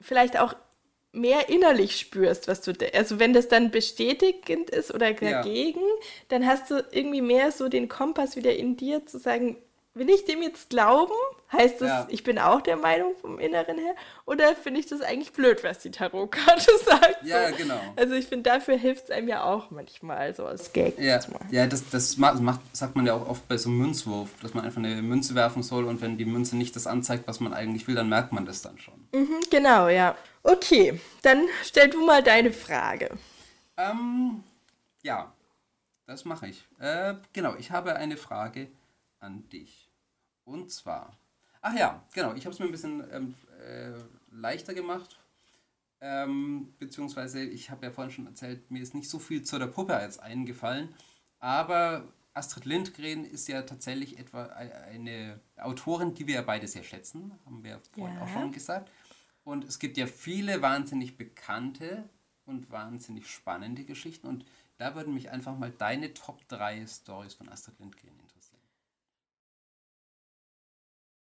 vielleicht 0.00 0.38
auch 0.38 0.54
mehr 1.12 1.48
innerlich 1.48 1.96
spürst, 1.96 2.48
was 2.48 2.60
du, 2.62 2.72
also 2.92 3.18
wenn 3.20 3.32
das 3.32 3.48
dann 3.48 3.70
bestätigend 3.70 4.70
ist 4.70 4.92
oder 4.92 5.12
dagegen, 5.12 5.80
dann 6.28 6.46
hast 6.46 6.70
du 6.70 6.84
irgendwie 6.90 7.22
mehr 7.22 7.52
so 7.52 7.68
den 7.68 7.88
Kompass 7.88 8.36
wieder 8.36 8.54
in 8.56 8.76
dir 8.76 9.06
zu 9.06 9.18
sagen, 9.18 9.56
will 9.94 10.10
ich 10.10 10.24
dem 10.24 10.42
jetzt 10.42 10.70
glauben? 10.70 11.12
Heißt 11.52 11.80
das, 11.80 11.88
Ja. 11.88 12.06
ich 12.10 12.24
bin 12.24 12.38
auch 12.38 12.60
der 12.62 12.76
Meinung 12.76 13.14
vom 13.20 13.38
Inneren 13.38 13.78
her? 13.78 13.94
Oder 14.26 14.56
finde 14.56 14.80
ich 14.80 14.86
das 14.86 15.00
eigentlich 15.02 15.32
blöd, 15.32 15.62
was 15.62 15.78
die 15.78 15.90
Tarotkarte 15.92 16.70
sagt? 16.84 17.22
Ja, 17.24 17.50
so? 17.50 17.56
genau. 17.56 17.80
Also 17.94 18.14
ich 18.14 18.26
finde, 18.26 18.50
dafür 18.50 18.76
hilft 18.76 19.04
es 19.04 19.10
einem 19.10 19.28
ja 19.28 19.44
auch 19.44 19.70
manchmal, 19.70 20.34
so 20.34 20.44
als 20.46 20.72
Gag. 20.72 20.98
Ja, 20.98 21.20
ja 21.50 21.66
das, 21.68 21.88
das 21.90 22.16
ma- 22.16 22.34
macht, 22.34 22.60
sagt 22.76 22.96
man 22.96 23.06
ja 23.06 23.14
auch 23.14 23.28
oft 23.28 23.46
bei 23.46 23.56
so 23.56 23.68
einem 23.68 23.78
Münzwurf, 23.78 24.30
dass 24.42 24.52
man 24.54 24.64
einfach 24.64 24.78
eine 24.78 25.00
Münze 25.00 25.34
werfen 25.36 25.62
soll 25.62 25.84
und 25.84 26.00
wenn 26.00 26.18
die 26.18 26.24
Münze 26.24 26.56
nicht 26.56 26.74
das 26.74 26.86
anzeigt, 26.88 27.28
was 27.28 27.38
man 27.38 27.54
eigentlich 27.54 27.86
will, 27.86 27.94
dann 27.94 28.08
merkt 28.08 28.32
man 28.32 28.46
das 28.46 28.62
dann 28.62 28.78
schon. 28.78 28.94
Mhm, 29.12 29.40
genau, 29.50 29.88
ja. 29.88 30.16
Okay, 30.42 31.00
dann 31.22 31.44
stell 31.62 31.88
du 31.88 32.04
mal 32.04 32.22
deine 32.22 32.52
Frage. 32.52 33.10
Ähm, 33.76 34.42
ja, 35.02 35.32
das 36.06 36.24
mache 36.24 36.48
ich. 36.48 36.64
Äh, 36.80 37.14
genau, 37.32 37.54
ich 37.58 37.70
habe 37.70 37.94
eine 37.96 38.16
Frage 38.16 38.68
an 39.20 39.48
dich. 39.50 39.83
Und 40.44 40.70
zwar, 40.70 41.16
ach 41.60 41.74
ja, 41.74 42.02
genau, 42.12 42.34
ich 42.34 42.44
habe 42.44 42.52
es 42.52 42.58
mir 42.58 42.66
ein 42.66 42.70
bisschen 42.72 43.04
ähm, 43.12 43.34
äh, 43.60 43.92
leichter 44.30 44.74
gemacht. 44.74 45.18
Ähm, 46.00 46.74
beziehungsweise, 46.78 47.42
ich 47.42 47.70
habe 47.70 47.86
ja 47.86 47.92
vorhin 47.92 48.12
schon 48.12 48.26
erzählt, 48.26 48.70
mir 48.70 48.82
ist 48.82 48.94
nicht 48.94 49.08
so 49.08 49.18
viel 49.18 49.42
zu 49.42 49.58
der 49.58 49.68
Puppe 49.68 49.94
jetzt 50.02 50.20
eingefallen. 50.20 50.94
Aber 51.38 52.06
Astrid 52.34 52.64
Lindgren 52.66 53.24
ist 53.24 53.48
ja 53.48 53.62
tatsächlich 53.62 54.18
etwa 54.18 54.46
ei- 54.46 54.74
eine 54.88 55.40
Autorin, 55.56 56.14
die 56.14 56.26
wir 56.26 56.34
ja 56.36 56.42
beide 56.42 56.68
sehr 56.68 56.82
schätzen, 56.84 57.32
haben 57.46 57.62
wir 57.62 57.80
vorhin 57.92 58.16
Ja. 58.16 58.22
auch 58.22 58.28
schon 58.28 58.52
gesagt. 58.52 58.90
Und 59.44 59.64
es 59.64 59.78
gibt 59.78 59.96
ja 59.96 60.06
viele 60.06 60.60
wahnsinnig 60.62 61.16
bekannte 61.16 62.08
und 62.44 62.70
wahnsinnig 62.70 63.26
spannende 63.30 63.84
Geschichten. 63.84 64.26
Und 64.26 64.44
da 64.78 64.94
würden 64.94 65.14
mich 65.14 65.30
einfach 65.30 65.56
mal 65.56 65.70
deine 65.70 66.12
Top 66.12 66.46
3 66.48 66.86
Stories 66.86 67.34
von 67.34 67.48
Astrid 67.48 67.78
Lindgren 67.78 68.18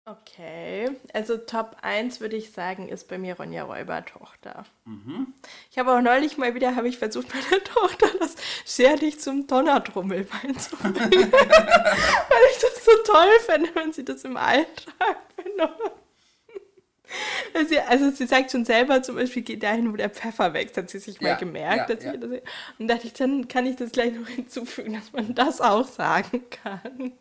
Okay, 0.04 0.90
also 1.12 1.36
Top 1.36 1.76
1 1.82 2.20
würde 2.20 2.34
ich 2.34 2.50
sagen, 2.50 2.88
ist 2.88 3.06
bei 3.06 3.18
mir 3.18 3.36
Ronja 3.36 3.62
Räubertochter. 3.62 4.64
Mhm. 4.84 5.32
Ich 5.70 5.78
habe 5.78 5.92
auch 5.92 6.00
neulich 6.00 6.36
mal 6.36 6.56
wieder, 6.56 6.74
habe 6.74 6.88
ich 6.88 6.98
versucht, 6.98 7.28
meiner 7.32 7.62
Tochter 7.64 8.08
das 8.18 8.34
Scherlich 8.66 9.20
zum 9.20 9.46
Donnertrommel 9.46 10.24
beizubringen. 10.24 11.32
Weil 11.32 12.42
ich 12.50 12.58
das 12.60 12.84
so 12.84 12.90
toll 13.04 13.30
finde, 13.46 13.70
wenn 13.76 13.92
sie 13.92 14.04
das 14.04 14.24
im 14.24 14.36
Alltag 14.36 15.18
benutzt. 15.36 15.92
Sie, 17.68 17.78
also 17.78 18.10
sie 18.10 18.26
sagt 18.26 18.50
schon 18.50 18.64
selber 18.64 19.02
zum 19.02 19.16
Beispiel, 19.16 19.42
geht 19.42 19.62
dahin, 19.62 19.92
wo 19.92 19.96
der 19.96 20.10
Pfeffer 20.10 20.52
wächst, 20.54 20.76
hat 20.78 20.90
sie 20.90 20.98
sich 20.98 21.20
mal 21.20 21.28
Ja, 21.30 21.34
gemerkt. 21.36 21.90
ja, 21.90 21.94
dass 21.94 22.04
ja. 22.04 22.16
das, 22.16 22.30
und 22.78 22.88
dachte 22.88 23.06
ich, 23.06 23.12
dann 23.12 23.46
kann 23.46 23.66
ich 23.66 23.76
das 23.76 23.92
gleich 23.92 24.14
noch 24.14 24.26
hinzufügen, 24.28 24.94
dass 24.94 25.12
man 25.12 25.34
das 25.34 25.60
auch 25.60 25.86
sagen 25.86 26.42
kann. 26.50 27.12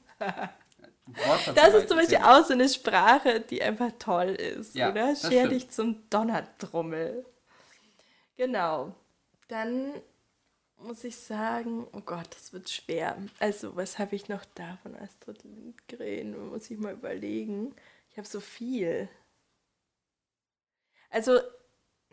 Das 1.56 1.74
ist 1.74 1.88
zum 1.88 1.98
Beispiel 1.98 2.18
auch 2.18 2.46
so 2.46 2.54
eine 2.54 2.70
Sprache, 2.70 3.42
die 3.42 3.62
einfach 3.62 3.92
toll 4.00 4.30
ist, 4.30 4.76
Ja, 4.76 4.90
oder? 4.92 5.16
Scher 5.16 5.48
dich 5.48 5.70
zum 5.70 6.10
Donnertrommel. 6.10 7.26
Genau. 8.38 8.96
Dann 9.48 9.94
muss 10.78 11.04
ich 11.04 11.16
sagen, 11.18 11.88
oh 11.94 12.02
Gott, 12.02 12.28
das 12.36 12.54
wird 12.54 12.70
schwer. 12.70 13.18
Also, 13.40 13.76
was 13.76 14.00
habe 14.00 14.16
ich 14.16 14.30
noch 14.30 14.46
da 14.56 14.78
von 14.82 14.96
Astrid 14.96 15.44
Lindgren? 15.44 16.50
Muss 16.50 16.72
ich 16.72 16.78
mal 16.80 16.94
überlegen. 16.94 17.76
Ich 18.10 18.18
habe 18.18 18.28
so 18.28 18.40
viel. 18.40 19.08
Also, 21.10 21.40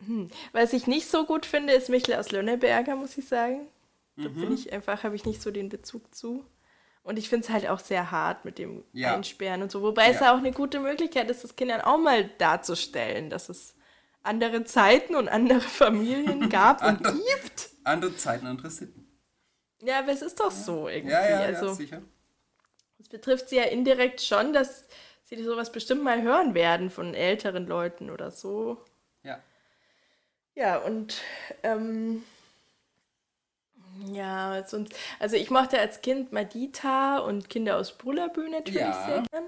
hm, 0.05 0.29
was 0.51 0.73
ich 0.73 0.87
nicht 0.87 1.09
so 1.09 1.25
gut 1.25 1.45
finde, 1.45 1.73
ist 1.73 1.89
Michel 1.89 2.15
aus 2.15 2.31
Lönneberger, 2.31 2.95
muss 2.95 3.17
ich 3.17 3.27
sagen. 3.27 3.67
Da 4.17 4.29
Mhm. 4.29 4.41
bin 4.41 4.53
ich 4.53 4.71
einfach, 4.73 5.03
habe 5.03 5.15
ich 5.15 5.25
nicht 5.25 5.41
so 5.41 5.51
den 5.51 5.69
Bezug 5.69 6.13
zu. 6.13 6.45
Und 7.09 7.17
ich 7.17 7.27
finde 7.27 7.47
es 7.47 7.51
halt 7.51 7.67
auch 7.67 7.79
sehr 7.79 8.11
hart 8.11 8.45
mit 8.45 8.59
dem 8.59 8.83
Ja. 8.93 9.15
Einsperren 9.15 9.63
und 9.63 9.71
so. 9.71 9.81
Wobei 9.81 10.09
es 10.11 10.19
Ja. 10.19 10.27
ja 10.27 10.33
auch 10.33 10.37
eine 10.37 10.51
gute 10.51 10.79
Möglichkeit 10.79 11.27
ist, 11.31 11.43
das 11.43 11.55
Kindern 11.55 11.81
auch 11.81 11.97
mal 11.97 12.25
darzustellen, 12.37 13.31
dass 13.31 13.49
es 13.49 13.73
andere 14.21 14.63
Zeiten 14.63 15.15
und 15.15 15.27
andere 15.27 15.59
Familien 16.39 16.49
gab 16.49 16.81
und 16.83 16.87
Andere- 16.87 17.13
gibt. 17.15 17.69
Andere 17.83 18.15
Zeiten, 18.15 18.45
andere 18.45 18.69
Sitten. 18.69 19.07
Ja, 19.81 19.99
aber 19.99 20.11
es 20.11 20.21
ist 20.21 20.39
doch 20.39 20.51
so 20.51 20.87
irgendwie. 20.87 21.13
Ja, 21.13 21.27
ja, 21.27 21.39
also, 21.39 21.65
ja, 21.67 21.73
sicher. 21.73 22.01
es 22.99 23.09
betrifft 23.09 23.49
sie 23.49 23.55
ja 23.55 23.63
indirekt 23.63 24.21
schon, 24.21 24.53
dass 24.53 24.87
sie 25.23 25.41
sowas 25.43 25.71
bestimmt 25.71 26.03
mal 26.03 26.21
hören 26.21 26.53
werden 26.53 26.91
von 26.91 27.15
älteren 27.15 27.65
Leuten 27.65 28.11
oder 28.11 28.29
so. 28.29 28.85
Ja. 29.23 29.39
Ja, 30.53 30.77
und 30.77 31.21
ähm, 31.63 32.23
ja, 34.11 34.63
sonst, 34.67 34.93
also 35.19 35.35
ich 35.35 35.49
mochte 35.49 35.79
als 35.79 36.01
Kind 36.01 36.31
Madita 36.31 37.19
und 37.19 37.49
Kinder 37.49 37.77
aus 37.77 37.91
Bullabü 37.97 38.49
natürlich 38.49 38.79
Ja. 38.81 39.05
sehr 39.05 39.23
gern. 39.31 39.45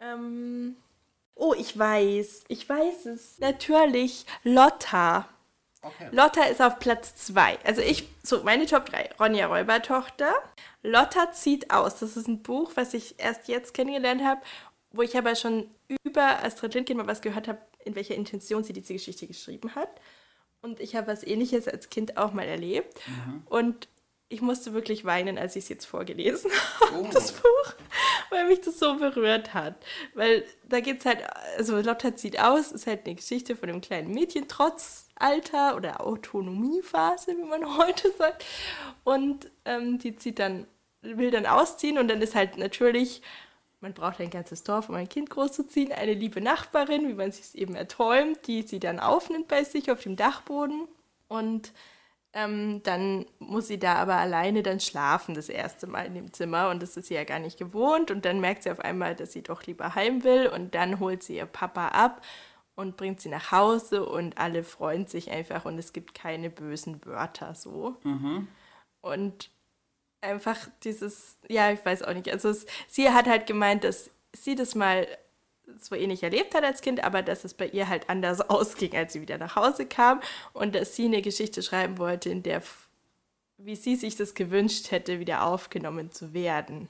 Ähm, 0.00 0.76
oh, 1.34 1.54
ich 1.56 1.78
weiß, 1.78 2.44
ich 2.48 2.68
weiß 2.68 3.06
es. 3.06 3.38
Natürlich, 3.38 4.26
Lotta. 4.44 5.28
Okay. 5.82 6.08
Lotta 6.10 6.42
ist 6.44 6.60
auf 6.60 6.78
Platz 6.78 7.14
2. 7.14 7.58
Also 7.64 7.80
ich, 7.80 8.08
so 8.22 8.42
meine 8.42 8.66
Top 8.66 8.86
3. 8.86 9.10
Ronja 9.20 9.46
Räubertochter. 9.46 10.32
Lotta 10.82 11.32
zieht 11.32 11.70
aus. 11.70 11.98
Das 12.00 12.16
ist 12.16 12.26
ein 12.28 12.42
Buch, 12.42 12.72
was 12.74 12.92
ich 12.94 13.18
erst 13.18 13.48
jetzt 13.48 13.72
kennengelernt 13.72 14.22
habe, 14.24 14.40
wo 14.90 15.02
ich 15.02 15.16
aber 15.16 15.36
schon 15.36 15.70
über 16.04 16.42
Astrid 16.44 16.74
Lindgren 16.74 16.96
mal 16.96 17.06
was 17.06 17.20
gehört 17.22 17.46
habe, 17.48 17.60
in 17.84 17.94
welcher 17.94 18.14
Intention 18.16 18.64
sie 18.64 18.72
diese 18.72 18.94
Geschichte 18.94 19.26
geschrieben 19.26 19.74
hat. 19.76 19.90
Und 20.66 20.80
ich 20.80 20.96
habe 20.96 21.06
was 21.06 21.22
ähnliches 21.24 21.68
als 21.68 21.90
Kind 21.90 22.16
auch 22.16 22.32
mal 22.32 22.42
erlebt. 22.46 22.98
Und 23.44 23.86
ich 24.28 24.40
musste 24.40 24.72
wirklich 24.72 25.04
weinen, 25.04 25.38
als 25.38 25.54
ich 25.54 25.62
es 25.64 25.68
jetzt 25.68 25.84
vorgelesen 25.84 26.50
habe, 26.80 27.04
Oh. 27.04 27.08
das 27.12 27.30
Buch, 27.30 27.74
weil 28.30 28.48
mich 28.48 28.60
das 28.62 28.80
so 28.80 28.96
berührt 28.96 29.54
hat. 29.54 29.76
Weil 30.14 30.44
da 30.68 30.80
geht 30.80 30.98
es 30.98 31.06
halt, 31.06 31.20
also 31.56 31.80
Lotta 31.80 32.16
zieht 32.16 32.40
aus, 32.40 32.72
ist 32.72 32.88
halt 32.88 33.06
eine 33.06 33.14
Geschichte 33.14 33.54
von 33.54 33.68
einem 33.68 33.80
kleinen 33.80 34.10
Mädchen, 34.12 34.48
trotz 34.48 35.06
Alter 35.14 35.76
oder 35.76 36.00
Autonomiephase, 36.04 37.36
wie 37.38 37.44
man 37.48 37.78
heute 37.78 38.10
sagt. 38.18 38.44
Und 39.04 39.48
ähm, 39.64 39.98
die 39.98 40.16
zieht 40.16 40.40
dann, 40.40 40.66
will 41.02 41.30
dann 41.30 41.46
ausziehen 41.46 41.96
und 41.98 42.08
dann 42.08 42.20
ist 42.20 42.34
halt 42.34 42.58
natürlich, 42.58 43.22
man 43.86 43.94
braucht 43.94 44.20
ein 44.20 44.30
ganzes 44.30 44.64
Dorf, 44.64 44.88
um 44.88 44.96
ein 44.96 45.08
Kind 45.08 45.30
großzuziehen, 45.30 45.92
eine 45.92 46.14
liebe 46.14 46.40
Nachbarin, 46.40 47.06
wie 47.06 47.14
man 47.14 47.30
sich 47.30 47.44
es 47.44 47.54
eben 47.54 47.76
erträumt, 47.76 48.48
die 48.48 48.62
sie 48.62 48.80
dann 48.80 48.98
aufnimmt 48.98 49.46
bei 49.46 49.62
sich 49.62 49.92
auf 49.92 50.02
dem 50.02 50.16
Dachboden. 50.16 50.88
Und 51.28 51.72
ähm, 52.32 52.82
dann 52.82 53.26
muss 53.38 53.68
sie 53.68 53.78
da 53.78 53.94
aber 53.94 54.16
alleine 54.16 54.64
dann 54.64 54.80
schlafen, 54.80 55.36
das 55.36 55.48
erste 55.48 55.86
Mal 55.86 56.04
in 56.06 56.14
dem 56.16 56.32
Zimmer. 56.32 56.68
Und 56.70 56.82
das 56.82 56.96
ist 56.96 57.06
sie 57.06 57.14
ja 57.14 57.22
gar 57.22 57.38
nicht 57.38 57.60
gewohnt. 57.60 58.10
Und 58.10 58.24
dann 58.24 58.40
merkt 58.40 58.64
sie 58.64 58.72
auf 58.72 58.80
einmal, 58.80 59.14
dass 59.14 59.32
sie 59.32 59.42
doch 59.42 59.62
lieber 59.62 59.94
heim 59.94 60.24
will. 60.24 60.48
Und 60.48 60.74
dann 60.74 60.98
holt 60.98 61.22
sie 61.22 61.36
ihr 61.36 61.46
Papa 61.46 61.90
ab 61.90 62.22
und 62.74 62.96
bringt 62.96 63.20
sie 63.20 63.28
nach 63.28 63.52
Hause. 63.52 64.04
Und 64.04 64.36
alle 64.36 64.64
freuen 64.64 65.06
sich 65.06 65.30
einfach. 65.30 65.64
Und 65.64 65.78
es 65.78 65.92
gibt 65.92 66.12
keine 66.12 66.50
bösen 66.50 67.04
Wörter 67.04 67.54
so. 67.54 67.98
Und 69.00 69.48
einfach 70.26 70.68
dieses, 70.84 71.38
ja, 71.48 71.70
ich 71.70 71.84
weiß 71.84 72.02
auch 72.02 72.12
nicht. 72.12 72.30
Also 72.30 72.50
es, 72.50 72.66
sie 72.88 73.10
hat 73.10 73.26
halt 73.26 73.46
gemeint, 73.46 73.84
dass 73.84 74.10
sie 74.34 74.54
das 74.54 74.74
mal 74.74 75.06
so 75.78 75.94
ähnlich 75.94 76.22
erlebt 76.22 76.54
hat 76.54 76.64
als 76.64 76.80
Kind, 76.80 77.02
aber 77.02 77.22
dass 77.22 77.44
es 77.44 77.54
bei 77.54 77.66
ihr 77.66 77.88
halt 77.88 78.08
anders 78.08 78.40
ausging, 78.50 78.94
als 78.96 79.12
sie 79.12 79.20
wieder 79.20 79.38
nach 79.38 79.56
Hause 79.56 79.86
kam 79.86 80.20
und 80.52 80.74
dass 80.74 80.96
sie 80.96 81.06
eine 81.06 81.22
Geschichte 81.22 81.62
schreiben 81.62 81.98
wollte, 81.98 82.28
in 82.30 82.42
der, 82.42 82.62
wie 83.58 83.76
sie 83.76 83.96
sich 83.96 84.16
das 84.16 84.34
gewünscht 84.34 84.90
hätte, 84.90 85.18
wieder 85.20 85.44
aufgenommen 85.44 86.12
zu 86.12 86.32
werden. 86.32 86.88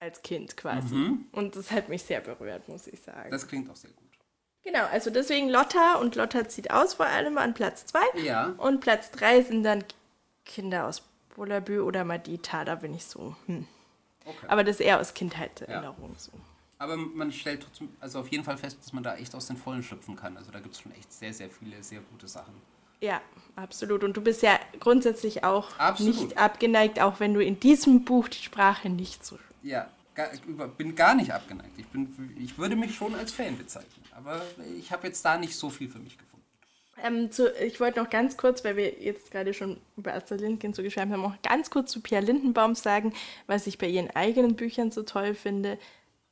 Als 0.00 0.20
Kind 0.20 0.56
quasi. 0.56 0.94
Mhm. 0.94 1.26
Und 1.32 1.56
das 1.56 1.70
hat 1.70 1.88
mich 1.88 2.02
sehr 2.02 2.20
berührt, 2.20 2.68
muss 2.68 2.86
ich 2.86 3.00
sagen. 3.00 3.30
Das 3.30 3.48
klingt 3.48 3.70
auch 3.70 3.76
sehr 3.76 3.90
gut. 3.90 4.10
genau, 4.62 4.84
also 4.92 5.08
deswegen 5.08 5.48
Lotta 5.48 5.94
und 5.94 6.14
Lotta 6.14 6.46
zieht 6.46 6.70
aus 6.70 6.92
vor 6.94 7.06
allem 7.06 7.38
an 7.38 7.54
Platz 7.54 7.86
zwei. 7.86 8.04
Ja. 8.22 8.54
Und 8.58 8.80
Platz 8.80 9.10
3 9.12 9.42
sind 9.42 9.62
dann 9.62 9.82
Kinder 10.44 10.86
aus 10.86 11.02
Bullabü 11.34 11.80
oder 11.80 12.04
Madita, 12.04 12.64
da 12.64 12.76
bin 12.76 12.94
ich 12.94 13.04
so. 13.04 13.36
Hm. 13.46 13.66
Okay. 14.24 14.46
Aber 14.48 14.64
das 14.64 14.76
ist 14.76 14.80
eher 14.80 15.00
aus 15.00 15.14
Kindheitserinnerung 15.14 16.14
so. 16.16 16.32
Aber 16.78 16.96
man 16.96 17.32
stellt 17.32 17.62
trotzdem, 17.62 17.88
also 18.00 18.20
auf 18.20 18.28
jeden 18.28 18.44
Fall 18.44 18.56
fest, 18.56 18.78
dass 18.80 18.92
man 18.92 19.02
da 19.02 19.16
echt 19.16 19.34
aus 19.34 19.46
den 19.46 19.56
Vollen 19.56 19.82
schöpfen 19.82 20.16
kann. 20.16 20.36
Also 20.36 20.50
da 20.50 20.60
gibt 20.60 20.74
es 20.74 20.80
schon 20.80 20.92
echt 20.92 21.12
sehr, 21.12 21.32
sehr 21.32 21.48
viele 21.48 21.82
sehr 21.82 22.00
gute 22.00 22.26
Sachen. 22.26 22.54
Ja, 23.00 23.20
absolut. 23.56 24.02
Und 24.02 24.16
du 24.16 24.20
bist 24.20 24.42
ja 24.42 24.58
grundsätzlich 24.80 25.44
auch 25.44 25.78
Absolut. 25.78 26.14
nicht 26.14 26.38
abgeneigt, 26.38 27.00
auch 27.00 27.20
wenn 27.20 27.34
du 27.34 27.40
in 27.40 27.60
diesem 27.60 28.04
Buch 28.04 28.28
die 28.28 28.42
Sprache 28.42 28.88
nicht 28.88 29.24
so. 29.24 29.38
Ja, 29.62 29.88
gar, 30.14 30.28
bin 30.78 30.94
gar 30.94 31.14
nicht 31.14 31.32
abgeneigt. 31.32 31.78
Ich, 31.78 31.86
bin, 31.88 32.34
ich 32.38 32.56
würde 32.56 32.76
mich 32.76 32.94
schon 32.94 33.14
als 33.14 33.32
Fan 33.32 33.58
bezeichnen. 33.58 34.04
Aber 34.14 34.40
ich 34.78 34.90
habe 34.90 35.06
jetzt 35.06 35.24
da 35.24 35.36
nicht 35.36 35.56
so 35.56 35.70
viel 35.70 35.88
für 35.88 35.98
mich 35.98 36.16
gefunden. 36.16 36.23
Ähm, 37.04 37.30
zu, 37.30 37.52
ich 37.60 37.80
wollte 37.80 38.00
noch 38.00 38.08
ganz 38.08 38.38
kurz, 38.38 38.64
weil 38.64 38.78
wir 38.78 38.98
jetzt 38.98 39.30
gerade 39.30 39.52
schon 39.52 39.78
über 39.98 40.14
Astrid 40.14 40.40
Lindgren 40.40 40.72
so 40.72 40.82
geschwärmt 40.82 41.12
haben, 41.12 41.22
auch 41.22 41.42
ganz 41.42 41.68
kurz 41.68 41.92
zu 41.92 42.00
Pia 42.00 42.20
Lindenbaum 42.20 42.74
sagen, 42.74 43.12
was 43.46 43.66
ich 43.66 43.76
bei 43.76 43.86
ihren 43.86 44.10
eigenen 44.16 44.56
Büchern 44.56 44.90
so 44.90 45.02
toll 45.02 45.34
finde, 45.34 45.78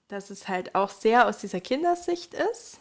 dass 0.09 0.31
es 0.31 0.49
halt 0.49 0.75
auch 0.75 0.89
sehr 0.89 1.29
aus 1.29 1.37
dieser 1.37 1.61
Kindersicht 1.61 2.33
ist. 2.33 2.81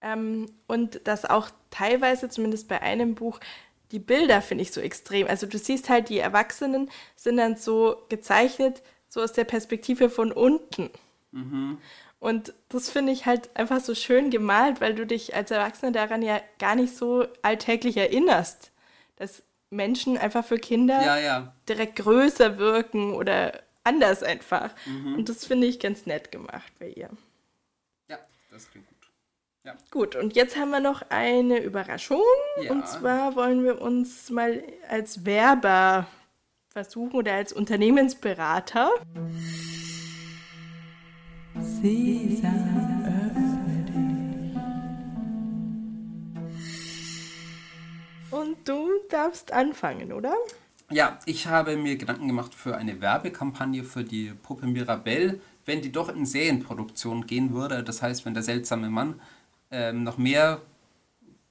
Ähm, 0.00 0.46
und 0.68 1.00
dass 1.08 1.24
auch 1.24 1.50
teilweise, 1.70 2.28
zumindest 2.28 2.68
bei 2.68 2.80
einem 2.80 3.16
Buch, 3.16 3.40
die 3.90 3.98
Bilder 3.98 4.40
finde 4.40 4.62
ich 4.62 4.70
so 4.70 4.80
extrem. 4.80 5.26
Also 5.26 5.48
du 5.48 5.58
siehst 5.58 5.88
halt, 5.88 6.08
die 6.08 6.20
Erwachsenen 6.20 6.88
sind 7.16 7.38
dann 7.38 7.56
so 7.56 7.96
gezeichnet, 8.08 8.82
so 9.08 9.22
aus 9.22 9.32
der 9.32 9.44
Perspektive 9.44 10.08
von 10.08 10.30
unten. 10.30 10.90
Mhm. 11.32 11.78
Und 12.18 12.54
das 12.68 12.90
finde 12.90 13.12
ich 13.12 13.26
halt 13.26 13.54
einfach 13.56 13.80
so 13.80 13.94
schön 13.94 14.30
gemalt, 14.30 14.80
weil 14.80 14.94
du 14.94 15.06
dich 15.06 15.34
als 15.34 15.50
Erwachsener 15.50 15.92
daran 15.92 16.22
ja 16.22 16.40
gar 16.58 16.74
nicht 16.74 16.96
so 16.96 17.26
alltäglich 17.42 17.96
erinnerst, 17.96 18.72
dass 19.16 19.42
Menschen 19.70 20.16
einfach 20.16 20.44
für 20.44 20.58
Kinder 20.58 21.04
Ja, 21.04 21.18
ja. 21.18 21.52
direkt 21.68 21.96
größer 21.96 22.58
wirken 22.58 23.12
oder 23.14 23.60
anders 23.84 24.22
einfach. 24.22 24.74
Mhm. 24.86 25.14
Und 25.16 25.28
das 25.28 25.44
finde 25.44 25.66
ich 25.66 25.78
ganz 25.78 26.06
nett 26.06 26.32
gemacht 26.32 26.72
bei 26.78 26.88
ihr. 26.88 27.10
Ja, 28.08 28.18
das 28.50 28.70
klingt 28.70 28.86
gut. 28.88 28.96
Ja. 29.64 29.76
Gut, 29.90 30.16
und 30.16 30.34
jetzt 30.36 30.56
haben 30.56 30.70
wir 30.70 30.80
noch 30.80 31.02
eine 31.10 31.58
Überraschung. 31.58 32.22
Ja. 32.62 32.70
Und 32.70 32.88
zwar 32.88 33.36
wollen 33.36 33.64
wir 33.64 33.80
uns 33.80 34.30
mal 34.30 34.62
als 34.88 35.24
Werber 35.24 36.06
versuchen 36.68 37.16
oder 37.16 37.32
als 37.34 37.52
Unternehmensberater. 37.52 38.90
Und 48.30 48.56
du 48.64 48.88
darfst 49.10 49.52
anfangen, 49.52 50.12
oder? 50.12 50.34
Ja, 50.90 51.18
ich 51.26 51.46
habe 51.46 51.76
mir 51.76 51.96
Gedanken 51.96 52.28
gemacht 52.28 52.54
für 52.54 52.76
eine 52.76 53.00
Werbekampagne 53.00 53.82
für 53.84 54.04
die 54.04 54.32
Puppe 54.42 54.66
Mirabelle, 54.66 55.40
wenn 55.64 55.82
die 55.82 55.90
doch 55.90 56.08
in 56.08 56.26
Serienproduktion 56.26 57.26
gehen 57.26 57.52
würde. 57.52 57.82
Das 57.82 58.02
heißt, 58.02 58.24
wenn 58.24 58.34
der 58.34 58.42
seltsame 58.42 58.88
Mann 58.88 59.20
ähm, 59.70 60.04
noch 60.04 60.16
mehr 60.16 60.60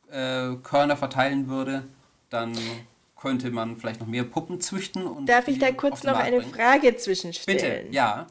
äh, 0.10 0.56
Körner 0.64 0.96
verteilen 0.96 1.48
würde, 1.48 1.84
dann 2.30 2.54
könnte 3.20 3.52
man 3.52 3.76
vielleicht 3.78 4.00
noch 4.00 4.08
mehr 4.08 4.24
Puppen 4.24 4.62
züchten. 4.62 5.06
Und 5.06 5.28
Darf 5.28 5.48
ich 5.48 5.60
da 5.60 5.72
kurz 5.72 6.04
noch 6.04 6.18
eine 6.18 6.38
bringen. 6.38 6.54
Frage 6.54 6.96
zwischenstellen? 6.96 7.86
Bitte, 7.88 7.94
ja. 7.96 8.28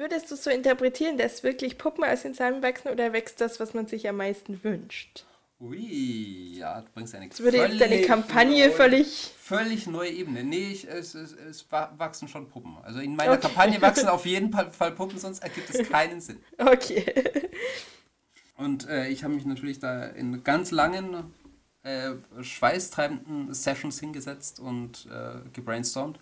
Würdest 0.00 0.30
du 0.30 0.36
so 0.36 0.48
interpretieren, 0.48 1.18
dass 1.18 1.42
wirklich 1.42 1.76
Puppen 1.76 2.04
aus 2.04 2.22
den 2.22 2.32
Samen 2.32 2.62
wachsen 2.62 2.88
oder 2.88 3.12
wächst 3.12 3.38
das, 3.42 3.60
was 3.60 3.74
man 3.74 3.86
sich 3.86 4.08
am 4.08 4.16
meisten 4.16 4.64
wünscht? 4.64 5.26
Ui, 5.60 6.54
ja, 6.56 6.80
du 6.80 6.86
bringst 6.94 7.14
eine 7.14 7.28
Das 7.28 7.40
würde 7.40 7.58
jetzt 7.58 7.78
deine 7.78 8.00
Kampagne 8.00 8.68
neue- 8.68 8.74
völlig. 8.74 9.34
Völlig 9.38 9.86
neue 9.86 10.08
Ebene. 10.08 10.42
Nee, 10.42 10.70
ich, 10.72 10.88
es, 10.88 11.14
es, 11.14 11.32
es 11.32 11.70
wa- 11.70 11.92
wachsen 11.98 12.28
schon 12.28 12.48
Puppen. 12.48 12.78
Also 12.82 13.00
in 13.00 13.14
meiner 13.14 13.32
Okay. 13.32 13.42
Kampagne 13.42 13.82
wachsen 13.82 14.08
auf 14.08 14.24
jeden 14.24 14.50
Fall 14.50 14.70
Fall 14.70 14.92
Puppen, 14.92 15.18
sonst 15.18 15.40
ergibt 15.42 15.68
es 15.68 15.86
keinen 15.86 16.22
Sinn. 16.22 16.38
Okay. 16.56 17.04
Und 18.56 18.88
äh, 18.88 19.08
ich 19.08 19.22
habe 19.22 19.34
mich 19.34 19.44
natürlich 19.44 19.80
da 19.80 20.06
in 20.06 20.42
ganz 20.44 20.70
langen, 20.70 21.30
äh, 21.82 22.12
schweißtreibenden 22.40 23.52
Sessions 23.52 24.00
hingesetzt 24.00 24.60
und 24.60 25.06
äh, 25.12 25.46
gebrainstormt 25.52 26.18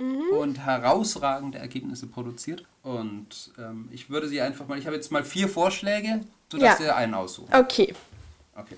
und 0.00 0.58
herausragende 0.64 1.58
Ergebnisse 1.58 2.06
produziert. 2.06 2.64
Und 2.82 3.52
ähm, 3.58 3.88
ich 3.92 4.08
würde 4.10 4.28
sie 4.28 4.40
einfach 4.40 4.66
mal, 4.66 4.78
ich 4.78 4.86
habe 4.86 4.96
jetzt 4.96 5.12
mal 5.12 5.22
vier 5.24 5.48
Vorschläge, 5.48 6.20
du 6.48 6.56
Ja. 6.56 6.68
darfst 6.68 6.80
dir 6.80 6.96
einen 6.96 7.14
aussuchen. 7.14 7.54
Okay. 7.54 7.94
Okay. 8.56 8.76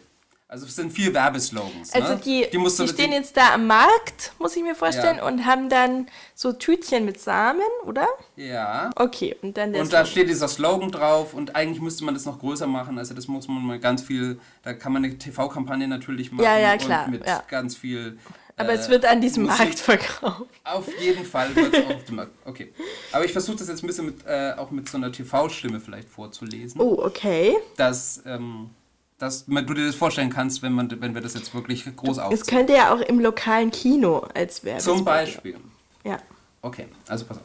Also 0.48 0.66
es 0.66 0.76
sind 0.76 0.92
vier 0.92 1.14
Werbeslogans. 1.14 1.94
Also 1.94 2.12
ne? 2.12 2.20
die, 2.22 2.46
die, 2.52 2.58
musst 2.58 2.78
du, 2.78 2.86
stehen 2.86 3.10
jetzt 3.12 3.34
da 3.38 3.54
am 3.54 3.66
Markt, 3.66 4.32
muss 4.38 4.54
ich 4.54 4.62
mir 4.62 4.74
vorstellen, 4.74 5.16
Ja. 5.16 5.26
und 5.26 5.46
haben 5.46 5.70
dann 5.70 6.08
so 6.34 6.52
Tütchen 6.52 7.06
mit 7.06 7.18
Samen, 7.18 7.62
oder? 7.86 8.06
Ja. 8.36 8.90
Okay, 8.96 9.34
und 9.40 9.56
dann 9.56 9.72
der 9.72 9.80
Und 9.80 9.90
da 9.94 9.98
Slogan. 10.04 10.06
steht 10.10 10.28
dieser 10.28 10.48
Slogan 10.48 10.90
drauf 10.90 11.32
und 11.32 11.56
eigentlich 11.56 11.80
müsste 11.80 12.04
man 12.04 12.12
das 12.12 12.26
noch 12.26 12.38
größer 12.38 12.66
machen. 12.66 12.98
Also 12.98 13.14
das 13.14 13.28
muss 13.28 13.48
man 13.48 13.64
mal 13.64 13.78
ganz 13.78 14.02
viel, 14.02 14.38
da 14.62 14.74
kann 14.74 14.92
man 14.92 15.02
eine 15.02 15.16
TV-Kampagne 15.16 15.88
natürlich 15.88 16.30
machen 16.32 16.44
Ja, 16.44 16.58
ja, 16.58 16.76
klar, 16.76 17.06
und 17.06 17.12
mit 17.12 17.26
ja. 17.26 17.42
ganz 17.48 17.74
viel. 17.74 18.18
Aber 18.56 18.72
äh, 18.72 18.76
es 18.76 18.88
wird 18.88 19.04
an 19.04 19.20
diesem. 19.20 19.44
Markt 19.46 19.78
verkauft. 19.78 20.50
Auf 20.64 21.00
jeden 21.00 21.24
Fall 21.24 21.54
wird 21.56 21.74
es 21.74 21.86
auf 21.86 22.04
dem 22.04 22.16
Markt. 22.16 22.32
Okay. 22.44 22.72
Aber 23.12 23.24
ich 23.24 23.32
versuche 23.32 23.56
das 23.56 23.68
jetzt 23.68 23.82
ein 23.82 23.86
bisschen 23.86 24.06
mit, 24.06 24.26
äh, 24.26 24.52
auch 24.56 24.70
mit 24.70 24.88
so 24.88 24.96
einer 24.98 25.10
TV-Stimme 25.10 25.80
vielleicht 25.80 26.08
vorzulesen. 26.08 26.80
Oh, 26.80 27.02
okay. 27.02 27.56
Dass, 27.76 28.22
ähm, 28.26 28.70
dass 29.18 29.46
man, 29.48 29.66
du 29.66 29.74
dir 29.74 29.86
das 29.86 29.94
vorstellen 29.94 30.30
kannst, 30.30 30.62
wenn, 30.62 30.72
man, 30.72 30.90
wenn 31.00 31.14
wir 31.14 31.22
das 31.22 31.34
jetzt 31.34 31.54
wirklich 31.54 31.84
groß 31.96 32.18
Es 32.18 32.22
aufziehen. 32.22 32.46
könnte 32.58 32.74
ja 32.74 32.94
auch 32.94 33.00
im 33.00 33.20
lokalen 33.20 33.70
Kino 33.70 34.18
als 34.34 34.62
Werbespot. 34.64 34.96
Zum 34.96 35.04
Beispiel. 35.04 35.56
Ja. 36.04 36.18
Okay, 36.60 36.88
also 37.08 37.24
pass 37.24 37.38
auf. 37.38 37.44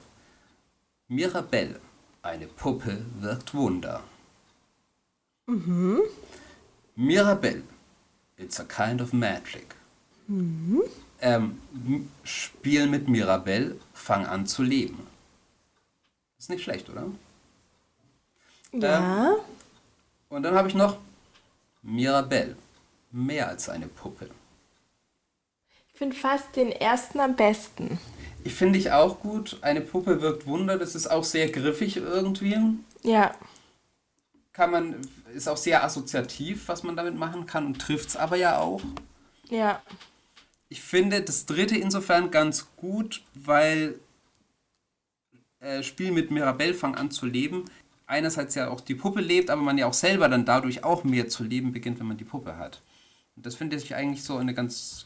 Mirabelle, 1.08 1.80
eine 2.22 2.48
Puppe 2.48 3.06
wirkt 3.20 3.54
Wunder. 3.54 4.04
Mirabelle, 6.96 7.64
it's 8.38 8.60
a 8.60 8.66
kind 8.66 9.00
of 9.02 9.14
magic. 9.14 9.77
Ähm, 10.30 11.60
m- 11.74 12.12
Spiel 12.24 12.88
mit 12.88 13.08
Mirabelle, 13.08 13.78
fang 13.94 14.26
an 14.26 14.46
zu 14.46 14.64
leben. 14.64 15.06
Ist 16.38 16.50
nicht 16.50 16.64
schlecht, 16.64 16.90
oder? 16.90 17.06
Ja. 18.74 19.36
Und 20.30 20.44
dann 20.44 20.56
habe 20.56 20.68
ich 20.68 20.76
noch 20.76 20.98
Mirabelle, 21.82 22.56
mehr 23.12 23.48
als 23.48 23.70
eine 23.70 23.88
Puppe. 23.88 24.30
Ich 25.94 25.98
finde 25.98 26.16
fast 26.16 26.56
den 26.56 26.72
ersten 26.72 27.20
am 27.20 27.36
besten. 27.36 27.98
Ich 28.44 28.54
finde 28.54 28.78
ich 28.78 28.92
auch 28.92 29.20
gut. 29.20 29.58
Eine 29.62 29.82
Puppe 29.82 30.22
wirkt 30.22 30.46
Wunder. 30.46 30.78
Das 30.78 30.94
ist 30.94 31.08
auch 31.10 31.24
sehr 31.24 31.50
griffig 31.50 31.98
irgendwie. 31.98 32.56
Ja. 33.04 33.34
kann 34.54 34.72
man, 34.72 34.96
ist 35.34 35.48
auch 35.48 35.58
sehr 35.58 35.84
assoziativ, 35.84 36.68
was 36.68 36.84
man 36.84 36.96
damit 36.96 37.16
machen 37.16 37.46
kann 37.46 37.66
und 37.68 37.80
trifft 37.80 38.10
es 38.10 38.16
aber 38.18 38.36
ja 38.36 38.60
auch. 38.60 38.82
Ja. 39.50 39.82
Ich 40.70 40.82
finde 40.82 41.22
das 41.22 41.46
dritte 41.46 41.78
insofern 41.78 42.30
ganz 42.32 42.68
gut, 42.76 43.24
weil 43.34 44.00
äh, 45.60 45.82
Spiel 45.84 46.12
mit 46.12 46.30
Mirabelle 46.32 46.74
fang 46.74 46.96
an 46.96 47.10
zu 47.12 47.26
leben. 47.26 47.66
Einerseits 48.06 48.56
ja 48.56 48.70
auch 48.70 48.82
die 48.82 48.96
Puppe 48.96 49.20
lebt, 49.22 49.50
aber 49.50 49.62
man 49.62 49.78
ja 49.78 49.86
auch 49.86 49.94
selber 49.94 50.30
dann 50.30 50.46
dadurch 50.46 50.84
auch 50.84 51.04
mehr 51.04 51.28
zu 51.30 51.44
leben 51.44 51.72
beginnt, 51.72 52.00
wenn 52.00 52.08
man 52.08 52.18
die 52.18 52.24
Puppe 52.26 52.58
hat. 52.58 52.82
Und 53.36 53.46
das 53.46 53.56
finde 53.56 53.76
ich 53.76 53.96
eigentlich 53.96 54.24
so 54.24 54.38
eine 54.38 54.54
ganz 54.54 55.06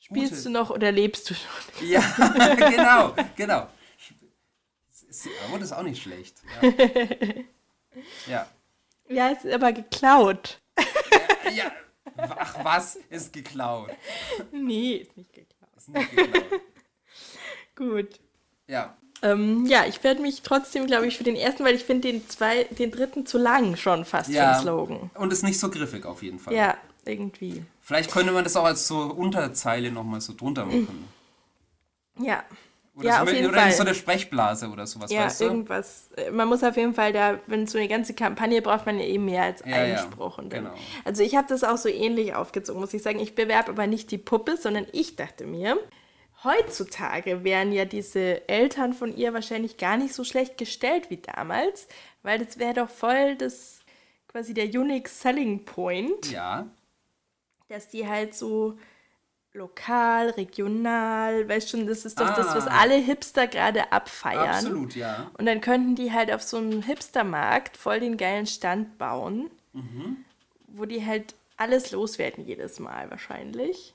Spielst 0.00 0.30
gute- 0.32 0.42
du 0.44 0.50
noch 0.50 0.70
oder 0.70 0.92
lebst 0.92 1.28
du 1.30 1.34
schon? 1.34 1.86
Ja, 1.88 2.00
genau, 2.56 3.14
genau. 3.36 3.68
Aber 5.48 5.58
das 5.58 5.70
ist 5.70 5.72
auch 5.72 5.82
nicht 5.82 6.02
schlecht. 6.02 6.36
Ja. 6.62 6.72
ja. 8.26 8.48
Ja, 9.08 9.30
es 9.30 9.44
ist 9.44 9.52
aber 9.54 9.72
geklaut. 9.72 10.60
ja. 11.54 11.70
Ach 12.16 12.64
was, 12.64 12.96
ist 13.10 13.32
geklaut. 13.32 13.90
Nee, 14.52 14.96
ist 14.96 15.16
nicht 15.16 15.32
geklaut. 15.32 15.70
Ist 15.76 15.88
nicht 15.88 16.10
geklaut. 16.16 16.44
Gut. 17.76 18.20
Ja, 18.66 18.96
Ähm, 19.22 19.66
ja, 19.66 19.86
ich 19.86 20.02
werde 20.04 20.20
mich 20.22 20.42
trotzdem, 20.42 20.86
glaube 20.86 21.06
ich, 21.06 21.16
für 21.16 21.24
den 21.24 21.36
ersten, 21.36 21.64
weil 21.64 21.74
ich 21.74 21.84
finde 21.84 22.12
den 22.12 22.28
zwei, 22.28 22.64
den 22.64 22.90
dritten 22.90 23.26
zu 23.26 23.38
lang 23.38 23.76
schon 23.76 24.04
fast 24.04 24.28
für 24.28 24.36
ja. 24.36 24.54
den 24.54 24.62
Slogan. 24.62 25.10
Und 25.14 25.32
ist 25.32 25.42
nicht 25.42 25.58
so 25.58 25.70
griffig 25.70 26.04
auf 26.04 26.22
jeden 26.22 26.38
Fall. 26.38 26.54
Ja, 26.54 26.76
irgendwie. 27.04 27.64
Vielleicht 27.80 28.10
könnte 28.10 28.32
man 28.32 28.44
das 28.44 28.56
auch 28.56 28.64
als 28.64 28.86
so 28.86 28.98
Unterzeile 29.00 29.90
nochmal 29.90 30.20
so 30.20 30.34
drunter 30.34 30.66
machen. 30.66 31.08
Ja. 32.18 32.44
Oder, 32.96 33.08
ja, 33.08 33.14
so, 33.16 33.20
auf 33.22 33.26
mit, 33.26 33.34
jeden 33.36 33.48
oder 33.48 33.60
Fall. 33.60 33.72
so 33.72 33.82
eine 33.82 33.94
Sprechblase 33.94 34.68
oder 34.68 34.86
sowas, 34.86 35.10
ja, 35.10 35.24
weißt 35.24 35.40
du? 35.40 35.44
irgendwas. 35.46 36.10
Man 36.30 36.46
muss 36.48 36.62
auf 36.62 36.76
jeden 36.76 36.94
Fall 36.94 37.12
da, 37.12 37.40
wenn 37.48 37.66
so 37.66 37.76
eine 37.76 37.88
ganze 37.88 38.14
Kampagne 38.14 38.62
braucht 38.62 38.86
man 38.86 38.98
ja 38.98 39.04
eben 39.04 39.24
mehr 39.24 39.42
als 39.42 39.62
Ja, 39.66 39.74
einen 39.74 39.98
Spruch. 39.98 40.38
Und 40.38 40.52
dann, 40.52 40.64
genau. 40.64 40.74
Also 41.04 41.22
ich 41.24 41.34
habe 41.34 41.48
das 41.48 41.64
auch 41.64 41.76
so 41.76 41.88
ähnlich 41.88 42.34
aufgezogen, 42.34 42.80
muss 42.80 42.94
ich 42.94 43.02
sagen. 43.02 43.18
Ich 43.18 43.34
bewerbe 43.34 43.70
aber 43.70 43.88
nicht 43.88 44.10
die 44.12 44.18
Puppe, 44.18 44.56
sondern 44.56 44.86
ich 44.92 45.16
dachte 45.16 45.44
mir, 45.44 45.76
heutzutage 46.44 47.42
wären 47.42 47.72
ja 47.72 47.84
diese 47.84 48.48
Eltern 48.48 48.92
von 48.92 49.16
ihr 49.16 49.34
wahrscheinlich 49.34 49.76
gar 49.76 49.96
nicht 49.96 50.14
so 50.14 50.22
schlecht 50.22 50.56
gestellt 50.56 51.10
wie 51.10 51.16
damals, 51.16 51.88
weil 52.22 52.38
das 52.38 52.58
wäre 52.58 52.74
doch 52.74 52.88
voll 52.88 53.34
das 53.36 53.80
quasi 54.28 54.54
der 54.54 54.66
unique 54.66 55.08
selling 55.08 55.64
point, 55.64 56.30
Ja, 56.30 56.66
dass 57.68 57.88
die 57.88 58.06
halt 58.06 58.34
so 58.34 58.76
lokal, 59.54 60.30
regional, 60.30 61.48
weißt 61.48 61.70
schon, 61.70 61.86
das 61.86 62.04
ist 62.04 62.18
doch 62.20 62.34
das, 62.34 62.54
was 62.56 62.66
Ah. 62.66 62.80
alle 62.80 62.96
Hipster 62.96 63.46
gerade 63.46 63.92
abfeiern. 63.92 64.48
absolut, 64.48 64.96
ja. 64.96 65.30
Und 65.38 65.46
dann 65.46 65.60
könnten 65.60 65.94
die 65.94 66.12
halt 66.12 66.32
auf 66.32 66.42
so 66.42 66.56
einem 66.58 66.82
Hipstermarkt 66.82 67.76
voll 67.76 68.00
den 68.00 68.16
geilen 68.16 68.46
Stand 68.46 68.98
bauen, 68.98 69.50
wo 70.68 70.84
die 70.86 71.04
halt 71.06 71.34
alles 71.56 71.92
loswerden 71.92 72.44
jedes 72.44 72.80
Mal 72.80 73.10
wahrscheinlich 73.10 73.94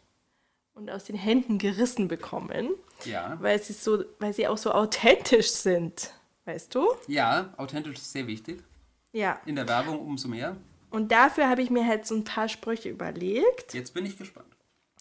und 0.74 0.90
aus 0.90 1.04
den 1.04 1.18
Händen 1.18 1.58
gerissen 1.58 2.08
bekommen, 2.08 2.70
Ja, 3.04 3.38
weil 3.42 3.62
sie 3.62 3.74
so, 3.74 4.04
weil 4.20 4.34
sie 4.34 4.48
auch 4.48 4.58
so 4.58 4.72
authentisch 4.72 5.52
sind, 5.52 6.14
weißt 6.46 6.74
du? 6.74 6.88
ja, 7.08 7.54
authentisch 7.58 7.96
ist 7.98 8.14
sehr 8.14 8.28
wichtig. 8.28 8.64
Ja. 9.12 9.42
In 9.46 9.56
der 9.58 9.68
Werbung 9.68 10.00
umso 10.00 10.30
mehr. 10.30 10.56
Und 10.90 11.12
dafür 11.12 11.50
habe 11.50 11.62
ich 11.62 11.70
mir 11.70 11.86
halt 11.86 12.08
so 12.08 12.16
ein 12.16 12.24
paar 12.24 12.48
Sprüche 12.48 12.90
überlegt. 12.90 13.74
Jetzt 13.74 13.94
bin 13.94 14.06
ich 14.06 14.18
gespannt. 14.18 14.48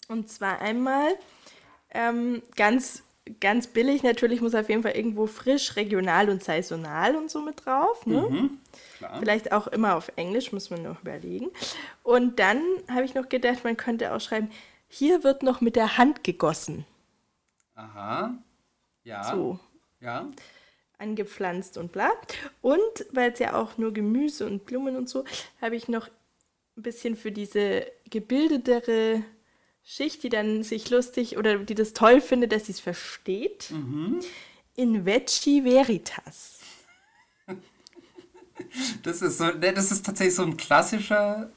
Und 0.09 0.27
zwar 0.27 0.59
einmal 0.59 1.13
ähm, 1.91 2.41
ganz, 2.55 3.03
ganz 3.39 3.67
billig, 3.67 4.03
natürlich 4.03 4.41
muss 4.41 4.55
auf 4.55 4.67
jeden 4.69 4.83
Fall 4.83 4.93
irgendwo 4.93 5.27
frisch, 5.27 5.75
regional 5.75 6.29
und 6.29 6.43
saisonal 6.43 7.15
und 7.15 7.29
so 7.29 7.41
mit 7.41 7.65
drauf. 7.65 8.05
Ne? 8.05 8.49
Klar. 8.97 9.19
Vielleicht 9.19 9.51
auch 9.51 9.67
immer 9.67 9.95
auf 9.95 10.11
Englisch, 10.15 10.51
muss 10.51 10.71
man 10.71 10.81
noch 10.81 11.01
überlegen. 11.01 11.49
Und 12.03 12.39
dann 12.39 12.61
habe 12.89 13.05
ich 13.05 13.13
noch 13.13 13.29
gedacht, 13.29 13.63
man 13.63 13.77
könnte 13.77 14.13
auch 14.13 14.19
schreiben, 14.19 14.49
hier 14.87 15.23
wird 15.23 15.43
noch 15.43 15.61
mit 15.61 15.75
der 15.75 15.97
Hand 15.97 16.23
gegossen. 16.23 16.85
Aha. 17.75 18.33
Ja. 19.03 19.23
So. 19.23 19.59
Ja. 20.01 20.27
angepflanzt 20.97 21.77
und 21.77 21.91
bla. 21.91 22.09
Und 22.61 23.05
weil 23.11 23.31
es 23.31 23.39
ja 23.39 23.53
auch 23.53 23.77
nur 23.77 23.93
Gemüse 23.93 24.45
und 24.45 24.65
Blumen 24.65 24.95
und 24.95 25.07
so, 25.07 25.23
habe 25.61 25.75
ich 25.75 25.87
noch 25.87 26.07
ein 26.77 26.83
bisschen 26.83 27.15
für 27.15 27.31
diese 27.31 27.85
gebildetere 28.09 29.23
Schicht, 29.91 30.21
die 30.21 30.29
dann 30.29 30.61
sich 30.61 30.91
lustig 30.91 31.35
oder 31.35 31.57
die 31.57 31.73
das 31.73 31.93
toll 31.93 32.21
findet, 32.21 32.51
dass 32.51 32.67
sie 32.67 32.73
es 32.73 32.79
versteht. 32.79 33.71
In 34.75 35.05
Veggie 35.05 35.63
Veritas. 35.63 36.59
Das 39.03 39.21
ist, 39.21 39.37
so, 39.37 39.45
ne, 39.45 39.71
das 39.71 39.89
ist 39.89 40.05
tatsächlich 40.05 40.35
so 40.35 40.43
ein 40.43 40.57
klassischer 40.57 41.49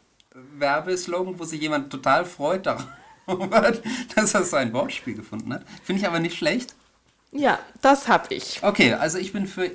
Werbeslogan, 0.56 1.36
wo 1.36 1.44
sich 1.44 1.60
jemand 1.60 1.90
total 1.90 2.24
freut 2.24 2.64
darüber, 2.64 3.72
dass 4.14 4.34
er 4.34 4.44
so 4.44 4.56
ein 4.56 4.72
Wortspiel 4.72 5.14
gefunden 5.14 5.52
hat. 5.52 5.64
Finde 5.82 6.00
ich 6.00 6.06
aber 6.06 6.20
nicht 6.20 6.38
schlecht. 6.38 6.76
Ja, 7.32 7.58
das 7.80 8.06
habe 8.06 8.32
ich. 8.32 8.62
Okay, 8.62 8.94
also 8.94 9.18
ich 9.18 9.32
bin 9.32 9.48
für. 9.48 9.72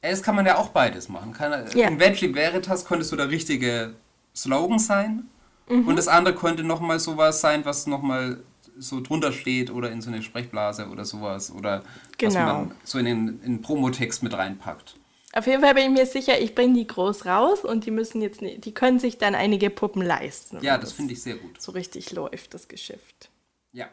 Es 0.00 0.22
kann 0.22 0.36
man 0.36 0.46
ja 0.46 0.56
auch 0.56 0.68
beides 0.68 1.08
machen. 1.08 1.32
Kann, 1.32 1.68
Ja. 1.74 1.88
In 1.88 1.98
Veggie 1.98 2.32
Veritas 2.32 2.84
könntest 2.84 3.10
du 3.10 3.16
der 3.16 3.28
richtige 3.28 3.94
Slogan 4.34 4.78
sein. 4.78 5.28
Und 5.68 5.96
das 5.96 6.08
andere 6.08 6.34
könnte 6.34 6.64
nochmal 6.64 6.98
sowas 7.00 7.40
sein, 7.40 7.64
was 7.64 7.86
nochmal 7.86 8.42
so 8.78 9.00
drunter 9.00 9.32
steht 9.32 9.70
oder 9.70 9.90
in 9.90 10.00
so 10.02 10.10
eine 10.10 10.22
Sprechblase 10.22 10.88
oder 10.88 11.04
sowas. 11.04 11.50
Oder 11.52 11.80
was 11.80 12.18
Genau. 12.18 12.44
man 12.64 12.72
so 12.84 12.98
in 12.98 13.04
den 13.06 13.28
in 13.42 13.56
den 13.56 13.62
Promotext 13.62 14.22
mit 14.22 14.34
reinpackt. 14.34 14.96
Auf 15.34 15.46
jeden 15.46 15.62
Fall 15.62 15.72
bin 15.74 15.84
ich 15.84 15.90
mir 15.98 16.04
sicher, 16.06 16.38
ich 16.40 16.54
bringe 16.54 16.74
die 16.74 16.86
groß 16.86 17.24
raus 17.24 17.64
und 17.64 17.86
die 17.86 17.90
müssen 17.90 18.20
jetzt, 18.20 18.42
ne- 18.42 18.58
die 18.58 18.74
können 18.74 18.98
sich 18.98 19.16
dann 19.16 19.34
einige 19.34 19.70
Puppen 19.70 20.02
leisten. 20.02 20.58
Ja, 20.60 20.74
wenn 20.74 20.80
das 20.82 20.92
finde 20.92 21.14
ich 21.14 21.22
sehr 21.22 21.36
gut. 21.36 21.60
so 21.60 21.72
richtig 21.72 22.12
läuft, 22.12 22.52
das 22.52 22.68
Geschäft. 22.68 23.30
Ja. 23.72 23.86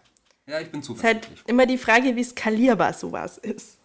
Ja, 0.47 0.59
ich 0.59 0.69
bin 0.71 0.81
Es 0.81 0.89
ist 0.89 1.03
halt 1.03 1.23
zuversichtlich. 1.23 1.47
immer 1.47 1.65
die 1.65 1.77
Frage, 1.77 2.15
wie 2.17 2.23
skalierbar 2.25 2.91
sowas 2.93 3.37
ist. 3.37 3.77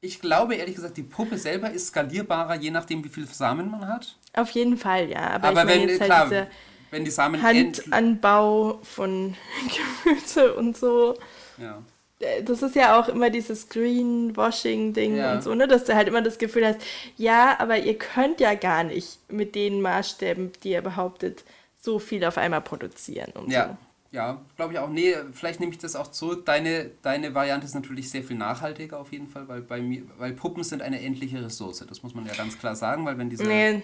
Ich 0.00 0.20
glaube 0.20 0.54
ehrlich 0.54 0.76
gesagt, 0.76 0.96
die 0.96 1.02
Puppe 1.02 1.38
selber 1.38 1.70
ist 1.70 1.88
skalierbarer, 1.88 2.54
je 2.54 2.70
nachdem, 2.70 3.02
wie 3.04 3.08
viel 3.08 3.26
Samen 3.26 3.70
man 3.70 3.88
hat. 3.88 4.16
Auf 4.34 4.50
jeden 4.50 4.76
Fall, 4.76 5.10
ja. 5.10 5.30
Aber, 5.30 5.48
Aber, 5.48 5.60
ich 5.62 5.66
meine 5.66 5.82
wenn, 5.82 5.88
jetzt 5.88 6.02
klar, 6.04 6.18
halt 6.20 6.30
dieser 6.30 6.46
wenn 6.90 7.04
die 7.04 7.10
Samen 7.10 7.42
Handanbau 7.42 8.78
von 8.82 9.34
Gemüse 10.04 10.54
und 10.54 10.76
so. 10.76 11.16
ja. 11.58 11.82
Äh, 12.20 12.42
Das 12.44 12.62
ist 12.62 12.76
ja 12.76 12.98
auch 13.00 13.08
immer 13.08 13.30
dieses 13.30 13.68
Greenwashing-Ding 13.68 15.16
Ja. 15.16 15.34
und 15.34 15.42
so, 15.42 15.54
ne? 15.54 15.66
Dass 15.68 15.84
du 15.84 15.94
halt 15.94 16.08
immer 16.08 16.22
das 16.22 16.38
Gefühl 16.38 16.66
hast, 16.66 16.78
ja, 17.16 17.56
aber 17.58 17.78
ihr 17.78 17.98
könnt 17.98 18.40
ja 18.40 18.54
gar 18.54 18.84
nicht 18.84 19.18
mit 19.30 19.54
den 19.56 19.82
Maßstäben, 19.82 20.52
die 20.62 20.70
ihr 20.70 20.82
behauptet, 20.82 21.44
so 21.80 21.98
viel 21.98 22.24
auf 22.24 22.38
einmal 22.38 22.60
produzieren 22.60 23.32
und 23.34 23.50
Ja, 23.50 23.68
so. 23.70 23.76
Ja, 24.10 24.40
glaube 24.56 24.72
ich 24.72 24.78
auch. 24.78 24.88
Nee, 24.88 25.14
vielleicht 25.32 25.60
nehme 25.60 25.72
ich 25.72 25.78
das 25.78 25.94
auch 25.94 26.08
zurück. 26.08 26.46
Deine, 26.46 26.90
deine 27.02 27.34
Variante 27.34 27.66
ist 27.66 27.74
natürlich 27.74 28.10
sehr 28.10 28.22
viel 28.22 28.36
nachhaltiger 28.36 28.98
auf 28.98 29.12
jeden 29.12 29.28
Fall, 29.28 29.48
weil 29.48 29.60
bei 29.60 29.82
mir, 29.82 30.02
weil 30.16 30.32
Puppen 30.32 30.64
sind 30.64 30.80
eine 30.80 31.02
endliche 31.02 31.44
Ressource. 31.44 31.84
Das 31.86 32.02
muss 32.02 32.14
man 32.14 32.24
ja 32.26 32.34
ganz 32.34 32.58
klar 32.58 32.74
sagen, 32.74 33.04
weil 33.04 33.18
wenn 33.18 33.28
diese. 33.28 33.44
Nee. 33.44 33.82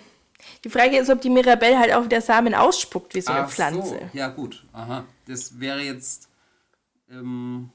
Die 0.65 0.71
Frage 0.71 0.99
ist, 0.99 1.11
ob 1.11 1.21
die 1.21 1.31
Mirabelle 1.31 1.79
halt 1.79 1.93
auch 1.93 2.05
wieder 2.05 2.21
Samen 2.21 2.55
ausspuckt, 2.55 3.15
wie 3.15 3.21
so 3.21 3.33
eine 3.33 3.45
Ach 3.45 3.51
Pflanze. 3.51 3.89
So. 3.89 4.19
Ja, 4.19 4.29
gut. 4.29 4.65
Aha. 4.73 5.05
Das 5.27 5.61
wäre 5.61 5.81
jetzt. 5.81 6.29
Ähm, 7.11 7.71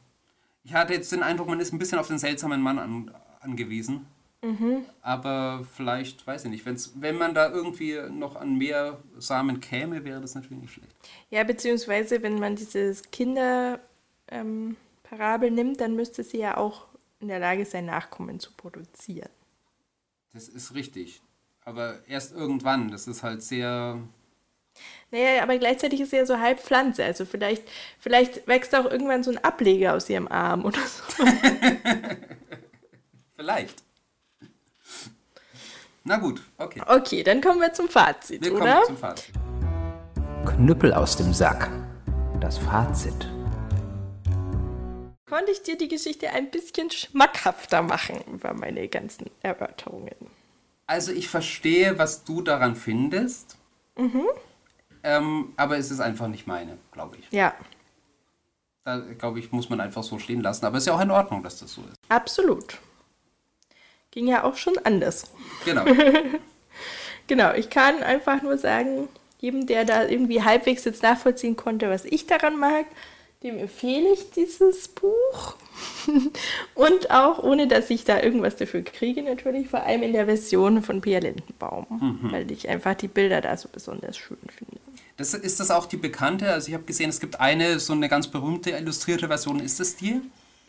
ich 0.64 0.74
hatte 0.74 0.94
jetzt 0.94 1.12
den 1.12 1.24
Eindruck, 1.24 1.48
man 1.48 1.60
ist 1.60 1.72
ein 1.72 1.80
bisschen 1.80 2.00
auf 2.00 2.08
den 2.08 2.20
seltsamen 2.20 2.62
Mann 2.62 2.80
an, 2.80 3.12
angewiesen. 3.40 4.08
Mhm. 4.42 4.86
Aber 5.02 5.68
vielleicht, 5.76 6.26
weiß 6.26 6.46
ich 6.46 6.52
nicht, 6.52 6.66
wenn's, 6.66 6.94
wenn 6.96 7.18
man 7.18 7.34
da 7.34 7.50
irgendwie 7.50 8.00
noch 8.10 8.38
an 8.38 8.56
mehr 8.56 9.00
Samen 9.18 9.60
käme, 9.60 10.06
wäre 10.06 10.22
das 10.22 10.36
natürlich 10.36 10.62
nicht 10.62 10.74
schlecht. 10.74 10.96
Ja, 11.30 11.44
beziehungsweise, 11.44 12.24
wenn 12.24 12.40
man 12.40 12.56
dieses 12.56 13.02
Kinder-Parabel 13.12 15.50
ähm, 15.50 15.56
nimmt, 15.56 15.82
dann 15.82 15.96
müsste 15.96 16.24
sie 16.24 16.38
ja 16.38 16.56
auch 16.56 16.88
in 17.20 17.28
der 17.28 17.40
Lage 17.40 17.66
sein, 17.66 17.86
Nachkommen 17.86 18.40
zu 18.40 18.54
produzieren. 18.54 19.30
Das 20.34 20.48
ist 20.48 20.74
richtig. 20.74 21.22
Aber 21.66 22.00
erst 22.08 22.34
irgendwann. 22.34 22.92
Das 22.92 23.08
ist 23.08 23.24
halt 23.24 23.44
sehr. 23.44 24.00
Naja, 25.12 25.44
aber 25.44 25.58
gleichzeitig 25.58 26.00
ist 26.00 26.12
sie 26.12 26.18
ja 26.18 26.26
so 26.26 26.40
halb 26.40 26.62
Pflanze. 26.62 27.04
Also 27.04 27.26
vielleicht, 27.26 27.70
vielleicht 28.00 28.48
wächst 28.48 28.74
auch 28.74 28.86
irgendwann 28.86 29.24
so 29.24 29.32
ein 29.32 29.44
Ableger 29.44 29.96
aus 29.96 30.10
ihrem 30.10 30.30
Arm 30.30 30.64
oder 30.64 30.80
so. 30.80 31.04
Vielleicht. 33.36 33.84
Na 36.10 36.18
gut, 36.18 36.42
okay. 36.58 36.82
Okay, 36.88 37.22
dann 37.22 37.40
kommen 37.40 37.62
wir 37.62 37.72
zum 37.72 37.88
Fazit, 37.88 38.44
Wir 38.44 38.56
oder? 38.56 38.62
kommen 38.82 38.86
zum 38.88 38.98
Fazit. 38.98 39.32
Knüppel 40.44 40.92
aus 40.92 41.16
dem 41.16 41.32
Sack. 41.34 41.70
Das 42.40 42.58
Fazit. 42.58 43.30
Konnte 45.30 45.52
ich 45.52 45.62
dir 45.62 45.78
die 45.78 45.88
Geschichte 45.88 46.32
ein 46.32 46.50
bisschen 46.50 46.90
schmackhafter 46.90 47.84
machen 47.84 48.22
über 48.34 48.56
meine 48.56 48.88
ganzen 48.88 49.30
Erörterungen? 49.44 50.16
Also 50.88 51.12
ich 51.12 51.30
verstehe, 51.30 52.00
was 52.00 52.24
du 52.24 52.42
daran 52.42 52.76
findest. 52.76 53.56
Ähm, 55.04 55.54
aber 55.58 55.78
es 55.78 55.92
ist 55.92 56.00
einfach 56.00 56.28
nicht 56.28 56.48
meine, 56.48 56.80
glaube 56.92 57.18
ich. 57.18 57.28
Ja, 57.30 57.54
Da, 58.84 58.98
glaube 58.98 59.38
ich, 59.38 59.52
muss 59.52 59.70
man 59.70 59.80
einfach 59.80 60.02
so 60.02 60.18
stehen 60.18 60.42
lassen. 60.42 60.66
Aber 60.66 60.78
es 60.78 60.84
ist 60.84 60.88
ja 60.88 60.96
auch 60.96 61.02
in 61.02 61.12
Ordnung, 61.12 61.44
dass 61.44 61.60
das 61.60 61.72
so 61.72 61.82
ist. 61.82 61.98
absolut. 62.10 62.80
Ging 64.12 64.28
ja 64.28 64.44
auch 64.44 64.56
schon 64.56 64.78
anders. 64.84 65.26
Genau. 65.66 65.86
Genau, 67.30 67.54
ich 67.54 67.70
kann 67.70 68.02
einfach 68.02 68.42
nur 68.42 68.58
sagen, 68.58 69.08
jedem, 69.40 69.68
der 69.68 69.86
da 69.86 70.08
irgendwie 70.08 70.42
halbwegs 70.42 70.84
jetzt 70.84 71.04
nachvollziehen 71.04 71.56
konnte, 71.56 71.88
was 71.88 72.04
ich 72.04 72.26
daran 72.26 72.58
mag, 72.58 72.88
dem 73.44 73.60
empfehle 73.60 74.12
ich 74.12 74.32
dieses 74.32 74.88
Buch. 74.88 75.56
Und 76.74 77.12
auch 77.12 77.42
ohne, 77.44 77.68
dass 77.68 77.92
ich 77.92 78.04
da 78.04 78.22
irgendwas 78.22 78.56
dafür 78.56 78.82
kriege, 78.82 79.22
natürlich, 79.22 79.70
vor 79.70 79.84
allem 79.84 80.02
in 80.02 80.12
der 80.12 80.26
Version 80.26 80.82
von 80.82 81.02
Pia 81.02 81.20
Lindenbaum, 81.20 81.86
weil 82.32 82.52
ich 82.52 82.68
einfach 82.68 82.96
die 82.96 83.08
Bilder 83.08 83.42
da 83.42 83.56
so 83.56 83.70
besonders 83.72 84.18
schön 84.18 84.38
finde. 84.58 84.78
Das, 85.16 85.36
ist 85.36 85.60
das 85.60 85.70
auch 85.70 85.86
die 85.86 85.98
bekannte? 85.98 86.52
Also 86.52 86.70
ich 86.70 86.74
habe 86.74 86.86
gesehen, 86.86 87.12
es 87.12 87.20
gibt 87.20 87.40
eine, 87.40 87.80
so 87.80 87.94
eine 87.94 88.10
ganz 88.10 88.28
berühmte 88.28 88.72
illustrierte 88.72 89.28
Version. 89.28 89.60
Ist 89.60 89.80
das 89.80 89.96
die? 89.96 90.22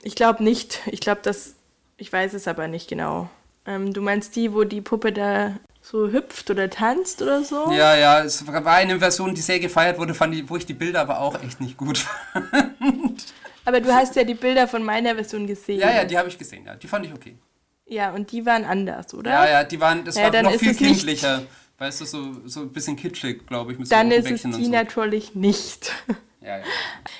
Ich 0.03 0.15
glaube 0.15 0.45
nicht. 0.45 0.81
Ich 0.87 1.01
glaube, 1.01 1.23
dass. 1.23 1.55
Ich 2.01 2.11
weiß 2.11 2.33
es 2.33 2.49
aber 2.49 2.67
nicht 2.67 2.89
genau. 2.89 3.29
Ähm, 3.67 3.93
du 3.93 4.01
meinst 4.01 4.35
die, 4.35 4.55
wo 4.55 4.65
die 4.65 4.81
Puppe 4.81 5.13
da 5.13 5.57
so 5.83 6.11
hüpft 6.11 6.49
oder 6.49 6.71
tanzt 6.71 7.21
oder 7.21 7.45
so? 7.45 7.71
Ja, 7.73 7.95
ja, 7.95 8.25
es 8.25 8.47
war 8.47 8.67
eine 8.67 8.99
Version, 8.99 9.35
die 9.35 9.43
sehr 9.43 9.61
gefeiert 9.61 9.99
wurde, 9.99 10.15
fand 10.15 10.35
ich, 10.35 10.49
wo 10.49 10.57
ich 10.57 10.65
die 10.65 10.73
Bilder 10.73 11.03
aber 11.03 11.21
auch 11.21 11.43
echt 11.43 11.61
nicht 11.61 11.77
gut 11.77 11.99
fand. 12.33 13.27
Aber 13.67 13.83
du 13.83 13.93
hast 13.93 14.17
ja 14.17 14.25
die 14.25 14.35
Bilder 14.35 14.67
von 14.67 14.83
meiner 14.83 15.15
Version 15.15 15.47
gesehen. 15.47 15.79
Ja, 15.79 15.91
ja, 15.91 16.05
die 16.07 16.17
habe 16.17 16.31
ich 16.31 16.39
gesehen, 16.39 16.65
ja. 16.65 16.75
Die 16.75 16.89
fand 16.89 17.05
ich 17.05 17.13
okay. 17.13 17.37
Ja, 17.85 18.13
und 18.13 18.33
die 18.33 18.47
waren 18.47 18.65
anders, 18.65 19.13
oder? 19.13 19.31
Ja, 19.31 19.51
ja, 19.51 19.65
die 19.65 19.79
waren, 19.79 20.03
das 20.03 20.17
Ja, 20.17 20.33
war 20.33 20.43
noch 20.43 20.55
viel 20.55 20.75
kindlicher. 20.75 21.43
Weißt 21.77 22.01
du, 22.01 22.07
so, 22.07 22.37
so 22.47 22.61
ein 22.61 22.73
bisschen 22.73 22.97
kitschig, 22.97 23.47
glaube 23.47 23.73
ich, 23.73 23.79
mit 23.79 23.93
Dann 23.93 24.11
so 24.11 24.17
ist 24.17 24.31
es 24.31 24.43
die 24.57 24.65
so. 24.65 24.71
natürlich 24.71 25.35
nicht. 25.35 25.93
Ja, 26.43 26.59
ja. 26.59 26.65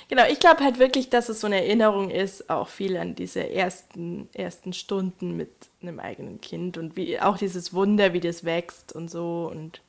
genau, 0.09 0.25
ich 0.29 0.41
glaube 0.41 0.65
halt 0.65 0.79
wirklich, 0.79 1.11
dass 1.11 1.29
es 1.29 1.41
so 1.41 1.47
eine 1.47 1.57
Erinnerung 1.63 2.11
ist, 2.11 2.49
auch 2.49 2.69
viel 2.69 2.97
an 2.97 3.15
diese 3.15 3.49
ersten, 3.51 4.29
ersten 4.33 4.73
Stunden 4.73 5.37
mit 5.37 5.51
einem 5.83 6.01
eigenen 6.01 6.41
Kind 6.41 6.79
und 6.79 6.97
wie 6.97 7.21
auch 7.21 7.37
dieses 7.37 7.75
Wunder, 7.75 8.13
wie 8.15 8.21
das 8.21 8.45
wächst 8.45 8.95
und 8.95 9.11
so 9.11 9.51
und 9.53 9.83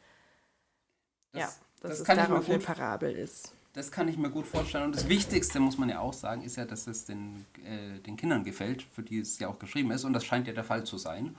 ja, 1.34 1.42
Das- 1.42 1.60
dass 1.82 1.90
das 1.92 2.00
es 2.02 2.06
darauf 2.08 2.50
eine 2.50 2.60
Parabel 2.60 3.12
ist. 3.18 3.54
Das 3.74 3.90
kann 3.90 4.10
ich 4.10 4.18
mir 4.18 4.30
gut 4.30 4.48
vorstellen. 4.48 4.84
Und 4.84 4.96
das 4.96 5.08
Wichtigste, 5.08 5.62
muss 5.62 5.78
man 5.78 5.88
ja 5.88 6.00
auch 6.00 6.12
sagen, 6.12 6.42
ist 6.42 6.58
ja, 6.58 6.66
dass 6.66 6.88
es 6.88 7.06
den, 7.06 7.46
äh, 7.64 8.00
den 8.00 8.18
Kindern 8.18 8.44
gefällt, 8.44 8.84
für 8.84 9.02
die 9.02 9.20
es 9.20 9.40
ja 9.40 9.48
auch 9.48 9.60
geschrieben 9.60 9.92
ist. 9.92 10.04
Und 10.04 10.12
das 10.12 10.26
scheint 10.26 10.46
ja 10.48 10.54
der 10.54 10.66
Fall 10.66 10.84
zu 10.84 10.98
sein. 10.98 11.38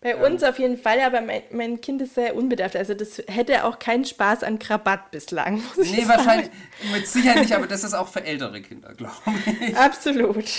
Bei 0.00 0.16
uns 0.16 0.44
auf 0.44 0.60
jeden 0.60 0.78
Fall, 0.78 1.00
aber 1.00 1.20
mein, 1.22 1.42
mein 1.50 1.80
Kind 1.80 2.00
ist 2.00 2.14
sehr 2.14 2.36
unbedarft. 2.36 2.76
Also 2.76 2.94
das 2.94 3.20
hätte 3.26 3.64
auch 3.64 3.80
keinen 3.80 4.04
Spaß 4.04 4.44
an 4.44 4.60
Krabatt 4.60 5.10
bislang. 5.10 5.54
Muss 5.76 5.90
Nee, 5.90 6.06
wahrscheinlich, 6.06 6.50
mit 6.92 7.08
Sicherheit 7.08 7.42
nicht, 7.42 7.52
aber 7.52 7.66
das 7.66 7.82
ist 7.82 7.94
auch 7.94 8.08
für 8.08 8.22
ältere 8.22 8.62
Kinder, 8.62 8.94
glaube 8.94 9.16
ich. 9.60 9.76
Absolut. 9.76 10.44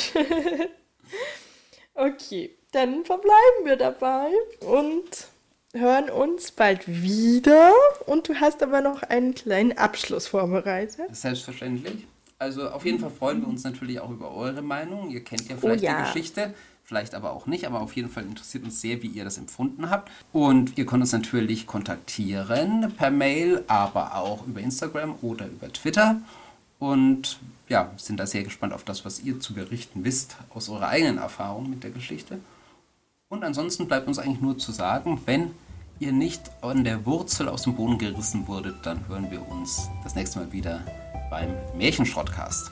okay, 1.93 2.57
dann 2.73 3.05
verbleiben 3.05 3.63
wir 3.63 3.77
dabei 3.77 4.29
und 4.59 5.27
hören 5.73 6.09
uns 6.09 6.51
bald 6.51 6.87
wieder. 6.87 7.71
Und 8.05 8.29
du 8.29 8.35
hast 8.35 8.61
aber 8.63 8.81
noch 8.81 9.03
einen 9.03 9.33
kleinen 9.33 9.77
Abschluss 9.77 10.27
vorbereitet. 10.27 11.15
Selbstverständlich. 11.15 12.07
Also 12.39 12.69
auf 12.69 12.85
jeden 12.85 12.99
Fall 12.99 13.09
freuen 13.09 13.41
wir 13.41 13.47
uns 13.47 13.63
natürlich 13.63 13.99
auch 13.99 14.09
über 14.09 14.33
eure 14.35 14.61
Meinung. 14.61 15.09
Ihr 15.09 15.23
kennt 15.23 15.49
ja 15.49 15.55
vielleicht 15.57 15.83
Oh 15.83 15.85
ja. 15.85 15.99
die 15.99 16.03
Geschichte, 16.05 16.53
vielleicht 16.83 17.15
aber 17.15 17.31
auch 17.31 17.47
nicht, 17.47 17.65
aber 17.65 17.81
auf 17.81 17.95
jeden 17.95 18.09
Fall 18.09 18.23
interessiert 18.23 18.65
uns 18.65 18.81
sehr, 18.81 19.01
wie 19.01 19.07
ihr 19.07 19.23
das 19.23 19.37
empfunden 19.37 19.89
habt. 19.89 20.11
Und 20.31 20.77
ihr 20.77 20.85
könnt 20.85 21.01
uns 21.01 21.13
natürlich 21.13 21.65
kontaktieren 21.65 22.93
per 22.97 23.11
Mail, 23.11 23.63
aber 23.67 24.15
auch 24.15 24.45
über 24.45 24.59
Instagram 24.59 25.15
oder 25.21 25.47
über 25.47 25.71
Twitter. 25.71 26.21
Und 26.79 27.39
ja, 27.69 27.91
sind 27.95 28.19
da 28.19 28.27
sehr 28.27 28.43
gespannt 28.43 28.73
auf 28.73 28.83
das, 28.83 29.05
was 29.05 29.21
ihr 29.21 29.39
zu 29.39 29.53
berichten 29.53 30.03
wisst 30.03 30.35
aus 30.53 30.67
eurer 30.69 30.89
eigenen 30.89 31.17
Erfahrung 31.17 31.69
mit 31.69 31.83
der 31.83 31.91
Geschichte. 31.91 32.39
Und 33.29 33.43
ansonsten 33.43 33.87
bleibt 33.87 34.07
uns 34.07 34.19
eigentlich 34.19 34.41
nur 34.41 34.57
zu 34.57 34.71
sagen, 34.73 35.21
wenn 35.25 35.51
ihr 35.99 36.11
nicht 36.11 36.51
an 36.61 36.83
der 36.83 37.05
Wurzel 37.05 37.47
aus 37.49 37.63
dem 37.63 37.75
Boden 37.75 37.97
gerissen 37.97 38.47
wurdet, 38.47 38.75
dann 38.83 39.07
hören 39.07 39.29
wir 39.31 39.47
uns 39.47 39.89
das 40.03 40.15
nächste 40.15 40.39
Mal 40.39 40.51
wieder 40.51 40.81
beim 41.29 41.53
Märchenschrottcast. 41.77 42.71